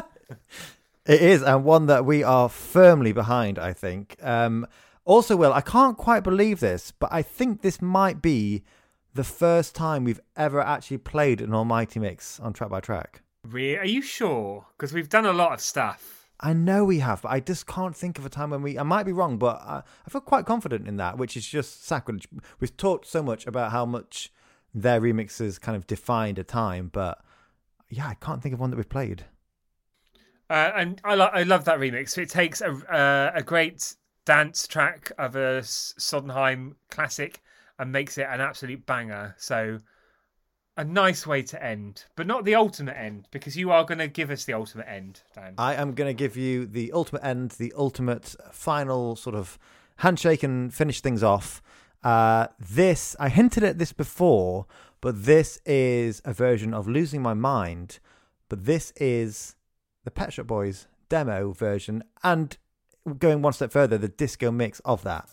It 1.06 1.22
is, 1.22 1.44
and 1.44 1.66
one 1.66 1.88
that 1.88 2.06
we 2.06 2.24
are 2.24 2.48
firmly 2.48 3.12
behind, 3.12 3.60
I 3.60 3.74
think. 3.74 4.16
Um, 4.22 4.66
also, 5.04 5.36
Will, 5.36 5.52
I 5.52 5.60
can't 5.60 5.98
quite 5.98 6.24
believe 6.24 6.62
this, 6.62 6.94
but 6.98 7.12
I 7.12 7.22
think 7.22 7.62
this 7.62 7.82
might 7.82 8.22
be 8.22 8.64
the 9.14 9.26
first 9.26 9.76
time 9.76 10.06
we've 10.06 10.22
ever 10.38 10.62
actually 10.62 11.00
played 11.00 11.42
an 11.42 11.54
Almighty 11.54 12.00
mix 12.00 12.40
on 12.40 12.54
track 12.54 12.70
by 12.70 12.80
track. 12.80 13.22
Re- 13.46 13.78
Are 13.78 13.86
you 13.86 14.02
sure? 14.02 14.66
Because 14.78 14.94
we've 14.94 15.10
done 15.10 15.26
a 15.26 15.34
lot 15.34 15.52
of 15.52 15.60
stuff. 15.60 16.23
I 16.44 16.52
know 16.52 16.84
we 16.84 17.00
have, 17.00 17.22
but 17.22 17.30
I 17.30 17.40
just 17.40 17.66
can't 17.66 17.96
think 17.96 18.20
of 18.20 18.26
a 18.26 18.30
time 18.30 18.50
when 18.50 18.62
we. 18.62 18.78
I 18.78 18.84
might 18.84 19.06
be 19.06 19.14
wrong, 19.14 19.38
but 19.38 19.62
I, 19.62 19.82
I 20.06 20.10
feel 20.10 20.20
quite 20.20 20.46
confident 20.46 20.90
in 20.90 20.98
that, 20.98 21.18
which 21.18 21.38
is 21.38 21.48
just 21.48 21.86
sacrilege. 21.86 22.28
We've 22.60 22.76
talked 22.76 23.08
so 23.08 23.24
much 23.24 23.48
about 23.48 23.72
how 23.72 23.86
much 23.86 24.30
their 24.74 25.00
remixes 25.00 25.60
kind 25.60 25.78
of 25.78 25.88
defined 25.88 26.38
a 26.38 26.44
time, 26.44 26.90
but 26.92 27.24
yeah, 27.90 28.08
I 28.08 28.16
can't 28.16 28.42
think 28.42 28.54
of 28.54 28.60
one 28.60 28.72
that 28.72 28.76
we've 28.76 28.90
played. 28.90 29.24
Uh, 30.50 30.72
and 30.76 31.02
I, 31.06 31.16
lo- 31.16 31.30
I 31.32 31.44
love 31.44 31.64
that 31.66 31.80
remix. 31.80 32.18
It 32.18 32.30
takes 32.30 32.60
a, 32.60 32.72
uh, 32.72 33.32
a 33.34 33.42
great 33.42 33.96
dance 34.26 34.68
track 34.68 35.12
of 35.18 35.36
a 35.36 35.64
Sondheim 35.64 36.76
classic 36.90 37.42
and 37.80 37.92
makes 37.92 38.18
it 38.18 38.28
an 38.30 38.42
absolute 38.42 38.86
banger. 38.86 39.36
So 39.38 39.80
a 40.76 40.84
nice 40.84 41.28
way 41.28 41.42
to 41.44 41.64
end, 41.64 42.06
but 42.16 42.26
not 42.26 42.46
the 42.46 42.56
ultimate 42.56 42.98
end, 42.98 43.28
because 43.32 43.56
you 43.56 43.72
are 43.72 43.84
going 43.84 44.00
to 44.00 44.08
give 44.08 44.32
us 44.32 44.46
the 44.46 44.54
ultimate 44.54 44.88
end, 44.88 45.22
Dan. 45.36 45.54
I 45.58 45.76
am 45.76 45.94
going 45.94 46.10
to 46.10 46.14
give 46.14 46.36
you 46.36 46.66
the 46.66 46.92
ultimate 46.92 47.24
end, 47.24 47.52
the 47.52 47.74
ultimate 47.78 48.36
final 48.52 49.16
sort 49.16 49.36
of 49.36 49.60
handshake 49.98 50.44
and 50.44 50.74
finish 50.74 51.02
things 51.02 51.22
off. 51.22 51.62
Uh, 52.04 52.48
this, 52.60 53.16
I 53.20 53.30
hinted 53.30 53.64
at 53.64 53.78
this 53.78 53.94
before, 53.94 54.66
but 55.00 55.26
this 55.26 55.60
is 55.66 56.22
a 56.26 56.34
version 56.34 56.74
of 56.74 56.88
Losing 56.88 57.22
My 57.22 57.34
Mind, 57.34 58.00
but 58.50 58.66
this 58.66 58.92
is 58.98 59.56
the 60.04 60.12
Pet 60.12 60.34
Shop 60.34 60.48
Boys 60.48 60.88
demo 61.08 61.52
version, 61.52 62.04
and 62.24 62.58
going 63.20 63.42
one 63.42 63.54
step 63.54 63.72
further, 63.72 63.98
the 63.98 64.08
disco 64.08 64.50
mix 64.50 64.80
of 64.80 65.04
that. 65.04 65.30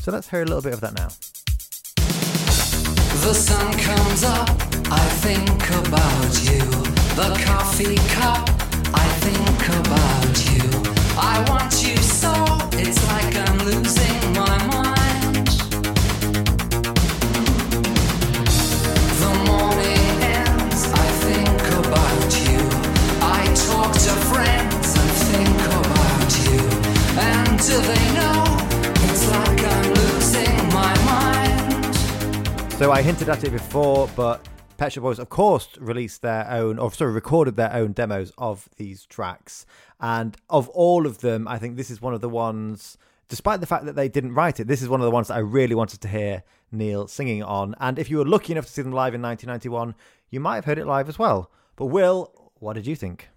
So 0.00 0.12
let's 0.12 0.28
hear 0.28 0.42
a 0.42 0.44
little 0.44 0.62
bit 0.62 0.74
of 0.74 0.80
that 0.82 0.94
now. 0.94 1.08
The 3.20 3.34
sun 3.34 3.72
comes 3.78 4.24
up, 4.24 4.48
I 4.90 5.04
think 5.24 5.48
about 5.70 6.32
you. 6.48 6.64
The 7.14 7.30
coffee 7.44 7.96
cup, 8.16 8.48
I 8.94 9.06
think 9.24 9.62
about 9.80 10.34
you. 10.52 10.66
I 11.18 11.44
want 11.48 11.72
you 11.86 11.96
so, 11.96 12.32
it's 12.72 13.02
like 13.08 13.36
I'm 13.36 13.58
losing 13.66 14.20
my 14.32 14.56
mind. 14.72 15.48
The 19.22 19.32
morning 19.50 20.10
ends, 20.38 20.80
I 21.04 21.08
think 21.26 21.60
about 21.82 22.30
you. 22.46 22.60
I 23.20 23.42
talk 23.68 23.92
to 23.92 24.14
friends 24.32 24.88
and 25.00 25.10
think 25.28 25.60
about 25.80 26.30
you. 26.46 26.60
And 27.20 27.58
do 27.66 27.76
they 27.90 28.17
So 32.78 32.92
I 32.92 33.02
hinted 33.02 33.28
at 33.28 33.42
it 33.42 33.50
before, 33.50 34.08
but 34.14 34.48
Pet 34.76 34.92
Shop 34.92 35.02
Boys, 35.02 35.18
of 35.18 35.28
course, 35.28 35.68
released 35.80 36.22
their 36.22 36.48
own, 36.48 36.78
or 36.78 36.92
sorry, 36.92 37.10
recorded 37.10 37.56
their 37.56 37.74
own 37.74 37.90
demos 37.90 38.32
of 38.38 38.68
these 38.76 39.04
tracks. 39.04 39.66
And 39.98 40.36
of 40.48 40.68
all 40.68 41.04
of 41.04 41.18
them, 41.18 41.48
I 41.48 41.58
think 41.58 41.76
this 41.76 41.90
is 41.90 42.00
one 42.00 42.14
of 42.14 42.20
the 42.20 42.28
ones, 42.28 42.96
despite 43.28 43.58
the 43.58 43.66
fact 43.66 43.84
that 43.86 43.96
they 43.96 44.08
didn't 44.08 44.34
write 44.34 44.60
it, 44.60 44.68
this 44.68 44.80
is 44.80 44.88
one 44.88 45.00
of 45.00 45.06
the 45.06 45.10
ones 45.10 45.26
that 45.26 45.34
I 45.34 45.40
really 45.40 45.74
wanted 45.74 46.00
to 46.02 46.08
hear 46.08 46.44
Neil 46.70 47.08
singing 47.08 47.42
on. 47.42 47.74
And 47.80 47.98
if 47.98 48.10
you 48.10 48.18
were 48.18 48.24
lucky 48.24 48.52
enough 48.52 48.66
to 48.66 48.72
see 48.72 48.82
them 48.82 48.92
live 48.92 49.12
in 49.12 49.22
1991, 49.22 49.96
you 50.30 50.38
might 50.38 50.54
have 50.54 50.64
heard 50.64 50.78
it 50.78 50.86
live 50.86 51.08
as 51.08 51.18
well. 51.18 51.50
But 51.74 51.86
Will, 51.86 52.52
what 52.60 52.74
did 52.74 52.86
you 52.86 52.94
think? 52.94 53.28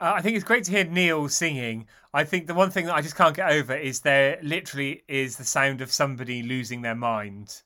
Uh, 0.00 0.12
I 0.14 0.22
think 0.22 0.36
it's 0.36 0.44
great 0.44 0.62
to 0.62 0.70
hear 0.70 0.84
Neil 0.84 1.28
singing. 1.28 1.88
I 2.14 2.22
think 2.22 2.46
the 2.46 2.54
one 2.54 2.70
thing 2.70 2.86
that 2.86 2.94
I 2.94 3.02
just 3.02 3.16
can't 3.16 3.34
get 3.34 3.50
over 3.50 3.74
is 3.74 3.98
there 3.98 4.38
literally 4.44 5.02
is 5.08 5.36
the 5.36 5.44
sound 5.44 5.80
of 5.80 5.90
somebody 5.90 6.44
losing 6.44 6.82
their 6.82 6.94
mind, 6.94 7.62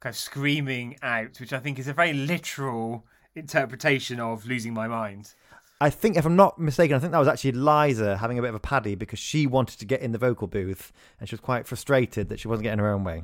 kind 0.00 0.12
of 0.12 0.16
screaming 0.16 0.96
out, 1.02 1.40
which 1.40 1.52
I 1.52 1.58
think 1.58 1.78
is 1.78 1.88
a 1.88 1.92
very 1.92 2.12
literal 2.12 3.04
interpretation 3.34 4.20
of 4.20 4.46
losing 4.46 4.74
my 4.74 4.88
mind. 4.88 5.34
I 5.80 5.90
think, 5.90 6.16
if 6.16 6.26
I'm 6.26 6.36
not 6.36 6.58
mistaken, 6.58 6.96
I 6.96 6.98
think 6.98 7.12
that 7.12 7.18
was 7.18 7.28
actually 7.28 7.52
Liza 7.52 8.16
having 8.16 8.38
a 8.38 8.42
bit 8.42 8.48
of 8.48 8.56
a 8.56 8.60
paddy 8.60 8.96
because 8.96 9.20
she 9.20 9.46
wanted 9.46 9.78
to 9.78 9.86
get 9.86 10.00
in 10.00 10.10
the 10.10 10.18
vocal 10.18 10.48
booth 10.48 10.92
and 11.20 11.28
she 11.28 11.34
was 11.34 11.40
quite 11.40 11.66
frustrated 11.66 12.28
that 12.28 12.40
she 12.40 12.48
wasn't 12.48 12.64
getting 12.64 12.80
her 12.80 12.92
own 12.92 13.04
way. 13.04 13.22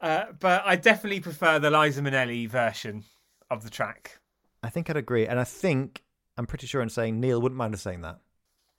Uh, 0.00 0.26
but 0.40 0.62
I 0.64 0.76
definitely 0.76 1.20
prefer 1.20 1.58
the 1.58 1.70
Liza 1.70 2.00
Minnelli 2.00 2.48
version 2.48 3.04
of 3.50 3.62
the 3.62 3.70
track. 3.70 4.20
I 4.62 4.70
think 4.70 4.88
I'd 4.88 4.96
agree. 4.96 5.26
And 5.26 5.38
I 5.38 5.44
think, 5.44 6.02
I'm 6.38 6.46
pretty 6.46 6.66
sure 6.66 6.80
in 6.80 6.88
saying 6.88 7.20
Neil 7.20 7.42
wouldn't 7.42 7.58
mind 7.58 7.74
us 7.74 7.82
saying 7.82 8.00
that. 8.02 8.20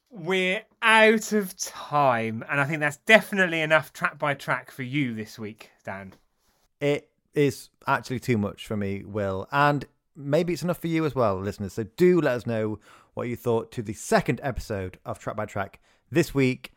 We're 0.10 0.64
out 0.82 1.34
of 1.34 1.58
time, 1.58 2.44
and 2.50 2.62
I 2.62 2.66
think 2.66 2.80
that's 2.80 2.98
definitely 2.98 3.62
enough 3.62 3.92
track 3.92 4.18
by 4.18 4.34
track 4.34 4.72
for 4.72 4.84
you 4.84 5.14
this 5.14 5.38
week, 5.38 5.72
Dan. 5.84 6.14
It 6.80 7.10
is 7.34 7.70
actually 7.88 8.20
too 8.20 8.38
much 8.38 8.68
for 8.68 8.78
me, 8.78 9.04
Will. 9.04 9.48
And 9.52 9.86
maybe 10.16 10.54
it's 10.54 10.64
enough 10.64 10.80
for 10.80 10.88
you 10.88 11.06
as 11.06 11.16
well, 11.16 11.40
listeners. 11.40 11.74
So 11.74 11.84
do 11.84 12.22
let 12.22 12.36
us 12.36 12.46
know 12.46 12.80
what 13.14 13.28
you 13.28 13.36
thought 13.36 13.72
to 13.74 13.82
the 13.82 13.94
second 13.94 14.40
episode 14.44 15.00
of 15.06 15.20
Track 15.20 15.36
by 15.36 15.46
Track 15.46 15.80
this 16.12 16.34
week 16.34 16.72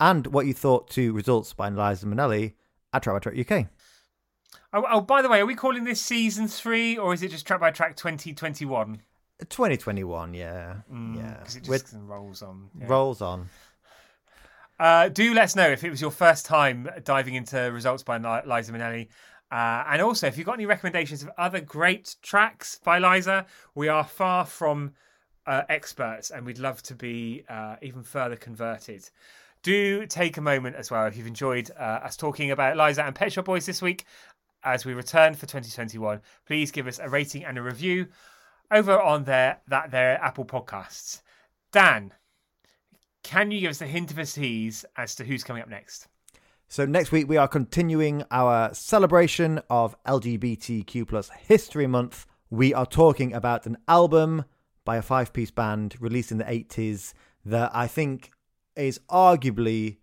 and 0.00 0.26
what 0.28 0.46
you 0.46 0.54
thought 0.54 0.88
to 0.90 1.12
results 1.12 1.52
by 1.54 1.68
Liza 1.68 2.06
Minnelli 2.06 2.54
at 2.92 3.02
Track 3.02 3.16
by 3.16 3.30
Track 3.30 3.50
UK. 3.50 3.66
Oh, 4.72 4.84
oh, 4.90 5.00
by 5.00 5.22
the 5.22 5.28
way, 5.28 5.40
are 5.40 5.46
we 5.46 5.54
calling 5.54 5.84
this 5.84 6.00
season 6.00 6.46
three, 6.46 6.96
or 6.96 7.14
is 7.14 7.22
it 7.22 7.30
just 7.30 7.46
track 7.46 7.60
by 7.60 7.70
track 7.70 7.96
2021? 7.96 9.00
2021, 9.48 10.34
yeah. 10.34 10.74
Mm, 10.92 11.16
yeah. 11.16 11.36
Because 11.38 11.56
it 11.56 11.68
With- 11.68 11.82
just 11.82 11.94
rolls 11.96 12.42
on. 12.42 12.68
yeah. 12.78 12.86
rolls 12.88 13.22
on. 13.22 13.48
Uh, 14.78 15.08
do 15.08 15.34
let 15.34 15.44
us 15.44 15.56
know 15.56 15.68
if 15.68 15.82
it 15.82 15.90
was 15.90 16.00
your 16.00 16.10
first 16.10 16.46
time 16.46 16.88
diving 17.04 17.34
into 17.34 17.58
results 17.72 18.02
by 18.02 18.16
Liza 18.16 18.72
Minnelli. 18.72 19.08
Uh, 19.50 19.84
and 19.88 20.02
also, 20.02 20.26
if 20.26 20.36
you've 20.36 20.46
got 20.46 20.54
any 20.54 20.66
recommendations 20.66 21.22
of 21.22 21.30
other 21.38 21.60
great 21.60 22.16
tracks 22.22 22.78
by 22.84 22.98
Liza, 22.98 23.46
we 23.74 23.88
are 23.88 24.04
far 24.04 24.44
from 24.44 24.92
uh, 25.46 25.62
experts 25.68 26.30
and 26.30 26.44
we'd 26.44 26.58
love 26.58 26.82
to 26.82 26.94
be 26.94 27.44
uh, 27.48 27.76
even 27.82 28.02
further 28.02 28.36
converted. 28.36 29.08
Do 29.62 30.06
take 30.06 30.36
a 30.36 30.42
moment 30.42 30.76
as 30.76 30.90
well 30.90 31.06
if 31.06 31.16
you've 31.16 31.26
enjoyed 31.26 31.70
uh, 31.78 32.00
us 32.04 32.16
talking 32.16 32.50
about 32.50 32.76
Liza 32.76 33.02
and 33.02 33.14
Pet 33.14 33.32
Shop 33.32 33.46
Boys 33.46 33.66
this 33.66 33.82
week 33.82 34.04
as 34.62 34.84
we 34.84 34.92
return 34.92 35.34
for 35.34 35.46
2021. 35.46 36.20
Please 36.46 36.70
give 36.70 36.86
us 36.86 36.98
a 36.98 37.08
rating 37.08 37.44
and 37.44 37.58
a 37.58 37.62
review 37.62 38.08
over 38.70 39.00
on 39.00 39.24
their 39.24 39.60
that 39.66 39.90
their 39.90 40.22
Apple 40.22 40.44
Podcasts. 40.44 41.22
Dan, 41.72 42.12
can 43.28 43.50
you 43.50 43.60
give 43.60 43.70
us 43.70 43.82
a 43.82 43.86
hint 43.86 44.10
of 44.10 44.16
a 44.16 44.24
tease 44.24 44.86
as 44.96 45.14
to 45.16 45.22
who's 45.22 45.44
coming 45.44 45.62
up 45.62 45.68
next? 45.68 46.08
So 46.66 46.86
next 46.86 47.12
week 47.12 47.28
we 47.28 47.36
are 47.36 47.46
continuing 47.46 48.24
our 48.30 48.72
celebration 48.72 49.60
of 49.68 49.94
LGBTQ 50.04 51.06
plus 51.06 51.28
History 51.28 51.86
Month. 51.86 52.24
We 52.48 52.72
are 52.72 52.86
talking 52.86 53.34
about 53.34 53.66
an 53.66 53.76
album 53.86 54.46
by 54.86 54.96
a 54.96 55.02
five-piece 55.02 55.50
band 55.50 55.96
released 56.00 56.32
in 56.32 56.38
the 56.38 56.44
80s 56.44 57.12
that 57.44 57.70
I 57.74 57.86
think 57.86 58.30
is 58.76 58.98
arguably 59.10 59.98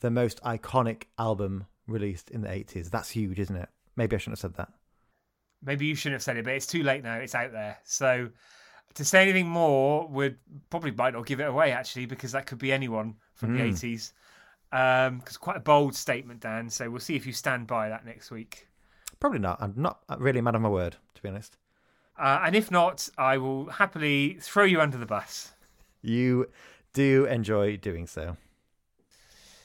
the 0.00 0.10
most 0.10 0.42
iconic 0.42 1.04
album 1.18 1.64
released 1.86 2.30
in 2.30 2.42
the 2.42 2.48
80s. 2.48 2.90
That's 2.90 3.08
huge, 3.08 3.38
isn't 3.38 3.56
it? 3.56 3.70
Maybe 3.96 4.16
I 4.16 4.18
shouldn't 4.18 4.38
have 4.38 4.52
said 4.52 4.56
that. 4.56 4.68
Maybe 5.64 5.86
you 5.86 5.94
shouldn't 5.94 6.16
have 6.16 6.22
said 6.22 6.36
it, 6.36 6.44
but 6.44 6.52
it's 6.52 6.66
too 6.66 6.82
late 6.82 7.02
now. 7.02 7.16
It's 7.16 7.34
out 7.34 7.52
there. 7.52 7.78
So 7.84 8.28
to 8.94 9.04
say 9.04 9.22
anything 9.22 9.48
more 9.48 10.06
would 10.08 10.36
probably 10.68 10.90
might 10.90 11.14
not 11.14 11.26
give 11.26 11.40
it 11.40 11.44
away 11.48 11.72
actually, 11.72 12.06
because 12.06 12.32
that 12.32 12.46
could 12.46 12.58
be 12.58 12.72
anyone 12.72 13.14
from 13.34 13.56
the 13.56 13.62
eighties. 13.64 14.12
Um, 14.72 15.18
because 15.18 15.36
quite 15.36 15.56
a 15.56 15.60
bold 15.60 15.94
statement, 15.96 16.40
Dan. 16.40 16.70
So 16.70 16.88
we'll 16.88 17.00
see 17.00 17.16
if 17.16 17.26
you 17.26 17.32
stand 17.32 17.66
by 17.66 17.88
that 17.88 18.06
next 18.06 18.30
week. 18.30 18.68
Probably 19.18 19.40
not. 19.40 19.60
I'm 19.60 19.74
not 19.76 20.00
really 20.18 20.38
a 20.38 20.42
man 20.42 20.54
of 20.54 20.62
my 20.62 20.68
word, 20.68 20.96
to 21.14 21.22
be 21.22 21.28
honest. 21.28 21.56
Uh, 22.18 22.40
and 22.44 22.54
if 22.54 22.70
not, 22.70 23.08
I 23.18 23.38
will 23.38 23.66
happily 23.70 24.38
throw 24.40 24.64
you 24.64 24.80
under 24.80 24.96
the 24.96 25.06
bus. 25.06 25.52
You 26.02 26.50
do 26.92 27.26
enjoy 27.26 27.78
doing 27.78 28.06
so. 28.06 28.36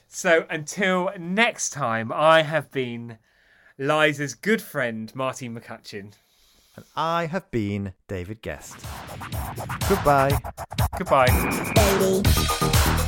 So 0.08 0.46
until 0.50 1.12
next 1.20 1.72
time, 1.72 2.12
I 2.12 2.44
have 2.44 2.72
been 2.72 3.18
Liza's 3.78 4.34
good 4.34 4.62
friend, 4.62 5.14
Martine 5.14 5.54
McCutcheon. 5.54 6.14
I 6.96 7.28
have 7.28 7.50
been 7.52 7.94
David 8.08 8.42
Gest. 8.42 8.76
Goodbye. 9.88 10.38
Goodbye. 10.98 11.28
baby. 11.76 13.02